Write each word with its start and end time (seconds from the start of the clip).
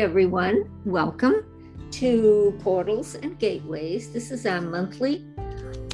everyone. 0.00 0.68
Welcome 0.84 1.44
to 1.92 2.58
Portals 2.62 3.14
and 3.14 3.38
Gateways. 3.38 4.10
This 4.10 4.32
is 4.32 4.44
our 4.44 4.60
monthly 4.60 5.24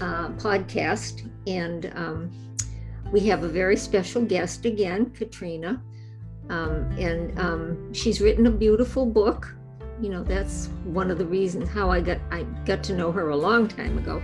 uh, 0.00 0.30
podcast, 0.30 1.30
and 1.46 1.92
um, 1.94 2.30
we 3.12 3.20
have 3.20 3.42
a 3.42 3.48
very 3.48 3.76
special 3.76 4.22
guest 4.22 4.64
again, 4.64 5.10
Katrina. 5.10 5.82
Um, 6.48 6.90
and 6.98 7.38
um, 7.38 7.92
she's 7.92 8.22
written 8.22 8.46
a 8.46 8.50
beautiful 8.50 9.04
book. 9.04 9.54
You 10.00 10.08
know, 10.08 10.24
that's 10.24 10.68
one 10.84 11.10
of 11.10 11.18
the 11.18 11.26
reasons 11.26 11.68
how 11.68 11.90
I 11.90 12.00
got 12.00 12.18
I 12.30 12.44
got 12.64 12.82
to 12.84 12.94
know 12.94 13.12
her 13.12 13.28
a 13.28 13.36
long 13.36 13.68
time 13.68 13.98
ago. 13.98 14.22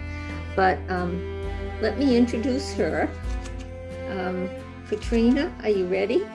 But 0.55 0.79
um, 0.89 1.21
let 1.83 1.99
me 1.99 2.17
introduce 2.17 2.73
her. 2.75 3.11
Um, 4.09 4.49
Katrina, 4.89 5.55
are 5.63 5.69
you 5.69 5.87
ready? 5.87 6.27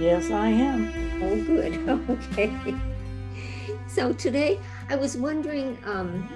Yes, 0.00 0.30
I 0.30 0.48
am. 0.48 1.07
Oh, 1.20 1.44
good. 1.44 1.74
Okay. 2.08 2.52
So 3.88 4.12
today 4.12 4.60
I 4.90 4.96
was 4.96 5.16
wondering, 5.16 5.78
um, 5.84 6.28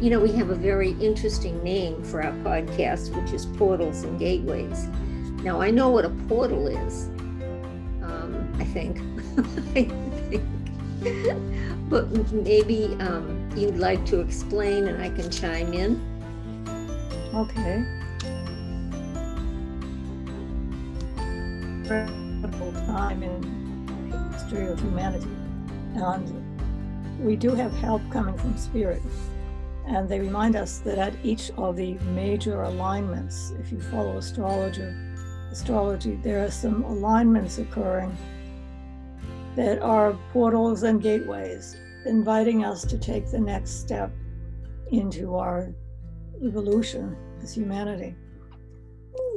you 0.00 0.08
know, 0.08 0.20
we 0.20 0.32
have 0.32 0.50
a 0.50 0.54
very 0.54 0.92
interesting 0.92 1.62
name 1.62 2.02
for 2.04 2.22
our 2.22 2.32
podcast, 2.44 3.14
which 3.14 3.32
is 3.32 3.44
Portals 3.44 4.04
and 4.04 4.18
Gateways. 4.18 4.86
Now 5.42 5.60
I 5.60 5.70
know 5.70 5.90
what 5.90 6.04
a 6.04 6.10
portal 6.28 6.68
is. 6.68 7.08
Um, 8.02 8.50
I 8.58 8.64
think. 8.64 8.98
I 9.38 9.42
think. 11.02 11.90
but 11.90 12.08
maybe 12.32 12.96
um, 13.00 13.50
you'd 13.56 13.76
like 13.76 14.06
to 14.06 14.20
explain, 14.20 14.86
and 14.86 15.02
I 15.02 15.10
can 15.10 15.30
chime 15.30 15.74
in. 15.74 16.00
Okay. 17.34 17.84
Time 22.86 23.22
in 23.22 23.61
history 24.52 24.70
of 24.70 24.80
humanity. 24.80 25.28
And 25.94 27.24
we 27.24 27.36
do 27.36 27.54
have 27.54 27.72
help 27.72 28.02
coming 28.10 28.36
from 28.36 28.56
spirit. 28.56 29.02
And 29.86 30.08
they 30.08 30.20
remind 30.20 30.56
us 30.56 30.78
that 30.78 30.98
at 30.98 31.14
each 31.24 31.50
of 31.56 31.76
the 31.76 31.94
major 32.14 32.62
alignments, 32.62 33.52
if 33.60 33.72
you 33.72 33.80
follow 33.80 34.18
astrologer, 34.18 34.94
astrology, 35.50 36.16
there 36.22 36.44
are 36.44 36.50
some 36.50 36.84
alignments 36.84 37.58
occurring 37.58 38.16
that 39.56 39.80
are 39.80 40.18
portals 40.32 40.82
and 40.82 41.02
gateways, 41.02 41.76
inviting 42.06 42.64
us 42.64 42.84
to 42.84 42.98
take 42.98 43.30
the 43.30 43.40
next 43.40 43.80
step 43.80 44.10
into 44.90 45.34
our 45.34 45.72
evolution 46.42 47.16
as 47.42 47.54
humanity. 47.54 48.14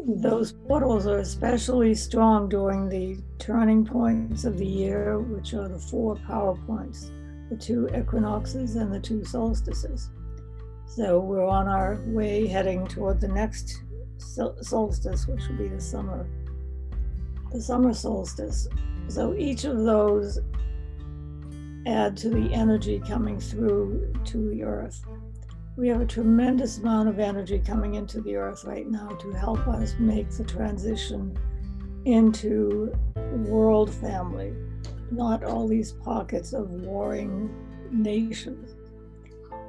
Those 0.07 0.51
portals 0.51 1.07
are 1.07 1.17
especially 1.17 1.95
strong 1.95 2.47
during 2.47 2.87
the 2.89 3.17
turning 3.39 3.83
points 3.83 4.45
of 4.45 4.55
the 4.57 4.65
year, 4.65 5.19
which 5.19 5.55
are 5.55 5.67
the 5.67 5.79
four 5.79 6.15
power 6.27 6.55
points 6.67 7.11
the 7.49 7.55
two 7.55 7.87
equinoxes 7.95 8.75
and 8.75 8.91
the 8.93 8.99
two 8.99 9.23
solstices. 9.23 10.09
So 10.85 11.19
we're 11.19 11.45
on 11.45 11.67
our 11.67 11.99
way 12.05 12.47
heading 12.47 12.87
toward 12.87 13.19
the 13.19 13.27
next 13.27 13.83
solstice, 14.17 15.27
which 15.27 15.47
will 15.47 15.57
be 15.57 15.67
the 15.67 15.81
summer, 15.81 16.27
the 17.51 17.61
summer 17.61 17.93
solstice. 17.93 18.67
So 19.07 19.35
each 19.35 19.65
of 19.65 19.77
those 19.77 20.39
add 21.85 22.17
to 22.17 22.29
the 22.29 22.51
energy 22.53 22.99
coming 22.99 23.39
through 23.39 24.13
to 24.25 24.49
the 24.49 24.63
earth. 24.63 25.03
We 25.77 25.89
have 25.89 25.99
a 25.99 26.05
tremendous 26.05 26.77
amount 26.77 27.09
of 27.09 27.19
energy 27.19 27.59
coming 27.59 27.95
into 27.95 28.21
the 28.21 28.37
earth 28.37 28.63
right 28.63 28.87
now 28.87 29.09
to 29.09 29.31
help 29.33 29.67
us 29.67 29.95
make 29.99 30.29
the 30.29 30.45
transition 30.45 31.37
into 32.05 32.93
world 33.49 33.93
family, 33.93 34.53
not 35.11 35.43
all 35.43 35.67
these 35.67 35.91
pockets 35.91 36.53
of 36.53 36.69
warring 36.69 37.53
nations. 37.91 38.75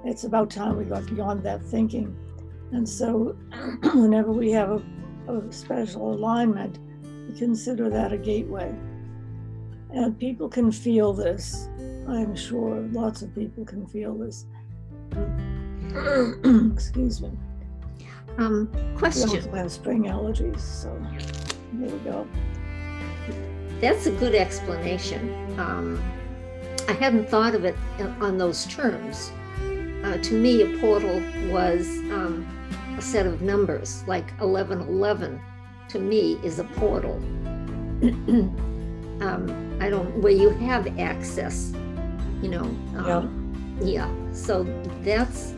It's 0.04 0.22
about 0.22 0.48
time 0.48 0.76
we 0.76 0.84
got 0.84 1.06
beyond 1.06 1.42
that 1.42 1.60
thinking. 1.64 2.16
And 2.70 2.88
so, 2.88 3.36
whenever 3.94 4.30
we 4.30 4.52
have 4.52 4.70
a, 4.70 5.32
a 5.32 5.52
special 5.52 6.14
alignment, 6.14 6.78
we 7.28 7.36
consider 7.36 7.90
that 7.90 8.12
a 8.12 8.18
gateway. 8.18 8.72
And 9.92 10.16
people 10.16 10.48
can 10.48 10.70
feel 10.70 11.12
this. 11.12 11.68
I'm 12.06 12.36
sure 12.36 12.80
lots 12.92 13.22
of 13.22 13.34
people 13.34 13.64
can 13.64 13.86
feel 13.86 14.14
this. 14.14 14.46
Excuse 16.74 17.20
me. 17.20 17.30
Um, 18.38 18.70
question. 18.96 19.30
We 19.30 19.36
also 19.36 19.52
have 19.52 19.72
spring 19.72 20.04
allergies, 20.04 20.60
so 20.60 20.96
there 21.72 21.90
we 21.90 21.98
go. 22.00 22.26
That's 23.80 24.06
a 24.06 24.10
good 24.12 24.34
explanation. 24.34 25.30
Um, 25.58 26.02
I 26.88 26.92
hadn't 26.92 27.28
thought 27.28 27.54
of 27.54 27.64
it 27.64 27.76
on 28.20 28.38
those 28.38 28.66
terms. 28.66 29.32
Uh, 30.04 30.18
to 30.18 30.34
me, 30.34 30.62
a 30.62 30.78
portal 30.78 31.20
was 31.50 31.86
um, 32.12 32.46
a 32.96 33.02
set 33.02 33.26
of 33.26 33.42
numbers, 33.42 34.04
like 34.06 34.30
1111 34.40 35.40
to 35.88 35.98
me 35.98 36.38
is 36.42 36.58
a 36.58 36.64
portal. 36.64 37.14
um, 39.20 39.78
I 39.80 39.88
don't, 39.88 40.22
where 40.22 40.32
you 40.32 40.50
have 40.50 40.98
access, 40.98 41.72
you 42.42 42.48
know. 42.48 42.64
Um, 42.96 43.78
yeah. 43.80 44.06
yeah. 44.06 44.32
So 44.32 44.64
that's, 45.02 45.55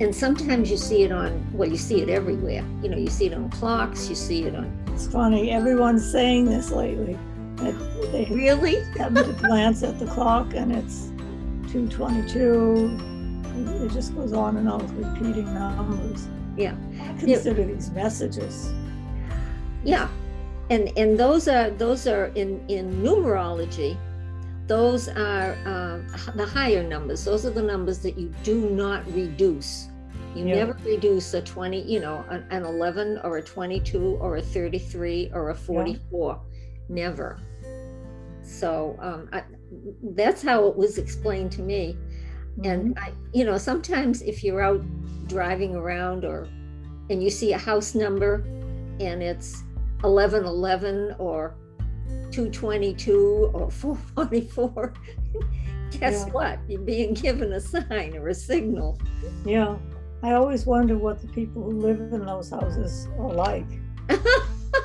and 0.00 0.14
sometimes 0.14 0.70
you 0.70 0.76
see 0.76 1.02
it 1.02 1.12
on, 1.12 1.46
well, 1.52 1.68
you 1.68 1.76
see 1.76 2.00
it 2.00 2.08
everywhere. 2.08 2.64
You 2.82 2.88
know, 2.88 2.96
you 2.96 3.08
see 3.08 3.26
it 3.26 3.34
on 3.34 3.50
clocks, 3.50 4.08
you 4.08 4.14
see 4.14 4.44
it 4.44 4.54
on. 4.54 4.72
It's 4.88 5.06
funny, 5.06 5.50
everyone's 5.50 6.10
saying 6.10 6.46
this 6.46 6.70
lately. 6.70 7.18
They 7.56 8.26
really 8.30 8.82
happen 8.98 9.24
to 9.24 9.32
glance 9.32 9.82
at 9.82 9.98
the 9.98 10.06
clock 10.06 10.54
and 10.54 10.72
it's 10.72 11.08
222. 11.72 12.98
It 13.84 13.92
just 13.92 14.14
goes 14.14 14.32
on 14.32 14.56
and 14.56 14.68
on 14.68 14.80
repeating 14.96 15.52
numbers. 15.54 16.26
Yeah. 16.56 16.74
Consider 17.18 17.60
yeah. 17.62 17.66
these 17.66 17.90
messages. 17.90 18.72
Yeah. 19.84 20.08
And 20.70 20.92
and 20.96 21.18
those 21.18 21.48
are 21.48 21.70
those 21.70 22.06
are 22.06 22.26
in 22.34 22.64
in 22.68 23.02
numerology 23.02 23.96
those 24.66 25.08
are 25.08 25.52
uh, 25.66 25.98
the 26.34 26.46
higher 26.46 26.82
numbers. 26.82 27.24
Those 27.24 27.44
are 27.44 27.50
the 27.50 27.62
numbers 27.62 27.98
that 28.00 28.18
you 28.18 28.32
do 28.42 28.70
not 28.70 29.06
reduce. 29.12 29.88
You 30.34 30.46
yeah. 30.46 30.54
never 30.54 30.78
reduce 30.84 31.34
a 31.34 31.42
20, 31.42 31.82
you 31.82 32.00
know, 32.00 32.24
an, 32.30 32.46
an, 32.50 32.64
11 32.64 33.20
or 33.22 33.36
a 33.36 33.42
22 33.42 34.16
or 34.20 34.36
a 34.36 34.42
33 34.42 35.30
or 35.34 35.50
a 35.50 35.54
44. 35.54 36.32
Yeah. 36.32 36.58
Never. 36.88 37.38
So 38.42 38.96
um, 39.00 39.28
I, 39.32 39.42
that's 40.14 40.42
how 40.42 40.66
it 40.66 40.76
was 40.76 40.98
explained 40.98 41.52
to 41.52 41.62
me. 41.62 41.96
Mm-hmm. 42.58 42.64
And 42.64 42.98
I, 42.98 43.12
you 43.32 43.44
know, 43.44 43.58
sometimes 43.58 44.22
if 44.22 44.42
you're 44.42 44.62
out 44.62 44.82
driving 45.28 45.74
around 45.74 46.24
or 46.24 46.48
and 47.10 47.22
you 47.22 47.30
see 47.30 47.52
a 47.52 47.58
house 47.58 47.94
number 47.94 48.36
and 49.00 49.22
it's 49.22 49.64
1111 50.00 51.16
or 51.18 51.54
222 52.32 53.50
or 53.52 53.70
444, 53.70 54.94
guess 55.90 56.24
yeah. 56.26 56.32
what? 56.32 56.58
You're 56.68 56.80
being 56.80 57.14
given 57.14 57.52
a 57.52 57.60
sign 57.60 58.16
or 58.16 58.28
a 58.28 58.34
signal. 58.34 58.98
Yeah. 59.44 59.76
I 60.22 60.32
always 60.32 60.66
wonder 60.66 60.96
what 60.96 61.20
the 61.20 61.28
people 61.28 61.62
who 61.62 61.80
live 61.80 62.00
in 62.00 62.24
those 62.24 62.50
houses 62.50 63.08
are 63.18 63.32
like. 63.32 63.66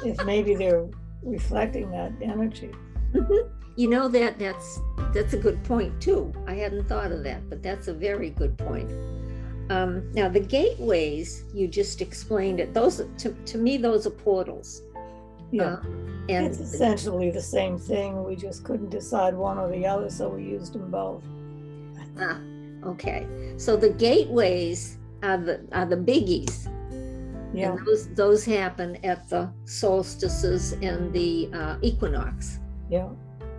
if 0.03 0.23
maybe 0.25 0.55
they're 0.55 0.87
reflecting 1.23 1.91
that 1.91 2.11
energy. 2.21 2.71
Mm-hmm. 3.13 3.53
You 3.75 3.89
know 3.89 4.07
that 4.07 4.39
that's 4.39 4.79
that's 5.13 5.33
a 5.33 5.37
good 5.37 5.63
point 5.63 6.01
too. 6.01 6.33
I 6.47 6.55
hadn't 6.55 6.89
thought 6.89 7.11
of 7.11 7.23
that, 7.23 7.47
but 7.49 7.61
that's 7.61 7.87
a 7.87 7.93
very 7.93 8.31
good 8.31 8.57
point. 8.57 8.91
Um, 9.69 10.11
now 10.13 10.29
the 10.29 10.39
gateways 10.39 11.43
you 11.53 11.67
just 11.67 12.01
explained 12.01 12.59
it. 12.59 12.73
Those 12.73 13.03
to, 13.19 13.31
to 13.33 13.57
me 13.57 13.77
those 13.77 14.07
are 14.07 14.11
portals. 14.11 14.81
Yeah, 15.51 15.73
uh, 15.73 15.81
and 16.29 16.45
it's 16.45 16.59
essentially 16.59 17.31
the 17.31 17.41
same 17.41 17.77
thing. 17.77 18.23
We 18.23 18.35
just 18.35 18.63
couldn't 18.63 18.89
decide 18.89 19.33
one 19.33 19.57
or 19.57 19.69
the 19.69 19.85
other, 19.85 20.09
so 20.09 20.29
we 20.29 20.43
used 20.43 20.73
them 20.73 20.91
both. 20.91 21.23
Ah, 22.19 22.39
okay. 22.85 23.27
So 23.57 23.77
the 23.77 23.89
gateways 23.89 24.97
are 25.23 25.37
the 25.37 25.67
are 25.71 25.85
the 25.85 25.97
biggies. 25.97 26.67
Yeah. 27.53 27.71
And 27.71 27.85
those 27.85 28.13
those 28.13 28.45
happen 28.45 28.97
at 29.03 29.29
the 29.29 29.51
solstices 29.65 30.73
and 30.73 31.13
the 31.13 31.49
uh, 31.53 31.77
equinox. 31.81 32.59
Yeah. 32.89 33.09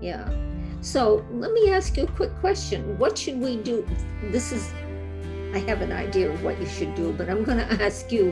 Yeah. 0.00 0.28
So 0.80 1.26
let 1.32 1.52
me 1.52 1.70
ask 1.70 1.96
you 1.96 2.04
a 2.04 2.12
quick 2.12 2.34
question. 2.36 2.96
What 2.98 3.18
should 3.18 3.40
we 3.40 3.56
do? 3.56 3.86
This 4.30 4.52
is, 4.52 4.72
I 5.52 5.58
have 5.66 5.82
an 5.82 5.92
idea 5.92 6.30
of 6.30 6.44
what 6.44 6.60
you 6.60 6.66
should 6.66 6.94
do, 6.94 7.12
but 7.12 7.28
I'm 7.28 7.42
going 7.42 7.58
to 7.68 7.82
ask 7.82 8.12
you, 8.12 8.30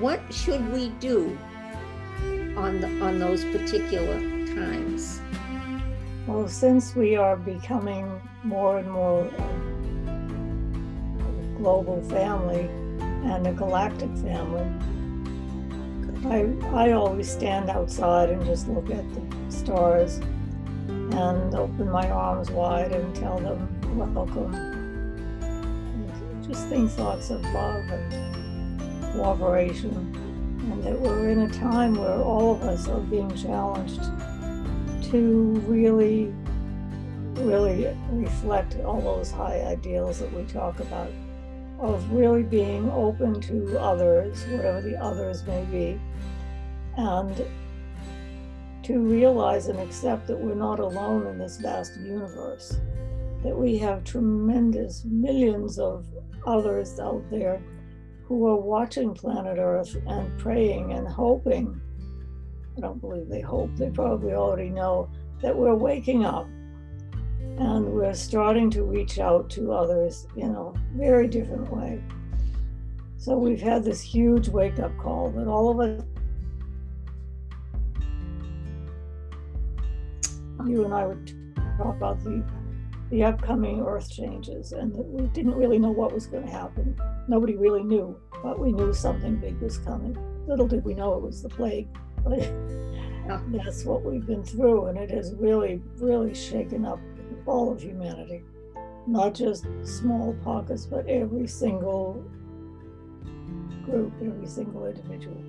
what 0.00 0.20
should 0.32 0.66
we 0.72 0.88
do 1.00 1.38
on 2.56 2.80
the, 2.80 2.88
on 3.00 3.18
those 3.18 3.44
particular 3.44 4.18
times? 4.54 5.20
Well, 6.26 6.48
since 6.48 6.96
we 6.96 7.14
are 7.16 7.36
becoming 7.36 8.20
more 8.42 8.78
and 8.78 8.90
more 8.90 9.24
a 9.24 9.30
global 11.58 12.02
family 12.02 12.68
and 13.30 13.46
a 13.46 13.52
galactic 13.52 14.10
family, 14.18 14.66
I, 16.28 16.48
I 16.72 16.92
always 16.92 17.30
stand 17.30 17.70
outside 17.70 18.30
and 18.30 18.44
just 18.44 18.66
look 18.68 18.90
at 18.90 19.04
the 19.14 19.22
stars 19.48 20.16
and 20.88 21.54
open 21.54 21.88
my 21.88 22.10
arms 22.10 22.50
wide 22.50 22.90
and 22.90 23.14
tell 23.14 23.38
them 23.38 23.68
welcome. 23.96 24.52
And 25.42 26.44
just 26.44 26.68
think 26.68 26.90
thoughts 26.90 27.30
of 27.30 27.42
love 27.52 27.84
and 27.88 29.14
cooperation, 29.14 30.25
and 30.70 30.82
that 30.82 31.00
we're 31.00 31.28
in 31.28 31.40
a 31.40 31.50
time 31.50 31.94
where 31.94 32.20
all 32.20 32.54
of 32.56 32.62
us 32.62 32.88
are 32.88 33.00
being 33.00 33.32
challenged 33.36 34.02
to 35.10 35.62
really, 35.66 36.34
really 37.36 37.96
reflect 38.10 38.76
all 38.80 39.00
those 39.00 39.30
high 39.30 39.60
ideals 39.62 40.18
that 40.18 40.32
we 40.32 40.42
talk 40.44 40.80
about 40.80 41.10
of 41.78 42.10
really 42.10 42.42
being 42.42 42.90
open 42.90 43.40
to 43.40 43.78
others, 43.78 44.44
whatever 44.46 44.80
the 44.80 44.96
others 44.96 45.46
may 45.46 45.64
be, 45.66 46.00
and 46.96 47.44
to 48.82 48.98
realize 48.98 49.68
and 49.68 49.78
accept 49.78 50.26
that 50.26 50.38
we're 50.38 50.54
not 50.54 50.80
alone 50.80 51.26
in 51.26 51.38
this 51.38 51.58
vast 51.58 51.96
universe, 52.00 52.80
that 53.42 53.56
we 53.56 53.78
have 53.78 54.02
tremendous 54.04 55.04
millions 55.04 55.78
of 55.78 56.06
others 56.46 56.98
out 56.98 57.22
there 57.30 57.60
who 58.26 58.46
are 58.48 58.56
watching 58.56 59.14
planet 59.14 59.58
Earth 59.58 59.96
and 60.06 60.36
praying 60.38 60.92
and 60.92 61.06
hoping. 61.06 61.80
I 62.76 62.80
don't 62.80 63.00
believe 63.00 63.28
they 63.28 63.40
hope, 63.40 63.70
they 63.76 63.90
probably 63.90 64.32
already 64.32 64.68
know 64.68 65.08
that 65.42 65.56
we're 65.56 65.74
waking 65.74 66.24
up 66.24 66.46
and 67.58 67.86
we're 67.86 68.14
starting 68.14 68.68
to 68.70 68.82
reach 68.82 69.18
out 69.18 69.48
to 69.50 69.72
others 69.72 70.26
in 70.36 70.54
a 70.54 70.72
very 70.94 71.28
different 71.28 71.70
way. 71.72 72.02
So 73.16 73.36
we've 73.38 73.60
had 73.60 73.84
this 73.84 74.02
huge 74.02 74.48
wake 74.48 74.78
up 74.78 74.96
call 74.98 75.30
that 75.30 75.46
all 75.46 75.70
of 75.70 75.80
us, 75.80 76.04
you 80.66 80.84
and 80.84 80.92
I 80.92 81.06
would 81.06 81.32
talk 81.78 81.96
about 81.96 82.22
the 82.24 82.44
the 83.10 83.22
upcoming 83.22 83.80
earth 83.80 84.10
changes 84.10 84.72
and 84.72 84.92
that 84.92 85.06
we 85.06 85.26
didn't 85.28 85.54
really 85.54 85.78
know 85.78 85.90
what 85.90 86.12
was 86.12 86.26
going 86.26 86.44
to 86.44 86.50
happen. 86.50 86.98
Nobody 87.28 87.56
really 87.56 87.82
knew, 87.82 88.18
but 88.42 88.58
we 88.58 88.72
knew 88.72 88.92
something 88.92 89.36
big 89.36 89.60
was 89.60 89.78
coming. 89.78 90.16
Little 90.46 90.66
did 90.66 90.84
we 90.84 90.94
know 90.94 91.14
it 91.14 91.22
was 91.22 91.42
the 91.42 91.48
plague. 91.48 91.88
But 92.24 92.40
that's 93.52 93.84
what 93.84 94.04
we've 94.04 94.26
been 94.26 94.44
through, 94.44 94.86
and 94.86 94.98
it 94.98 95.10
has 95.10 95.34
really, 95.34 95.82
really 95.98 96.34
shaken 96.34 96.84
up 96.84 96.98
all 97.46 97.72
of 97.72 97.80
humanity, 97.80 98.42
not 99.06 99.34
just 99.34 99.66
small 99.84 100.34
pockets, 100.42 100.86
but 100.86 101.06
every 101.06 101.46
single 101.46 102.24
group, 103.84 104.12
every 104.20 104.46
single 104.48 104.86
individual. 104.86 105.42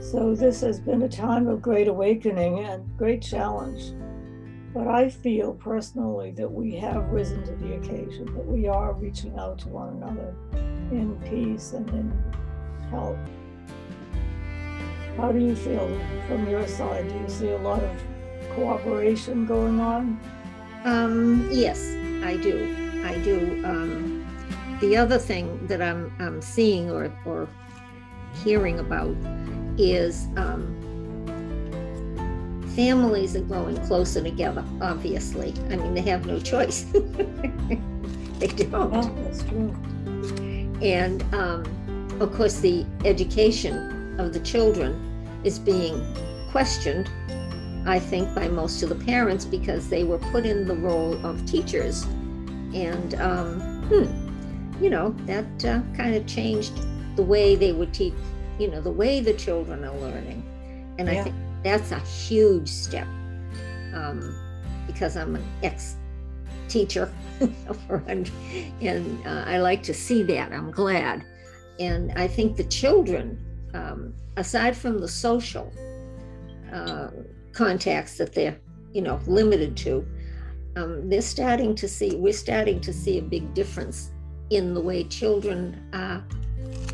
So, 0.00 0.34
this 0.34 0.60
has 0.62 0.80
been 0.80 1.02
a 1.02 1.08
time 1.08 1.46
of 1.46 1.62
great 1.62 1.86
awakening 1.86 2.60
and 2.60 2.84
great 2.96 3.22
challenge. 3.22 3.92
But 4.74 4.88
I 4.88 5.10
feel 5.10 5.52
personally 5.52 6.30
that 6.32 6.50
we 6.50 6.74
have 6.76 7.10
risen 7.10 7.44
to 7.44 7.52
the 7.56 7.74
occasion, 7.74 8.24
that 8.34 8.46
we 8.46 8.68
are 8.68 8.94
reaching 8.94 9.38
out 9.38 9.58
to 9.60 9.68
one 9.68 9.90
another 9.96 10.34
in 10.90 11.20
peace 11.28 11.72
and 11.72 11.88
in 11.90 12.12
help. 12.90 13.18
How 15.18 15.30
do 15.30 15.38
you 15.38 15.54
feel 15.54 15.88
from 16.26 16.48
your 16.48 16.66
side? 16.66 17.06
Do 17.08 17.14
you 17.14 17.28
see 17.28 17.50
a 17.50 17.58
lot 17.58 17.82
of 17.82 17.90
cooperation 18.54 19.44
going 19.44 19.78
on? 19.78 20.18
Um, 20.84 21.48
yes, 21.52 21.94
I 22.24 22.38
do. 22.38 23.02
I 23.04 23.18
do. 23.18 23.62
Um, 23.66 24.26
the 24.80 24.96
other 24.96 25.18
thing 25.18 25.66
that 25.66 25.82
I'm, 25.82 26.12
I'm 26.18 26.40
seeing 26.40 26.90
or, 26.90 27.12
or 27.26 27.46
hearing 28.42 28.78
about 28.78 29.14
is 29.78 30.28
um, 30.36 30.81
families 32.74 33.36
are 33.36 33.42
growing 33.42 33.76
closer 33.86 34.22
together, 34.22 34.64
obviously. 34.80 35.54
I 35.70 35.76
mean, 35.76 35.94
they 35.94 36.02
have 36.02 36.26
no 36.26 36.38
choice. 36.40 36.82
they 36.92 38.46
don't. 38.46 38.92
Yeah, 38.92 39.10
that's 39.24 39.42
true. 39.44 39.74
And 40.82 41.22
um, 41.34 41.64
of 42.20 42.32
course, 42.34 42.60
the 42.60 42.84
education 43.04 44.18
of 44.18 44.32
the 44.32 44.40
children 44.40 44.94
is 45.44 45.58
being 45.58 46.04
questioned, 46.50 47.10
I 47.86 47.98
think, 47.98 48.34
by 48.34 48.48
most 48.48 48.82
of 48.82 48.88
the 48.88 49.04
parents 49.04 49.44
because 49.44 49.88
they 49.88 50.04
were 50.04 50.18
put 50.18 50.46
in 50.46 50.66
the 50.66 50.76
role 50.76 51.14
of 51.26 51.44
teachers. 51.46 52.04
And, 52.74 53.14
um, 53.14 53.60
hmm, 53.88 54.82
you 54.82 54.90
know, 54.90 55.10
that 55.26 55.64
uh, 55.64 55.80
kind 55.96 56.14
of 56.14 56.26
changed 56.26 56.72
the 57.16 57.22
way 57.22 57.54
they 57.54 57.72
would 57.72 57.92
teach, 57.92 58.14
you 58.58 58.68
know, 58.68 58.80
the 58.80 58.90
way 58.90 59.20
the 59.20 59.34
children 59.34 59.84
are 59.84 59.96
learning. 59.98 60.42
And 60.98 61.08
I 61.08 61.22
think 61.22 61.34
that's 61.62 61.92
a 61.92 62.00
huge 62.00 62.68
step 62.68 63.06
um, 63.94 64.34
because 64.86 65.16
I'm 65.16 65.36
an 65.36 65.44
ex 65.62 65.96
teacher 66.68 67.12
and, 68.06 68.30
and 68.80 69.26
uh, 69.26 69.44
I 69.46 69.58
like 69.58 69.82
to 69.84 69.94
see 69.94 70.22
that. 70.24 70.52
I'm 70.52 70.70
glad. 70.70 71.24
And 71.78 72.12
I 72.12 72.28
think 72.28 72.56
the 72.56 72.64
children, 72.64 73.38
um, 73.74 74.14
aside 74.36 74.76
from 74.76 75.00
the 75.00 75.08
social 75.08 75.72
uh, 76.72 77.08
contacts 77.52 78.16
that 78.18 78.32
they're, 78.32 78.58
you 78.92 79.02
know, 79.02 79.20
limited 79.26 79.76
to, 79.78 80.06
um, 80.76 81.08
they're 81.08 81.22
starting 81.22 81.74
to 81.76 81.88
see, 81.88 82.16
we're 82.16 82.32
starting 82.32 82.80
to 82.80 82.92
see 82.92 83.18
a 83.18 83.22
big 83.22 83.52
difference 83.54 84.10
in 84.50 84.74
the 84.74 84.80
way 84.80 85.04
children 85.04 85.82
are 85.92 86.24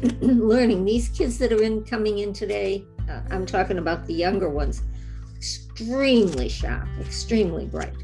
learning. 0.20 0.84
These 0.84 1.08
kids 1.10 1.38
that 1.38 1.52
are 1.52 1.62
in 1.62 1.84
coming 1.84 2.18
in 2.18 2.32
today, 2.32 2.84
uh, 3.08 3.20
I'm 3.30 3.46
talking 3.46 3.78
about 3.78 4.06
the 4.06 4.14
younger 4.14 4.48
ones, 4.48 4.82
extremely 5.36 6.48
sharp, 6.48 6.88
extremely 7.00 7.66
bright. 7.66 7.94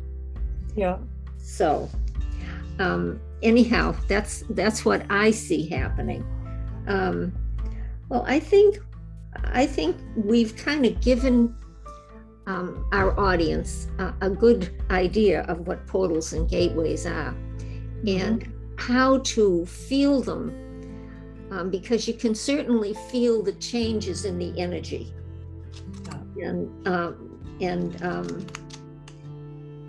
Yeah. 0.77 0.99
So, 1.39 1.89
um, 2.79 3.21
anyhow, 3.43 3.95
that's 4.09 4.45
that's 4.51 4.85
what 4.85 5.05
I 5.11 5.31
see 5.31 5.69
happening. 5.69 6.25
Um, 6.87 7.33
well, 8.09 8.25
I 8.27 8.41
think 8.41 8.79
I 9.45 9.67
think 9.67 9.97
we've 10.17 10.57
kind 10.57 10.87
of 10.87 11.01
given 11.01 11.55
um, 12.47 12.87
our 12.93 13.19
audience 13.19 13.89
a, 13.99 14.15
a 14.23 14.31
good 14.31 14.83
idea 14.91 15.43
of 15.43 15.67
what 15.67 15.87
portals 15.87 16.33
and 16.33 16.49
gateways 16.49 17.07
are, 17.07 17.35
and 18.07 18.51
how 18.77 19.19
to 19.19 19.65
feel 19.67 20.21
them, 20.21 20.53
um, 21.51 21.71
because 21.71 22.07
you 22.09 22.15
can 22.15 22.35
certainly 22.35 22.95
feel 23.11 23.43
the 23.43 23.53
changes 23.55 24.25
in 24.25 24.39
the 24.39 24.59
energy, 24.61 25.13
and 26.41 26.89
um, 26.89 27.39
and 27.61 28.03
um, 28.03 28.47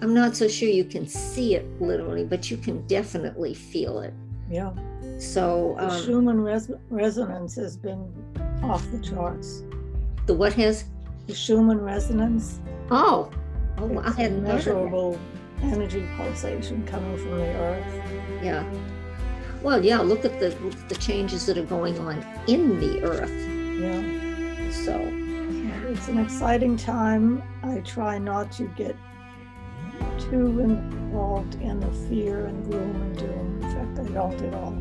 I'm 0.02 0.14
not 0.14 0.36
so 0.36 0.48
sure 0.48 0.70
you 0.70 0.86
can 0.86 1.08
see 1.08 1.56
it 1.56 1.66
literally, 1.82 2.24
but 2.26 2.50
you 2.52 2.58
can 2.58 2.86
definitely 2.88 3.54
feel 3.54 4.00
it. 4.00 4.14
Yeah. 4.50 4.72
So 5.18 5.76
The 5.80 5.90
um, 5.92 6.04
Schumann 6.04 6.42
res- 6.42 6.72
resonance 6.90 7.56
has 7.56 7.78
been 7.78 8.12
off 8.62 8.90
the 8.92 9.00
charts. 9.00 9.64
the 10.26 10.34
what 10.34 10.54
has? 10.54 10.86
The 11.28 11.34
Schumann 11.34 11.80
resonance 11.82 12.60
Oh, 12.92 13.32
oh, 13.80 13.98
I 14.00 14.08
it's 14.10 14.18
a 14.18 14.22
hadn't 14.22 14.22
heard 14.22 14.28
of 14.28 14.44
that. 14.46 14.54
measurable 14.56 15.20
energy 15.64 16.06
pulsation 16.18 16.86
coming 16.86 17.18
from 17.18 17.38
the 17.40 17.48
earth. 17.48 18.44
Yeah. 18.44 18.64
Well, 19.66 19.84
yeah. 19.84 20.00
Look 20.00 20.24
at 20.26 20.40
the 20.40 20.50
look 20.64 20.76
at 20.76 20.90
the 20.90 20.96
changes 20.96 21.48
that 21.48 21.58
are 21.58 21.64
going 21.64 21.98
on 21.98 22.24
in 22.46 22.80
the 22.80 23.02
earth. 23.02 23.34
Yeah. 23.82 24.70
So 24.70 24.94
It's 25.90 26.08
an 26.08 26.20
exciting 26.20 26.78
time. 26.78 27.42
I 27.64 27.80
try 27.80 28.20
not 28.20 28.52
to 28.54 28.66
get 28.78 28.96
too 30.20 30.60
involved 30.60 31.56
in 31.56 31.80
the 31.80 31.92
fear 32.08 32.46
and 32.46 32.64
gloom 32.66 32.96
and 33.02 33.18
doom. 33.18 33.60
In 33.64 33.72
fact, 33.74 34.08
I 34.08 34.14
don't 34.14 34.40
at 34.44 34.54
all. 34.54 34.74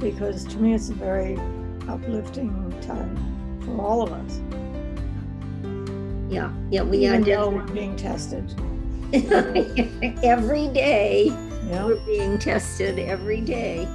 Because 0.00 0.42
to 0.46 0.56
me, 0.58 0.74
it's 0.74 0.88
a 0.88 0.94
very 0.94 1.38
uplifting 1.88 2.74
time 2.80 3.14
for 3.64 3.80
all 3.80 4.02
of 4.02 4.12
us. 4.12 4.40
yeah, 6.28 6.52
yeah. 6.70 6.82
We 6.82 7.06
are 7.06 7.14
Even 7.14 7.22
though 7.22 7.50
we're 7.50 7.62
being 7.62 7.94
tested. 7.94 8.52
every 10.24 10.66
day. 10.68 11.30
Yeah. 11.66 11.84
We're 11.86 11.96
being 12.06 12.38
tested 12.38 12.98
every 12.98 13.40
day, 13.40 13.86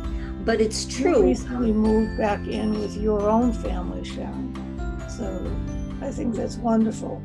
but 0.45 0.61
it's 0.61 0.85
You 0.85 1.03
true. 1.03 1.23
recently 1.23 1.71
moved 1.71 2.17
back 2.17 2.45
in 2.47 2.79
with 2.79 2.95
your 2.97 3.29
own 3.29 3.53
family, 3.53 4.03
Sharon. 4.03 4.53
So 5.09 5.51
I 6.01 6.11
think 6.11 6.35
that's 6.35 6.57
wonderful. 6.57 7.21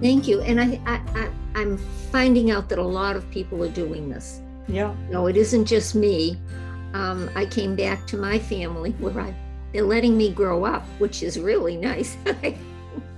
Thank 0.00 0.26
you. 0.28 0.40
And 0.42 0.60
I, 0.60 0.80
I, 0.86 1.00
I 1.14 1.30
I'm 1.56 1.78
finding 2.10 2.50
out 2.50 2.68
that 2.68 2.78
a 2.78 2.82
lot 2.84 3.16
of 3.16 3.28
people 3.30 3.62
are 3.62 3.68
doing 3.70 4.08
this. 4.08 4.40
Yeah. 4.68 4.94
No, 5.10 5.26
it 5.26 5.36
isn't 5.36 5.66
just 5.66 5.94
me. 5.94 6.38
Um, 6.94 7.30
I 7.34 7.46
came 7.46 7.74
back 7.76 8.06
to 8.08 8.16
my 8.16 8.38
family 8.38 8.92
where 8.98 9.18
I 9.20 9.34
they're 9.72 9.82
letting 9.82 10.16
me 10.16 10.30
grow 10.32 10.64
up, 10.64 10.84
which 10.98 11.22
is 11.22 11.38
really 11.40 11.76
nice. 11.76 12.16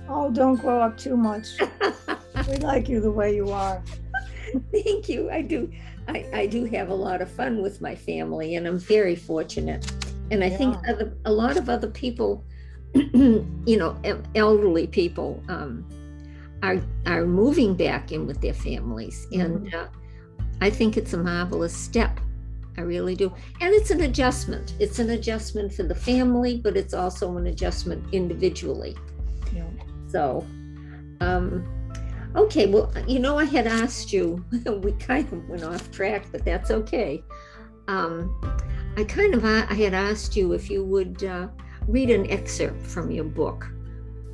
Oh, 0.09 0.31
don't 0.31 0.55
grow 0.55 0.79
up 0.81 0.97
too 0.97 1.17
much. 1.17 1.47
We 2.47 2.55
like 2.57 2.87
you 2.87 3.01
the 3.01 3.11
way 3.11 3.35
you 3.35 3.51
are. 3.51 3.83
Thank 4.71 5.09
you. 5.09 5.29
I 5.29 5.41
do. 5.41 5.69
I, 6.07 6.25
I 6.33 6.45
do 6.47 6.65
have 6.65 6.89
a 6.89 6.93
lot 6.93 7.21
of 7.21 7.29
fun 7.29 7.61
with 7.61 7.81
my 7.81 7.95
family, 7.95 8.55
and 8.55 8.67
I'm 8.67 8.79
very 8.79 9.15
fortunate. 9.15 9.91
And 10.31 10.43
I 10.43 10.49
think 10.49 10.75
other, 10.87 11.13
a 11.25 11.31
lot 11.31 11.57
of 11.57 11.69
other 11.69 11.87
people, 11.87 12.43
you 12.93 13.77
know, 13.77 13.97
elderly 14.35 14.87
people, 14.87 15.41
um, 15.47 15.85
are 16.63 16.81
are 17.05 17.25
moving 17.25 17.75
back 17.75 18.11
in 18.11 18.25
with 18.25 18.41
their 18.41 18.53
families, 18.53 19.27
and 19.31 19.73
uh, 19.73 19.87
I 20.61 20.69
think 20.69 20.97
it's 20.97 21.13
a 21.13 21.17
marvelous 21.17 21.75
step. 21.75 22.19
I 22.77 22.81
really 22.81 23.15
do, 23.15 23.33
and 23.61 23.73
it's 23.73 23.91
an 23.91 24.01
adjustment. 24.01 24.73
It's 24.79 24.99
an 24.99 25.11
adjustment 25.11 25.73
for 25.73 25.83
the 25.83 25.95
family, 25.95 26.57
but 26.57 26.77
it's 26.77 26.93
also 26.93 27.37
an 27.37 27.47
adjustment 27.47 28.13
individually. 28.13 28.95
Yeah. 29.53 29.63
So, 30.07 30.45
um, 31.21 31.67
okay, 32.37 32.67
well, 32.67 32.91
you 33.07 33.19
know, 33.19 33.37
I 33.37 33.45
had 33.45 33.67
asked 33.67 34.13
you, 34.13 34.45
we 34.81 34.91
kind 34.93 35.31
of 35.33 35.49
went 35.49 35.63
off 35.63 35.91
track, 35.91 36.25
but 36.31 36.45
that's 36.45 36.71
okay. 36.71 37.23
Um, 37.87 38.39
I 38.95 39.03
kind 39.03 39.33
of, 39.33 39.43
I 39.43 39.73
had 39.73 39.93
asked 39.93 40.35
you 40.35 40.53
if 40.53 40.69
you 40.69 40.83
would 40.83 41.23
uh, 41.23 41.47
read 41.87 42.09
an 42.09 42.29
excerpt 42.29 42.85
from 42.85 43.11
your 43.11 43.25
book, 43.25 43.67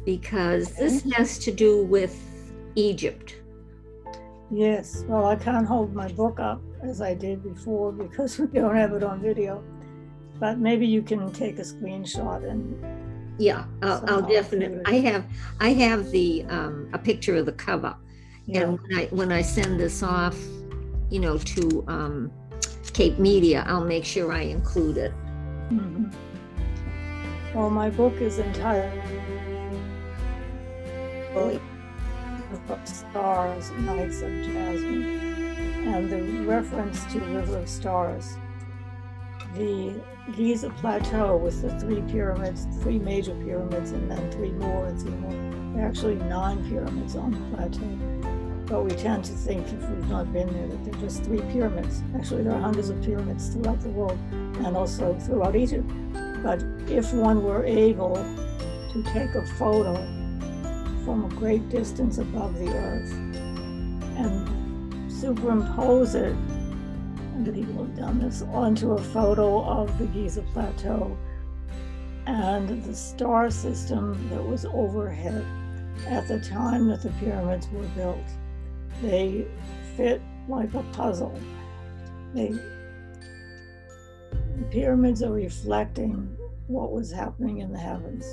because 0.06 0.74
this 0.76 1.04
has 1.14 1.40
to 1.40 1.52
do 1.52 1.84
with 1.86 2.20
Egypt. 2.76 3.36
Yes, 4.52 5.04
well, 5.08 5.26
I 5.26 5.36
can't 5.36 5.66
hold 5.66 5.96
my 5.96 6.08
book 6.10 6.40
up 6.40 6.62
as 6.84 7.02
I 7.02 7.14
did 7.14 7.44
before 7.44 7.92
because 7.92 8.38
we 8.40 8.48
don't 8.48 8.76
have 8.76 8.94
it 8.94 9.04
on 9.04 9.22
video. 9.22 9.64
But 10.40 10.60
maybe 10.60 10.86
you 10.86 11.02
can 11.02 11.32
take 11.32 11.60
a 11.60 11.62
screenshot 11.62 12.50
and 12.50 12.80
Yeah, 13.40 13.66
I'll, 13.82 14.04
I'll 14.08 14.22
definitely, 14.22 14.82
I 14.86 15.00
have, 15.00 15.26
I 15.60 15.70
have 15.74 16.12
the, 16.12 16.46
um, 16.50 16.90
a 16.94 16.98
picture 16.98 17.36
of 17.36 17.46
the 17.46 17.52
cover. 17.52 17.96
yeah, 18.46 18.62
And 18.62 18.80
when 18.80 19.00
I, 19.00 19.06
when 19.06 19.32
I 19.32 19.42
send 19.42 19.80
this 19.80 20.04
off, 20.04 20.38
you 21.10 21.20
know, 21.20 21.38
to, 21.38 21.84
um, 21.88 22.32
Cape 22.94 23.18
Media, 23.18 23.64
I'll 23.68 23.84
make 23.84 24.06
sure 24.06 24.32
I 24.32 24.42
include 24.42 24.98
it. 24.98 25.14
mhm. 25.72 26.14
Well, 27.56 27.70
my 27.70 27.90
book 27.90 28.14
is 28.22 28.40
entirely 28.40 29.02
of 32.70 32.88
stars, 32.88 33.72
nights 33.72 34.22
of 34.22 34.32
jasmine, 34.44 35.20
and 35.88 36.10
the 36.10 36.22
reference 36.48 37.04
to 37.12 37.20
River 37.20 37.58
of 37.60 37.70
Stars. 37.70 38.38
The 39.56 40.02
Giza 40.36 40.70
Plateau 40.72 41.38
with 41.38 41.62
the 41.62 41.70
three 41.80 42.02
pyramids, 42.12 42.66
three 42.82 42.98
major 42.98 43.36
pyramids, 43.36 43.92
and 43.92 44.10
then 44.10 44.32
three 44.32 44.52
more 44.52 44.88
and 44.88 45.00
three 45.00 45.12
more. 45.12 45.32
There 45.74 45.86
are 45.86 45.88
actually 45.88 46.16
nine 46.16 46.68
pyramids 46.70 47.16
on 47.16 47.32
the 47.32 47.56
plateau. 47.56 47.88
But 48.66 48.84
we 48.86 48.92
tend 48.92 49.26
to 49.26 49.34
think, 49.34 49.68
if 49.68 49.90
we've 49.90 50.10
not 50.10 50.32
been 50.34 50.52
there, 50.54 50.68
that 50.68 50.84
they're 50.84 51.02
just 51.02 51.24
three 51.24 51.42
pyramids. 51.52 52.02
Actually, 52.16 52.44
there 52.44 52.54
are 52.54 52.62
hundreds 52.62 52.90
of 52.90 53.02
pyramids 53.04 53.50
throughout 53.50 53.82
the 53.82 53.90
world 53.90 54.18
and 54.32 54.76
also 54.76 55.14
throughout 55.20 55.56
Egypt. 55.56 55.88
But 56.42 56.64
if 56.88 57.14
one 57.14 57.44
were 57.44 57.64
able 57.64 58.16
to 58.16 59.04
take 59.14 59.36
a 59.36 59.46
photo 59.58 59.94
from 61.04 61.26
a 61.26 61.30
great 61.36 61.70
distance 61.70 62.18
above 62.18 62.58
the 62.58 62.70
earth 62.70 63.12
and 64.18 65.12
superimpose 65.12 66.16
it, 66.16 66.36
and 67.34 67.54
people 67.54 67.86
have 67.86 67.96
done 67.96 68.20
this, 68.20 68.42
onto 68.42 68.94
a 68.94 69.02
photo 69.02 69.64
of 69.64 69.98
the 69.98 70.06
Giza 70.08 70.42
Plateau 70.54 71.18
and 72.26 72.84
the 72.84 72.96
star 72.96 73.50
system 73.50 74.30
that 74.30 74.44
was 74.44 74.66
overhead 74.66 75.46
at 76.08 76.28
the 76.28 76.40
time 76.40 76.88
that 76.88 77.02
the 77.02 77.10
pyramids 77.20 77.68
were 77.70 77.88
built. 77.96 78.26
They 79.02 79.48
fit 79.98 80.22
like 80.48 80.74
a 80.74 80.84
puzzle. 80.94 81.38
They, 82.34 82.50
the 82.50 82.60
pyramids 84.72 85.22
are 85.24 85.34
reflecting 85.34 86.36
what 86.68 86.92
was 86.92 87.12
happening 87.12 87.60
in 87.60 87.72
the 87.72 87.80
heavens 87.80 88.26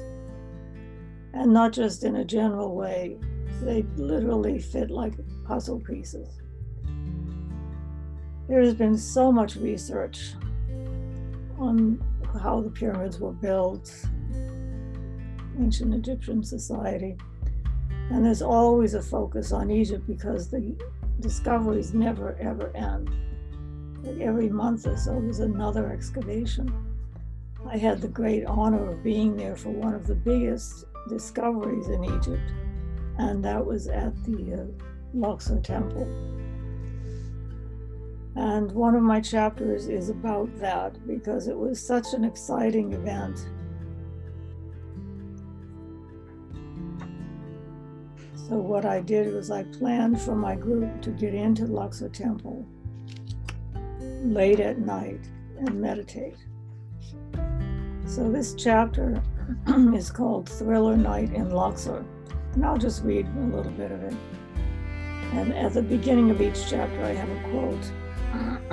and 1.33 1.53
not 1.53 1.73
just 1.73 2.05
in 2.05 2.17
a 2.17 2.25
general 2.25 2.75
way. 2.75 3.19
They 3.63 3.83
literally 3.97 4.59
fit 4.59 4.91
like 4.91 5.15
puzzle 5.45 5.81
pieces. 5.81 6.41
There 8.51 8.63
has 8.63 8.75
been 8.75 8.99
so 8.99 9.31
much 9.31 9.55
research 9.55 10.35
on 11.57 12.03
how 12.43 12.61
the 12.61 12.71
pyramids 12.71 13.21
were 13.21 13.31
built, 13.31 13.95
ancient 15.57 15.95
Egyptian 15.95 16.43
society, 16.43 17.17
and 18.11 18.25
there's 18.25 18.43
always 18.43 18.95
a 18.95 19.03
focus 19.03 19.53
on 19.53 19.71
Egypt 19.71 20.05
because 20.05 20.51
the 20.51 20.75
discoveries 21.21 21.95
never 21.95 22.37
ever 22.41 22.77
end. 22.77 23.09
Every 24.21 24.49
month 24.49 24.85
or 24.85 24.97
so, 24.97 25.21
there's 25.21 25.39
another 25.39 25.93
excavation. 25.93 26.75
I 27.65 27.77
had 27.77 28.01
the 28.01 28.09
great 28.09 28.45
honor 28.47 28.91
of 28.91 29.05
being 29.05 29.37
there 29.37 29.55
for 29.55 29.69
one 29.69 29.95
of 29.95 30.09
the 30.09 30.17
biggest 30.17 30.87
discoveries 31.09 31.87
in 31.87 32.03
Egypt, 32.05 32.53
and 33.17 33.45
that 33.45 33.65
was 33.65 33.87
at 33.87 34.13
the 34.25 34.55
uh, 34.55 34.85
Luxor 35.15 35.61
Temple. 35.61 36.40
And 38.37 38.71
one 38.73 38.95
of 38.95 39.03
my 39.03 39.21
chapters 39.21 39.87
is 39.89 40.09
about 40.09 40.57
that 40.61 41.07
because 41.07 41.49
it 41.49 41.57
was 41.57 41.85
such 41.85 42.15
an 42.15 42.25
exciting 42.25 42.93
event. 42.93 43.49
So, 48.35 48.57
what 48.57 48.85
I 48.85 49.01
did 49.01 49.33
was 49.33 49.51
I 49.51 49.65
planned 49.65 50.21
for 50.21 50.35
my 50.35 50.57
group 50.57 51.03
to 51.03 51.11
get 51.11 51.35
into 51.35 51.67
Luxor 51.67 52.09
Temple 52.09 52.67
late 54.25 54.61
at 54.61 54.79
night 54.79 55.21
and 55.59 55.81
meditate. 55.81 56.37
So, 58.07 58.31
this 58.31 58.55
chapter 58.55 59.23
is 59.95 60.11
called 60.11 60.49
Thriller 60.49 60.97
Night 60.97 61.33
in 61.33 61.51
Luxor. 61.51 62.05
And 62.55 62.65
I'll 62.65 62.79
just 62.79 63.05
read 63.05 63.27
a 63.27 63.57
little 63.57 63.73
bit 63.73 63.93
of 63.93 64.03
it. 64.03 64.15
And 65.33 65.53
at 65.53 65.75
the 65.75 65.83
beginning 65.83 66.31
of 66.31 66.41
each 66.41 66.69
chapter, 66.69 67.05
I 67.05 67.13
have 67.13 67.29
a 67.29 67.51
quote. 67.51 67.93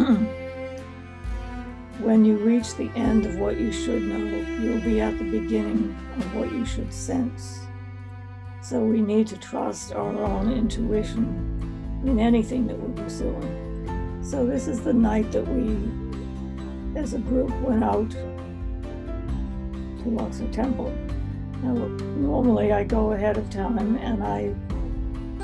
when 1.99 2.23
you 2.23 2.37
reach 2.37 2.75
the 2.75 2.89
end 2.95 3.25
of 3.25 3.37
what 3.37 3.59
you 3.59 3.71
should 3.71 4.03
know, 4.03 4.17
you'll 4.61 4.81
be 4.81 5.01
at 5.01 5.17
the 5.17 5.23
beginning 5.23 5.97
of 6.17 6.35
what 6.35 6.51
you 6.51 6.65
should 6.65 6.93
sense. 6.93 7.59
So 8.61 8.79
we 8.81 9.01
need 9.01 9.27
to 9.27 9.37
trust 9.37 9.93
our 9.93 10.23
own 10.23 10.51
intuition 10.51 12.01
in 12.05 12.19
anything 12.19 12.67
that 12.67 12.77
we're 12.77 13.03
pursuing. 13.03 14.19
So 14.21 14.45
this 14.45 14.67
is 14.67 14.81
the 14.81 14.93
night 14.93 15.31
that 15.31 15.47
we, 15.47 15.75
as 16.99 17.13
a 17.13 17.19
group, 17.19 17.49
went 17.61 17.83
out 17.83 18.11
to 18.11 20.09
Luxor 20.09 20.47
Temple. 20.51 20.93
Now, 21.63 21.73
normally 21.73 22.73
I 22.73 22.83
go 22.83 23.13
ahead 23.13 23.37
of 23.37 23.49
time 23.49 23.95
and 23.97 24.23
I 24.23 24.53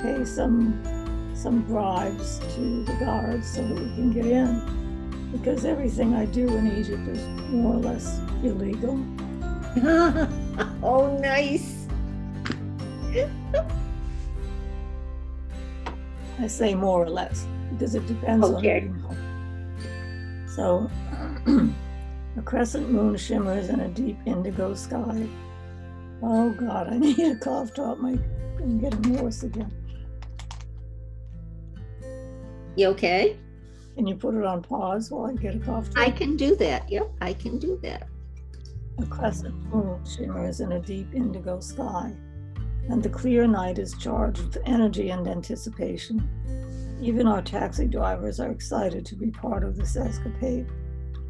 pay 0.01 0.23
some 0.25 1.02
some 1.33 1.61
bribes 1.63 2.39
to 2.55 2.83
the 2.83 2.93
guards 2.93 3.47
so 3.55 3.61
that 3.61 3.73
we 3.75 3.85
can 3.95 4.11
get 4.11 4.25
in 4.25 5.29
because 5.31 5.65
everything 5.65 6.13
I 6.13 6.25
do 6.25 6.47
in 6.55 6.77
Egypt 6.77 7.07
is 7.07 7.25
more 7.49 7.75
or 7.75 7.79
less 7.79 8.19
illegal. 8.43 9.03
oh, 10.83 11.17
nice. 11.21 11.87
I 16.39 16.47
say 16.47 16.75
more 16.75 17.03
or 17.03 17.09
less 17.09 17.45
because 17.71 17.95
it 17.95 18.05
depends 18.07 18.45
Okay. 18.47 18.87
on 18.87 20.47
So 20.55 20.89
a 22.37 22.41
crescent 22.41 22.91
moon 22.91 23.17
shimmers 23.17 23.69
in 23.69 23.79
a 23.79 23.87
deep 23.87 24.17
indigo 24.25 24.73
sky. 24.75 25.27
Oh 26.21 26.51
God, 26.51 26.93
I 26.93 26.97
need 26.99 27.19
a 27.19 27.35
cough 27.37 27.73
drop. 27.73 27.97
My 27.99 28.17
I'm 28.59 28.79
getting 28.79 29.17
worse 29.17 29.43
again. 29.43 29.71
You 32.75 32.87
okay? 32.87 33.37
Can 33.95 34.07
you 34.07 34.15
put 34.15 34.33
it 34.33 34.43
on 34.43 34.63
pause 34.63 35.11
while 35.11 35.29
I 35.29 35.33
get 35.33 35.55
a 35.55 35.59
cough 35.59 35.89
drop? 35.91 36.07
I 36.07 36.09
can 36.09 36.35
do 36.35 36.55
that. 36.55 36.89
Yep, 36.89 37.11
I 37.21 37.33
can 37.33 37.59
do 37.59 37.79
that. 37.83 38.07
A 38.99 39.05
crescent 39.05 39.55
moon 39.71 40.03
shimmers 40.05 40.59
in 40.59 40.71
a 40.71 40.79
deep 40.79 41.13
indigo 41.13 41.59
sky, 41.59 42.11
and 42.89 43.01
the 43.01 43.09
clear 43.09 43.47
night 43.47 43.77
is 43.77 43.95
charged 43.97 44.41
with 44.43 44.57
energy 44.65 45.11
and 45.11 45.27
anticipation. 45.27 46.27
Even 47.01 47.27
our 47.27 47.41
taxi 47.41 47.85
drivers 47.85 48.39
are 48.39 48.51
excited 48.51 49.05
to 49.05 49.15
be 49.15 49.29
part 49.29 49.63
of 49.63 49.75
this 49.75 49.95
escapade 49.95 50.67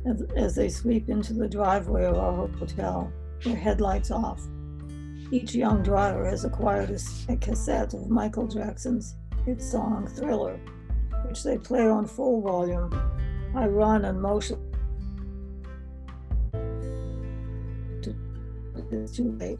as, 0.06 0.24
as 0.36 0.56
they 0.56 0.70
sweep 0.70 1.10
into 1.10 1.34
the 1.34 1.48
driveway 1.48 2.06
of 2.06 2.18
our 2.18 2.48
hotel, 2.48 3.12
their 3.44 3.56
headlights 3.56 4.12
off. 4.12 4.42
Each 5.32 5.56
young 5.56 5.82
driver 5.82 6.26
has 6.30 6.46
acquired 6.46 6.96
a 7.28 7.36
cassette 7.38 7.94
of 7.94 8.10
Michael 8.10 8.48
Jackson's 8.48 9.16
hit 9.46 9.62
song 9.62 10.08
Thriller, 10.08 10.60
which 11.28 11.44
they 11.44 11.58
play 11.58 11.88
on 11.88 12.06
full 12.06 12.42
volume. 12.42 12.94
I 13.56 13.68
run 13.68 14.06
and 14.06 14.22
motion 14.22 14.60
it's 19.02 19.18
too 19.18 19.36
late. 19.40 19.60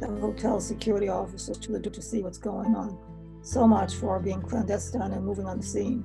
The 0.00 0.06
hotel 0.06 0.60
security 0.60 1.08
officers 1.08 1.58
to 1.58 1.72
the 1.72 1.90
to 1.90 2.02
see 2.02 2.22
what's 2.22 2.38
going 2.38 2.76
on. 2.76 2.98
So 3.42 3.66
much 3.66 3.94
for 3.94 4.20
being 4.20 4.42
clandestine 4.42 5.12
and 5.12 5.24
moving 5.24 5.46
on 5.46 5.58
the 5.58 5.66
scene. 5.66 6.04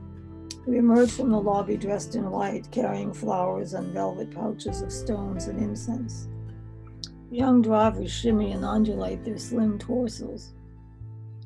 We 0.66 0.78
emerge 0.78 1.12
from 1.12 1.32
the 1.32 1.40
lobby 1.40 1.78
dressed 1.78 2.16
in 2.16 2.30
white, 2.30 2.72
carrying 2.72 3.14
flowers 3.14 3.74
and 3.74 3.94
velvet 3.94 4.32
pouches 4.32 4.82
of 4.82 4.92
stones 4.92 5.48
and 5.48 5.62
incense. 5.62 6.28
Young 7.32 7.62
drivers 7.62 8.12
shimmy 8.12 8.54
and 8.54 8.64
undulate 8.64 9.26
their 9.26 9.38
slim 9.38 9.78
torsos. 9.78 10.54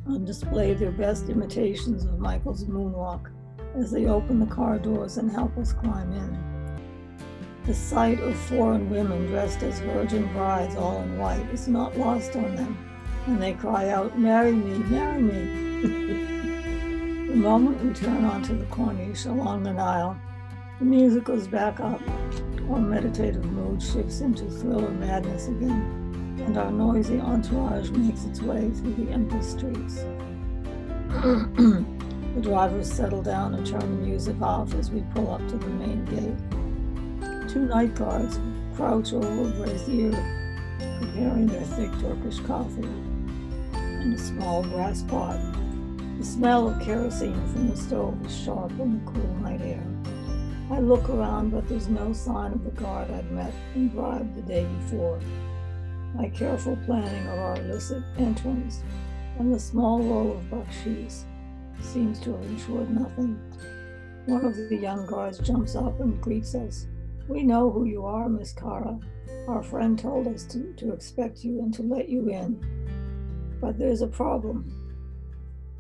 On 0.10 0.24
display, 0.24 0.74
their 0.74 0.92
best 0.92 1.28
imitations 1.28 2.06
of 2.06 2.18
Michael's 2.18 2.64
moonwalk 2.64 3.30
as 3.76 3.92
they 3.92 4.06
open 4.06 4.40
the 4.40 4.46
car 4.46 4.80
doors 4.80 5.18
and 5.18 5.30
help 5.30 5.58
us 5.58 5.74
climb 5.74 6.14
in. 6.14 6.58
The 7.66 7.74
sight 7.74 8.22
of 8.22 8.34
foreign 8.38 8.90
women 8.90 9.28
dressed 9.28 9.64
as 9.64 9.82
virgin 9.82 10.32
brides, 10.32 10.78
all 10.78 11.02
in 11.02 11.18
white, 11.18 11.46
is 11.52 11.68
not 11.68 11.98
lost 11.98 12.38
on 12.38 12.56
them, 12.56 12.78
and 13.26 13.42
they 13.42 13.52
cry 13.54 13.90
out, 13.90 14.18
Marry 14.18 14.54
me, 14.54 14.78
marry 14.90 15.22
me. 15.22 15.78
the 17.28 17.36
moment 17.36 17.84
we 17.84 17.94
turn 17.94 18.24
onto 18.24 18.58
the 18.58 18.66
corniche 18.66 19.26
along 19.26 19.64
the 19.64 19.74
Nile, 19.74 20.18
the 20.80 20.86
music 20.86 21.26
goes 21.26 21.50
back 21.50 21.82
up, 21.82 22.02
our 22.70 22.80
meditative 22.80 23.44
mood 23.44 23.84
shifts 23.84 24.22
into 24.22 24.46
thriller 24.46 24.92
madness 24.92 25.48
again, 25.50 26.07
and 26.40 26.58
our 26.58 26.72
noisy 26.72 27.20
entourage 27.20 27.90
makes 27.90 28.26
its 28.26 28.42
way 28.42 28.70
through 28.72 28.94
the 28.94 29.12
empty 29.12 29.42
streets. 29.42 29.96
the 32.36 32.42
drivers 32.42 32.92
settle 32.92 33.22
down 33.22 33.56
and 33.56 33.66
turn 33.66 33.80
the 33.80 34.08
music 34.08 34.40
off 34.42 34.74
as 34.76 34.92
we 34.92 35.04
pull 35.14 35.32
up 35.32 35.46
to 35.48 35.58
the 35.58 35.68
main 35.68 36.06
gate. 36.06 37.50
Two 37.50 37.66
night 37.66 37.96
guards 37.96 38.40
crouch 38.76 39.14
over 39.14 39.50
a 39.50 39.52
brazier, 39.54 40.12
preparing 41.02 41.48
their 41.48 41.62
thick 41.62 41.92
Turkish 42.00 42.40
coffee 42.42 42.84
in 44.02 44.14
a 44.14 44.18
small 44.18 44.64
brass 44.64 45.02
pot. 45.04 45.40
The 46.20 46.26
smell 46.26 46.70
of 46.70 46.82
kerosene 46.82 47.48
from 47.54 47.70
the 47.70 47.78
stove 47.78 48.26
is 48.26 48.36
sharp 48.36 48.72
in 48.80 49.04
the 49.04 49.12
cool 49.12 49.36
night 49.42 49.62
air. 49.62 49.84
I 50.70 50.80
look 50.80 51.10
around, 51.10 51.52
but 51.52 51.68
there's 51.68 51.88
no 51.88 52.12
sign 52.14 52.52
of 52.52 52.64
the 52.64 52.72
guard 52.72 53.10
I'd 53.10 53.32
met 53.32 53.54
and 53.74 53.94
bribed 53.94 54.36
the 54.36 54.42
day 54.42 54.66
before. 54.66 55.20
My 56.16 56.30
careful 56.30 56.78
planning 56.86 57.28
of 57.28 57.40
our 57.40 57.56
illicit 57.58 58.04
entrance 58.18 58.82
and 59.40 59.54
the 59.54 59.60
small 59.60 60.00
roll 60.00 60.32
of 60.32 60.44
bakshish 60.50 61.24
seems 61.82 62.20
to 62.22 62.32
have 62.34 62.42
ensured 62.44 62.90
nothing. 62.90 63.40
One 64.26 64.46
of 64.46 64.56
the 64.56 64.76
young 64.76 65.06
guards 65.06 65.40
jumps 65.40 65.76
up 65.76 66.00
and 66.00 66.20
greets 66.22 66.56
us. 66.56 66.88
We 67.28 67.44
know 67.44 67.70
who 67.70 67.86
you 67.86 68.06
are, 68.06 68.28
Miss 68.30 68.52
Kara. 68.52 69.00
Our 69.48 69.64
friend 69.64 69.98
told 69.98 70.28
us 70.28 70.44
to, 70.46 70.74
to 70.74 70.92
expect 70.92 71.44
you 71.44 71.60
and 71.60 71.74
to 71.76 71.84
let 71.84 72.10
you 72.10 72.30
in. 72.30 73.58
But 73.62 73.78
there's 73.78 74.02
a 74.02 74.08
problem. 74.08 74.74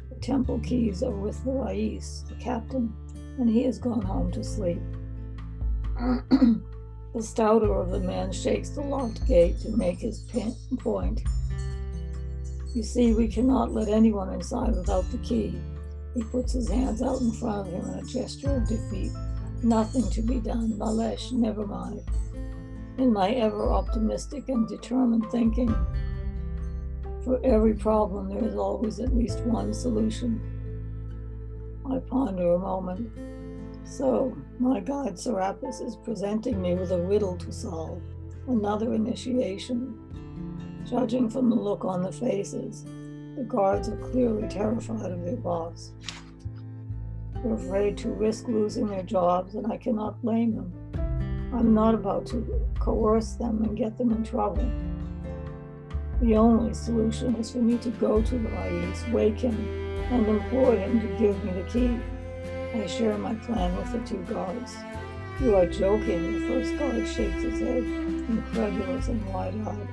The 0.10 0.16
temple 0.16 0.60
keys 0.60 1.04
are 1.04 1.12
with 1.12 1.44
the 1.44 1.52
Rais, 1.52 2.24
the 2.28 2.36
captain, 2.36 2.94
and 3.38 3.50
he 3.50 3.64
has 3.64 3.80
gone 3.80 4.02
home 4.02 4.32
to 4.32 4.44
sleep. 4.44 4.82
the 7.18 7.24
stouter 7.24 7.74
of 7.74 7.90
the 7.90 8.00
men 8.00 8.32
shakes 8.32 8.70
the 8.70 8.82
locked 8.82 9.26
gate 9.28 9.60
to 9.60 9.76
make 9.76 9.98
his 10.00 10.24
point. 10.78 11.24
You 12.76 12.84
see, 12.84 13.14
we 13.14 13.28
cannot 13.28 13.72
let 13.72 13.88
anyone 13.88 14.32
inside 14.32 14.76
without 14.76 15.10
the 15.12 15.18
key. 15.18 15.60
He 16.14 16.22
puts 16.22 16.54
his 16.54 16.70
hands 16.70 17.02
out 17.02 17.20
in 17.22 17.32
front 17.32 17.68
of 17.68 17.74
him 17.74 17.92
in 17.92 18.00
a 18.00 18.08
gesture 18.08 18.58
of 18.58 18.68
defeat. 18.68 19.12
Nothing 19.64 20.08
to 20.12 20.22
be 20.22 20.40
done. 20.40 20.74
Malesh, 20.74 21.32
never 21.32 21.66
mind. 21.66 22.04
In 23.00 23.12
my 23.12 23.32
ever 23.32 23.72
optimistic 23.72 24.50
and 24.50 24.68
determined 24.68 25.26
thinking, 25.32 25.74
for 27.24 27.44
every 27.44 27.74
problem, 27.74 28.30
there 28.30 28.48
is 28.48 28.56
always 28.56 29.00
at 29.00 29.16
least 29.16 29.40
one 29.40 29.74
solution. 29.74 30.40
I 31.84 31.98
ponder 31.98 32.54
a 32.54 32.60
moment. 32.60 33.10
So, 33.88 34.38
my 34.60 34.80
guide 34.80 35.20
Serapis 35.20 35.82
is 35.82 35.96
presenting 35.96 36.62
me 36.62 36.74
with 36.74 36.92
a 36.92 37.02
riddle 37.02 37.38
to 37.38 37.52
solve, 37.52 38.02
another 38.48 38.94
initiation. 38.94 40.00
Judging 40.90 41.30
from 41.30 41.50
the 41.50 41.56
look 41.56 41.86
on 41.86 42.02
the 42.02 42.12
faces, 42.12 42.84
the 43.36 43.46
guards 43.48 43.88
are 43.90 43.98
clearly 43.98 44.48
terrified 44.48 45.12
of 45.12 45.24
their 45.24 45.36
boss. 45.36 45.92
They're 47.36 47.54
afraid 47.54 47.98
to 48.00 48.10
risk 48.10 48.48
losing 48.48 48.88
their 48.88 49.04
jobs, 49.04 49.54
and 49.54 49.72
I 49.72 49.78
cannot 49.78 50.22
blame 50.24 50.56
them. 50.56 50.74
I'm 51.54 51.76
not 51.76 51.94
about 51.94 52.26
to 52.28 52.68
coerce 52.80 53.34
them 53.34 53.64
and 53.64 53.78
get 53.78 53.98
them 53.98 54.12
in 54.12 54.24
trouble. 54.24 54.68
The 56.22 56.36
only 56.36 56.74
solution 56.74 57.36
is 57.36 57.52
for 57.52 57.60
me 57.60 57.78
to 57.78 57.90
go 57.90 58.24
to 58.24 58.38
the 58.40 58.50
Rais, 58.50 59.08
wake 59.10 59.40
him, 59.40 59.56
and 60.12 60.26
implore 60.26 60.76
him 60.76 61.00
to 61.00 61.08
give 61.20 61.44
me 61.44 61.52
the 61.52 61.70
key. 61.70 62.00
I 62.74 62.86
share 62.86 63.18
my 63.18 63.34
plan 63.36 63.76
with 63.78 63.92
the 63.92 64.00
two 64.00 64.22
guards. 64.24 64.76
You 65.42 65.56
are 65.56 65.66
joking, 65.66 66.34
the 66.34 66.48
first 66.48 66.78
guard 66.78 67.08
shakes 67.08 67.44
his 67.44 67.60
head, 67.60 67.84
incredulous 67.84 69.08
and 69.08 69.26
wide 69.34 69.56
eyed. 69.68 69.88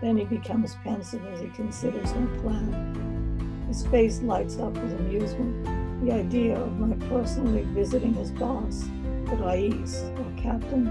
Then 0.00 0.16
he 0.16 0.24
becomes 0.24 0.76
pensive 0.82 1.24
as 1.26 1.40
he 1.40 1.48
considers 1.48 2.12
my 2.14 2.26
plan. 2.38 3.64
His 3.68 3.86
face 3.86 4.20
lights 4.20 4.58
up 4.58 4.72
with 4.72 4.98
amusement. 5.00 6.04
The 6.04 6.12
idea 6.12 6.58
of 6.58 6.78
my 6.78 6.94
personally 7.06 7.62
visiting 7.70 8.14
his 8.14 8.30
boss, 8.30 8.84
the 9.26 9.36
Rais, 9.36 10.02
or 10.18 10.32
captain, 10.36 10.88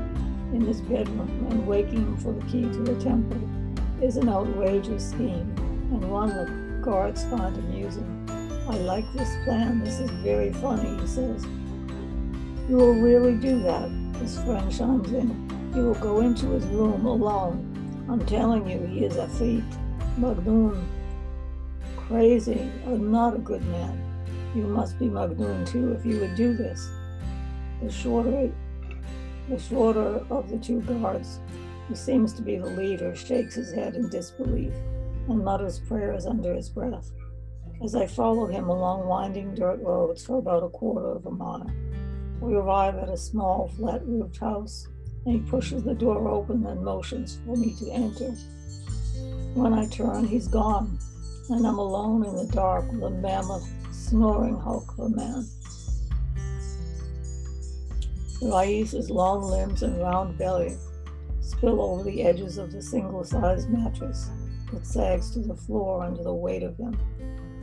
in 0.54 0.62
his 0.62 0.82
bedroom 0.82 1.48
and 1.50 1.66
waking 1.68 2.00
him 2.00 2.18
for 2.18 2.34
the 2.34 2.46
key 2.46 2.64
to 2.64 2.80
the 2.80 2.96
temple 3.02 3.42
is 4.02 4.18
an 4.18 4.30
outrageous 4.30 5.10
scheme 5.10 5.54
and 5.92 6.10
one 6.10 6.30
that 6.30 6.82
guards 6.82 7.24
find 7.26 7.56
amusing. 7.58 7.81
I 8.72 8.78
like 8.78 9.12
this 9.12 9.36
plan. 9.44 9.84
This 9.84 10.00
is 10.00 10.10
very 10.24 10.54
funny, 10.54 10.98
he 11.02 11.06
says. 11.06 11.46
You 12.70 12.78
will 12.78 12.94
really 12.94 13.36
do 13.36 13.62
that, 13.64 13.90
his 14.22 14.42
friend 14.42 14.72
chimes 14.72 15.12
in. 15.12 15.74
You 15.76 15.88
will 15.88 15.96
go 15.96 16.22
into 16.22 16.52
his 16.52 16.64
room 16.68 17.06
alone. 17.06 17.68
I'm 18.10 18.26
telling 18.26 18.70
you, 18.70 18.80
he 18.86 19.04
is 19.04 19.18
a 19.18 19.28
thief, 19.28 19.66
Magnoon. 20.18 20.88
Crazy, 21.98 22.72
or 22.88 22.98
not 22.98 23.36
a 23.36 23.40
good 23.40 23.62
man. 23.66 24.02
You 24.56 24.64
must 24.64 24.98
be 24.98 25.10
Magnoon 25.10 25.66
too 25.66 25.92
if 25.92 26.06
you 26.06 26.22
would 26.22 26.36
do 26.36 26.56
this. 26.56 26.90
The 27.84 27.92
shorter, 27.92 28.50
the 29.50 29.60
shorter 29.60 30.26
of 30.30 30.50
the 30.50 30.58
two 30.58 30.80
guards, 30.84 31.42
who 31.90 31.96
seems 31.96 32.32
to 32.36 32.42
be 32.42 32.56
the 32.56 32.68
leader, 32.68 33.14
shakes 33.18 33.56
his 33.56 33.74
head 33.74 33.98
in 33.98 34.08
disbelief 34.08 34.72
and 35.28 35.44
mutters 35.44 35.78
prayers 35.78 36.26
under 36.26 36.54
his 36.54 36.70
breath 36.70 37.12
as 37.84 37.96
I 37.96 38.06
follow 38.06 38.46
him 38.46 38.70
along 38.70 39.08
winding 39.08 39.56
dirt 39.56 39.80
roads 39.82 40.26
for 40.26 40.38
about 40.38 40.63
a 40.63 40.70
quarter 40.70 41.12
of 41.12 41.26
a 41.26 41.32
mile. 41.32 41.72
We 42.39 42.56
arrive 42.56 42.96
at 42.96 43.10
a 43.10 43.17
small, 43.17 43.72
flat 43.78 44.06
roofed 44.06 44.38
house, 44.38 44.88
and 45.26 45.36
he 45.36 45.50
pushes 45.50 45.84
the 45.84 45.94
door 45.94 46.28
open 46.28 46.65
and 46.65 46.84
motions 46.84 47.39
for 47.46 47.56
me 47.56 47.76
to 47.80 47.91
enter. 47.91 48.32
When 49.54 49.74
I 49.74 49.88
turn, 49.88 50.26
he's 50.26 50.48
gone, 50.48 50.98
and 51.50 51.65
I'm 51.65 51.78
alone 51.78 52.26
in 52.26 52.36
the 52.36 52.52
dark 52.52 52.91
with 52.91 53.04
a 53.04 53.10
mammoth, 53.10 53.67
snoring 53.91 54.58
hulk 54.60 54.91
of 54.94 55.06
a 55.06 55.10
man. 55.10 55.48
Rais's 58.41 59.12
long 59.12 59.44
limbs 59.44 59.84
and 59.84 60.02
round 60.02 60.38
belly 60.38 60.78
spill 61.41 61.80
over 61.80 62.04
the 62.04 62.24
edges 62.24 62.58
of 62.58 62.72
the 62.72 62.82
single 62.82 63.24
sized 63.24 63.70
mattress 63.70 64.32
that 64.74 64.86
sags 64.86 65.30
to 65.32 65.39
the 65.39 65.56
floor 65.56 66.04
under 66.04 66.24
the 66.24 66.34
weight 66.34 66.63
of 66.63 66.76
him. 66.78 66.98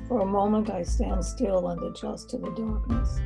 For 0.09 0.21
a 0.21 0.27
moment, 0.27 0.71
I 0.71 0.83
stand 0.85 1.23
still 1.23 1.68
and 1.68 1.83
adjust 1.83 2.31
to 2.31 2.38
the 2.38 2.51
darkness. 2.51 3.21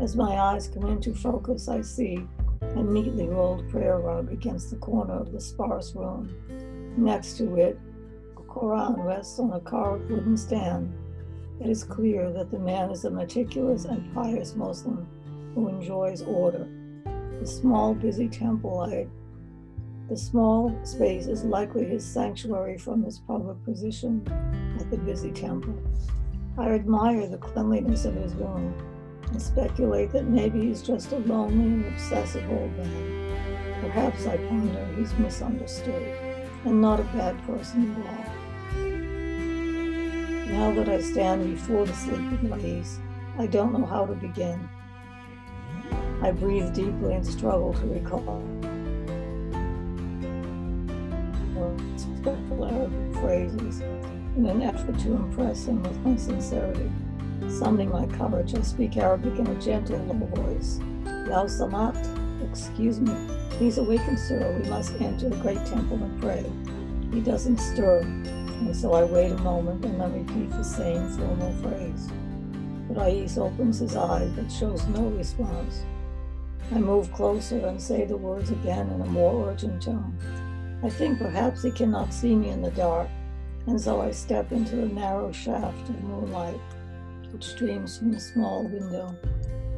As 0.00 0.16
my 0.16 0.36
eyes 0.40 0.66
come 0.66 0.86
into 0.86 1.14
focus, 1.14 1.68
I 1.68 1.80
see 1.80 2.26
a 2.60 2.82
neatly 2.82 3.28
rolled 3.28 3.68
prayer 3.70 3.98
rug 3.98 4.32
against 4.32 4.70
the 4.70 4.76
corner 4.76 5.14
of 5.14 5.30
the 5.30 5.40
sparse 5.40 5.94
room. 5.94 6.34
Next 6.96 7.36
to 7.38 7.54
it, 7.54 7.78
a 8.36 8.40
Koran 8.42 9.00
rests 9.00 9.38
on 9.38 9.52
a 9.52 9.60
carved 9.60 10.10
wooden 10.10 10.36
stand. 10.36 10.92
It 11.60 11.70
is 11.70 11.84
clear 11.84 12.32
that 12.32 12.50
the 12.50 12.58
man 12.58 12.90
is 12.90 13.04
a 13.04 13.10
meticulous 13.10 13.84
and 13.84 14.12
pious 14.12 14.56
Muslim 14.56 15.06
who 15.54 15.68
enjoys 15.68 16.22
order. 16.22 16.68
The 17.38 17.46
small, 17.46 17.94
busy 17.94 18.28
temple 18.28 18.80
I 18.80 19.06
the 20.08 20.16
small 20.16 20.74
space 20.84 21.26
is 21.26 21.44
likely 21.44 21.84
his 21.84 22.02
sanctuary 22.04 22.78
from 22.78 23.02
his 23.02 23.18
public 23.18 23.62
position 23.64 24.26
at 24.80 24.90
the 24.90 24.96
busy 24.96 25.30
temple. 25.30 25.74
I 26.56 26.70
admire 26.70 27.26
the 27.26 27.36
cleanliness 27.36 28.06
of 28.06 28.14
his 28.14 28.32
room 28.34 28.72
and 29.30 29.42
speculate 29.42 30.12
that 30.12 30.26
maybe 30.26 30.62
he's 30.62 30.80
just 30.80 31.12
a 31.12 31.18
lonely 31.18 31.64
and 31.66 31.84
obsessive 31.86 32.50
old 32.50 32.74
man. 32.78 33.82
Perhaps 33.82 34.26
I 34.26 34.38
ponder 34.38 34.86
he's 34.96 35.12
misunderstood 35.18 36.02
and 36.64 36.80
not 36.80 37.00
a 37.00 37.04
bad 37.04 37.36
person 37.46 37.94
at 37.94 38.06
all. 38.08 38.24
Now 40.50 40.72
that 40.74 40.88
I 40.88 41.02
stand 41.02 41.54
before 41.54 41.84
the 41.84 41.92
sleeping 41.92 42.48
ladies, 42.48 42.98
I 43.38 43.46
don't 43.46 43.78
know 43.78 43.84
how 43.84 44.06
to 44.06 44.14
begin. 44.14 44.70
I 46.22 46.30
breathe 46.32 46.72
deeply 46.72 47.12
and 47.12 47.26
struggle 47.26 47.74
to 47.74 47.86
recall 47.86 48.42
respectful 51.58 52.64
Arabic 52.64 53.14
phrases 53.20 53.80
in 54.36 54.46
an 54.46 54.62
effort 54.62 54.98
to 55.00 55.12
impress 55.12 55.66
him 55.66 55.82
with 55.82 55.98
my 56.00 56.16
sincerity. 56.16 56.90
Summoning 57.48 57.90
my 57.90 58.06
courage, 58.06 58.54
I 58.54 58.62
speak 58.62 58.96
Arabic 58.96 59.38
in 59.38 59.46
a 59.46 59.60
gentle, 59.60 59.98
low 59.98 60.26
voice. 60.26 60.80
Yao 61.04 61.44
Samat, 61.44 61.96
excuse 62.50 63.00
me, 63.00 63.14
please 63.50 63.78
awaken, 63.78 64.16
sir. 64.16 64.60
We 64.62 64.68
must 64.68 64.94
enter 65.00 65.28
the 65.28 65.36
great 65.36 65.64
temple 65.66 65.96
and 65.96 66.20
pray. 66.20 66.44
He 67.12 67.20
doesn't 67.20 67.58
stir, 67.58 68.00
and 68.00 68.76
so 68.76 68.92
I 68.92 69.04
wait 69.04 69.32
a 69.32 69.38
moment 69.38 69.84
and 69.84 70.00
then 70.00 70.12
repeat 70.12 70.50
the 70.50 70.62
same 70.62 71.08
formal 71.10 71.52
phrase. 71.62 72.10
Rais 72.90 73.38
opens 73.38 73.78
his 73.78 73.96
eyes 73.96 74.30
but 74.36 74.50
shows 74.50 74.86
no 74.88 75.02
response. 75.08 75.84
I 76.70 76.78
move 76.78 77.12
closer 77.12 77.66
and 77.66 77.80
say 77.80 78.04
the 78.04 78.16
words 78.16 78.50
again 78.50 78.90
in 78.90 79.00
a 79.00 79.06
more 79.06 79.48
urgent 79.48 79.82
tone. 79.82 80.18
I 80.82 80.88
think 80.88 81.18
perhaps 81.18 81.62
he 81.62 81.70
cannot 81.70 82.14
see 82.14 82.34
me 82.34 82.50
in 82.50 82.62
the 82.62 82.70
dark, 82.70 83.08
and 83.66 83.80
so 83.80 84.00
I 84.00 84.10
step 84.10 84.52
into 84.52 84.76
the 84.76 84.86
narrow 84.86 85.32
shaft 85.32 85.88
of 85.88 86.02
moonlight 86.02 86.60
which 87.32 87.44
streams 87.44 87.98
from 87.98 88.14
a 88.14 88.20
small 88.20 88.64
window, 88.64 89.14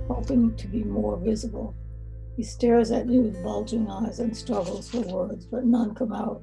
hoping 0.09 0.55
to 0.57 0.69
be 0.69 0.85
more 0.85 1.17
visible. 1.17 1.75
He 2.37 2.43
stares 2.43 2.91
at 2.91 3.07
me 3.07 3.21
with 3.21 3.43
bulging 3.43 3.91
eyes 3.91 4.21
and 4.21 4.37
struggles 4.37 4.89
for 4.91 5.01
words, 5.01 5.47
but 5.47 5.65
none 5.65 5.95
come 5.95 6.13
out. 6.13 6.43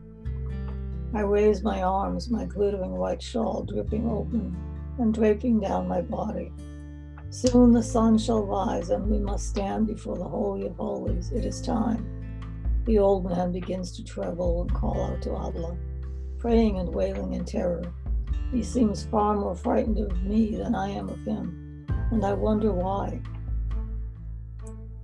I 1.13 1.21
raise 1.21 1.63
my 1.63 1.83
arms, 1.83 2.29
my 2.29 2.45
glittering 2.45 2.97
white 2.97 3.21
shawl 3.21 3.63
dripping 3.63 4.09
open 4.09 4.55
and 4.99 5.13
draping 5.13 5.59
down 5.59 5.87
my 5.87 6.01
body. 6.01 6.51
Soon 7.29 7.71
the 7.71 7.83
sun 7.83 8.17
shall 8.17 8.43
rise, 8.43 8.89
and 8.89 9.09
we 9.09 9.19
must 9.19 9.49
stand 9.49 9.87
before 9.87 10.17
the 10.17 10.23
Holy 10.23 10.67
of 10.67 10.75
Holies. 10.75 11.31
It 11.31 11.45
is 11.45 11.61
time. 11.61 12.05
The 12.87 12.99
old 12.99 13.25
man 13.25 13.51
begins 13.51 13.91
to 13.97 14.03
tremble 14.03 14.61
and 14.61 14.73
call 14.73 15.01
out 15.03 15.21
to 15.23 15.33
Allah, 15.33 15.75
praying 16.37 16.79
and 16.79 16.95
wailing 16.95 17.33
in 17.33 17.43
terror. 17.43 17.83
He 18.49 18.63
seems 18.63 19.05
far 19.05 19.35
more 19.35 19.55
frightened 19.55 19.99
of 19.99 20.23
me 20.23 20.55
than 20.55 20.73
I 20.73 20.91
am 20.91 21.09
of 21.09 21.19
him, 21.25 21.85
and 22.11 22.23
I 22.25 22.31
wonder 22.31 22.71
why. 22.71 23.19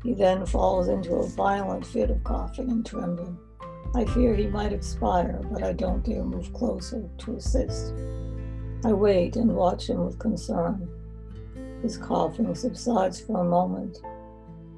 He 0.02 0.14
then 0.14 0.46
falls 0.46 0.88
into 0.88 1.16
a 1.16 1.28
violent 1.28 1.86
fit 1.86 2.10
of 2.10 2.24
coughing 2.24 2.72
and 2.72 2.86
trembling. 2.86 3.38
I 3.94 4.06
fear 4.06 4.34
he 4.34 4.48
might 4.48 4.72
expire, 4.72 5.42
but 5.52 5.62
I 5.62 5.74
don't 5.74 6.06
dare 6.06 6.24
move 6.24 6.54
closer 6.54 7.10
to 7.18 7.36
assist. 7.36 7.94
I 8.86 8.94
wait 8.94 9.36
and 9.36 9.54
watch 9.54 9.90
him 9.90 10.06
with 10.06 10.20
concern. 10.20 10.88
His 11.82 11.98
coughing 11.98 12.56
subsides 12.56 13.20
for 13.20 13.42
a 13.42 13.44
moment, 13.44 14.00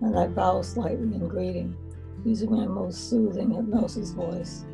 and 0.02 0.18
I 0.18 0.26
bow 0.26 0.64
slightly 0.64 1.14
in 1.16 1.28
greeting, 1.28 1.78
using 2.26 2.52
my 2.52 2.66
most 2.66 3.10
soothing 3.10 3.52
hypnosis 3.52 4.12
voice. 4.12 4.66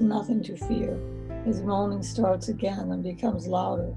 Nothing 0.00 0.42
to 0.44 0.56
fear. 0.56 0.98
His 1.44 1.60
moaning 1.60 2.02
starts 2.02 2.48
again 2.48 2.90
and 2.90 3.02
becomes 3.02 3.46
louder 3.46 3.94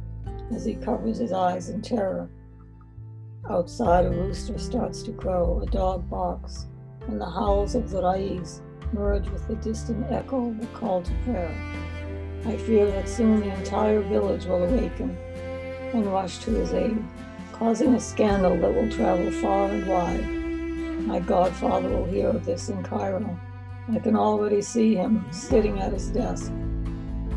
as 0.54 0.66
he 0.66 0.76
covers 0.76 1.18
his 1.18 1.32
eyes 1.32 1.70
in 1.70 1.82
terror. 1.82 2.30
Outside, 3.50 4.06
a 4.06 4.10
rooster 4.10 4.58
starts 4.58 5.02
to 5.04 5.14
crow, 5.14 5.62
a 5.62 5.72
dog 5.72 6.10
barks, 6.10 6.66
and 7.08 7.22
the 7.22 7.30
howls 7.30 7.74
of 7.74 7.90
the 7.90 8.02
Rais 8.02 8.62
merge 8.92 9.30
with 9.30 9.48
the 9.48 9.56
distant 9.56 10.12
echo 10.12 10.50
of 10.50 10.60
the 10.60 10.68
call 10.68 11.04
to 11.04 11.14
prayer. 11.24 11.56
I 12.46 12.58
fear 12.58 12.86
that 12.88 13.08
soon 13.08 13.40
the 13.40 13.56
entire 13.56 14.02
village 14.02 14.46
will 14.46 14.64
awaken 14.64 15.18
and 15.94 16.06
rush 16.08 16.40
to 16.40 16.52
his 16.52 16.74
aid, 16.74 17.02
causing 17.54 17.94
a 17.96 18.00
scandal 18.00 18.58
that 18.58 18.74
will 18.74 18.92
travel 18.92 19.32
far 19.32 19.68
and 19.70 19.88
wide. 19.88 20.35
My 21.06 21.20
godfather 21.20 21.88
will 21.88 22.06
hear 22.06 22.30
of 22.30 22.46
this 22.46 22.70
in 22.70 22.82
Cairo. 22.82 23.40
I 23.94 24.00
can 24.00 24.16
already 24.16 24.64
see 24.64 24.96
him 24.96 25.24
sitting 25.32 25.80
at 25.80 25.94
his 25.94 26.10
desk, 26.10 26.52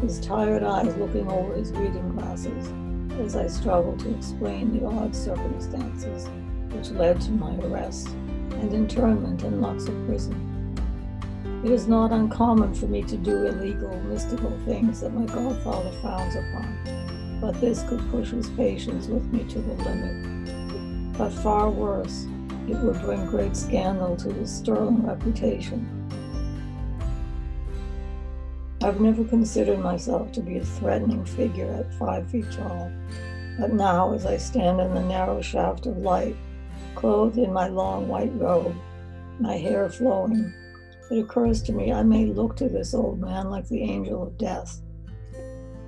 his 0.01 0.19
tired 0.21 0.63
eyes 0.63 0.97
looking 0.97 1.31
over 1.31 1.55
his 1.55 1.71
reading 1.73 2.09
glasses 2.17 2.73
as 3.21 3.37
I 3.37 3.47
struggle 3.47 3.95
to 3.99 4.17
explain 4.17 4.73
the 4.73 4.87
odd 4.87 5.15
circumstances 5.15 6.31
which 6.73 6.91
led 6.93 7.21
to 7.21 7.31
my 7.33 7.57
arrest 7.57 8.09
and 8.09 8.73
internment 8.73 9.43
in 9.43 9.61
Luxor 9.61 9.93
prison. 10.07 10.75
It 11.63 11.71
is 11.71 11.87
not 11.87 12.11
uncommon 12.11 12.73
for 12.73 12.87
me 12.87 13.03
to 13.03 13.19
do 13.19 13.47
illegal, 13.47 13.95
mystical 14.05 14.59
things 14.65 15.03
that 15.03 15.13
my 15.13 15.27
godfather 15.27 15.93
frowns 16.01 16.37
upon, 16.37 17.39
but 17.43 17.61
this 17.61 17.83
could 17.83 18.11
push 18.11 18.31
his 18.31 18.49
patience 18.51 19.09
with 19.09 19.31
me 19.31 19.45
to 19.45 19.59
the 19.59 19.75
limit. 19.85 21.19
But 21.19 21.33
far 21.33 21.69
worse, 21.69 22.27
it 22.71 22.77
would 22.79 23.01
bring 23.01 23.27
great 23.27 23.57
scandal 23.57 24.17
to 24.17 24.33
his 24.33 24.51
sterling 24.53 25.07
reputation 25.07 25.99
I've 28.81 29.01
never 29.01 29.25
considered 29.25 29.81
myself 29.81 30.31
to 30.33 30.41
be 30.41 30.59
a 30.59 30.65
threatening 30.65 31.25
figure 31.25 31.71
at 31.73 31.93
five 31.95 32.31
feet 32.31 32.51
tall, 32.53 32.93
but 33.59 33.73
now, 33.73 34.15
as 34.15 34.25
I 34.25 34.37
stand 34.37 34.81
in 34.81 34.95
the 34.95 35.03
narrow 35.03 35.41
shaft 35.41 35.87
of 35.87 35.99
light, 35.99 36.37
clothed 36.95 37.39
in 37.39 37.53
my 37.53 37.67
long 37.67 38.07
white 38.07 38.33
robe, 38.37 38.77
my 39.41 39.57
hair 39.57 39.89
flowing, 39.89 40.55
it 41.11 41.19
occurs 41.19 41.61
to 41.63 41.73
me 41.73 41.93
I 41.93 42.05
may 42.05 42.27
look 42.27 42.55
to 42.57 42.69
this 42.69 42.95
old 42.95 43.21
man 43.21 43.51
like 43.51 43.67
the 43.67 43.83
angel 43.83 44.23
of 44.23 44.39
death. 44.39 44.81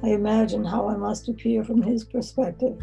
I 0.02 0.08
imagine 0.08 0.64
how 0.64 0.88
I 0.88 0.96
must 0.96 1.28
appear 1.28 1.62
from 1.62 1.82
his 1.82 2.04
perspective. 2.04 2.76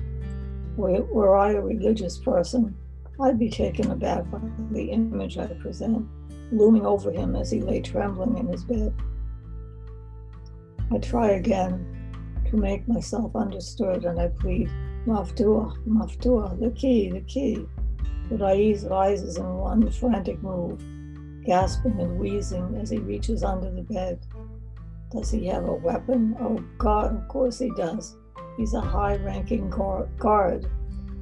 Were 0.77 1.37
I 1.37 1.51
a 1.51 1.61
religious 1.61 2.17
person, 2.17 2.77
I'd 3.19 3.39
be 3.39 3.49
taken 3.49 3.89
aback 3.89 4.29
by 4.29 4.39
the 4.71 4.91
image 4.91 5.39
I 5.39 5.47
present, 5.47 6.07
looming 6.51 6.85
over 6.85 7.11
him 7.11 7.35
as 7.35 7.49
he 7.49 7.61
lay 7.61 7.81
trembling 7.81 8.37
in 8.37 8.47
his 8.47 8.63
bed. 8.63 8.93
I 10.91 10.99
try 10.99 11.31
again 11.31 11.85
to 12.49 12.57
make 12.57 12.87
myself 12.87 13.35
understood 13.35 14.05
and 14.05 14.19
I 14.19 14.27
plead, 14.27 14.69
Maftua, 15.07 15.75
Maftua, 15.87 16.59
the 16.59 16.69
key, 16.71 17.09
the 17.09 17.21
key. 17.21 17.65
The 18.29 18.37
Rais 18.37 18.83
rises 18.83 19.37
in 19.37 19.55
one 19.55 19.89
frantic 19.89 20.41
move, 20.43 20.79
gasping 21.43 21.99
and 21.99 22.19
wheezing 22.19 22.77
as 22.79 22.89
he 22.89 22.99
reaches 22.99 23.43
under 23.43 23.71
the 23.71 23.81
bed. 23.81 24.19
Does 25.11 25.31
he 25.31 25.47
have 25.47 25.65
a 25.65 25.73
weapon? 25.73 26.35
Oh 26.39 26.63
God, 26.77 27.15
of 27.15 27.27
course 27.29 27.57
he 27.57 27.71
does. 27.71 28.15
He's 28.57 28.73
a 28.73 28.81
high 28.81 29.15
ranking 29.15 29.69
guard. 29.69 30.69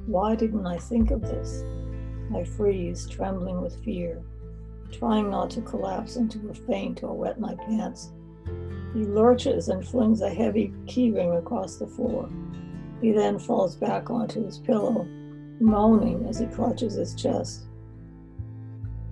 Why 0.06 0.34
didn't 0.34 0.66
I 0.66 0.78
think 0.78 1.10
of 1.10 1.22
this? 1.22 1.64
I 2.34 2.44
freeze, 2.44 3.08
trembling 3.08 3.60
with 3.60 3.82
fear, 3.84 4.22
trying 4.90 5.30
not 5.30 5.50
to 5.50 5.60
collapse 5.60 6.16
into 6.16 6.48
a 6.48 6.54
faint 6.54 7.02
or 7.02 7.14
wet 7.14 7.40
my 7.40 7.54
pants. 7.54 8.12
He 8.92 9.04
lurches 9.04 9.68
and 9.68 9.86
flings 9.86 10.22
a 10.22 10.30
heavy 10.30 10.72
keyring 10.86 11.38
across 11.38 11.76
the 11.76 11.86
floor. 11.86 12.28
He 13.00 13.12
then 13.12 13.38
falls 13.38 13.76
back 13.76 14.10
onto 14.10 14.44
his 14.44 14.58
pillow, 14.58 15.06
moaning 15.60 16.26
as 16.26 16.38
he 16.38 16.46
clutches 16.46 16.94
his 16.94 17.14
chest. 17.14 17.66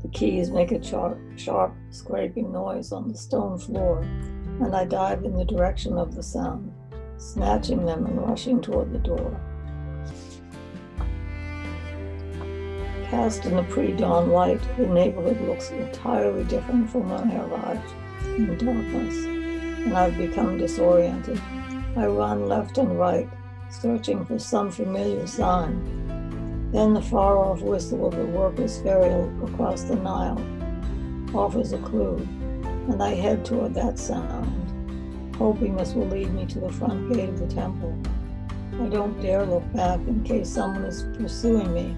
The 0.03 0.09
keys 0.09 0.51
make 0.51 0.73
a 0.73 0.83
sharp, 0.83 1.19
sharp 1.37 1.75
scraping 1.91 2.53
noise 2.53 2.93
on 2.93 3.09
the 3.09 3.17
stone 3.17 3.59
floor, 3.59 4.01
and 4.01 4.75
I 4.75 4.85
dive 4.85 5.25
in 5.25 5.37
the 5.37 5.45
direction 5.45 5.99
of 5.99 6.15
the 6.15 6.23
sound, 6.23 6.73
snatching 7.17 7.85
them 7.85 8.07
and 8.07 8.21
rushing 8.21 8.61
toward 8.61 8.93
the 8.93 8.99
door. 8.99 9.41
Cast 13.15 13.45
in 13.45 13.55
the 13.55 13.63
pre 13.63 13.93
dawn 13.93 14.31
light, 14.31 14.61
the 14.77 14.89
neighborhood 14.89 15.41
looks 15.43 15.71
entirely 15.71 16.43
different 16.43 16.91
from 16.91 17.09
when 17.09 17.31
I 17.31 17.45
arrived 17.45 17.93
in 18.37 18.59
darkness 18.59 19.15
and 19.25 19.97
I've 19.97 20.19
become 20.19 20.59
disoriented. 20.59 21.41
I 21.97 22.07
run 22.07 22.49
left 22.49 22.77
and 22.79 22.99
right, 22.99 23.29
searching 23.71 24.25
for 24.25 24.41
some 24.41 24.69
familiar 24.69 25.29
sign. 25.29 26.73
Then 26.73 26.93
the 26.93 27.01
far 27.01 27.39
off 27.39 27.63
whistle 27.63 28.09
of 28.09 28.17
the 28.17 28.27
workers' 28.27 28.81
ferry 28.81 29.13
across 29.45 29.85
the 29.85 29.95
Nile 29.95 30.45
offers 31.33 31.73
a 31.73 31.79
clue, 31.79 32.17
and 32.89 33.01
I 33.01 33.15
head 33.15 33.45
toward 33.45 33.75
that 33.75 33.97
sound, 33.97 35.37
hoping 35.37 35.77
this 35.77 35.93
will 35.93 36.09
lead 36.09 36.35
me 36.35 36.47
to 36.47 36.59
the 36.59 36.73
front 36.73 37.13
gate 37.13 37.29
of 37.29 37.39
the 37.39 37.55
temple. 37.55 37.97
I 38.83 38.89
don't 38.89 39.23
dare 39.23 39.47
look 39.47 39.73
back 39.73 40.01
in 40.01 40.25
case 40.25 40.49
someone 40.49 40.85
is 40.85 41.05
pursuing 41.17 41.73
me. 41.73 41.95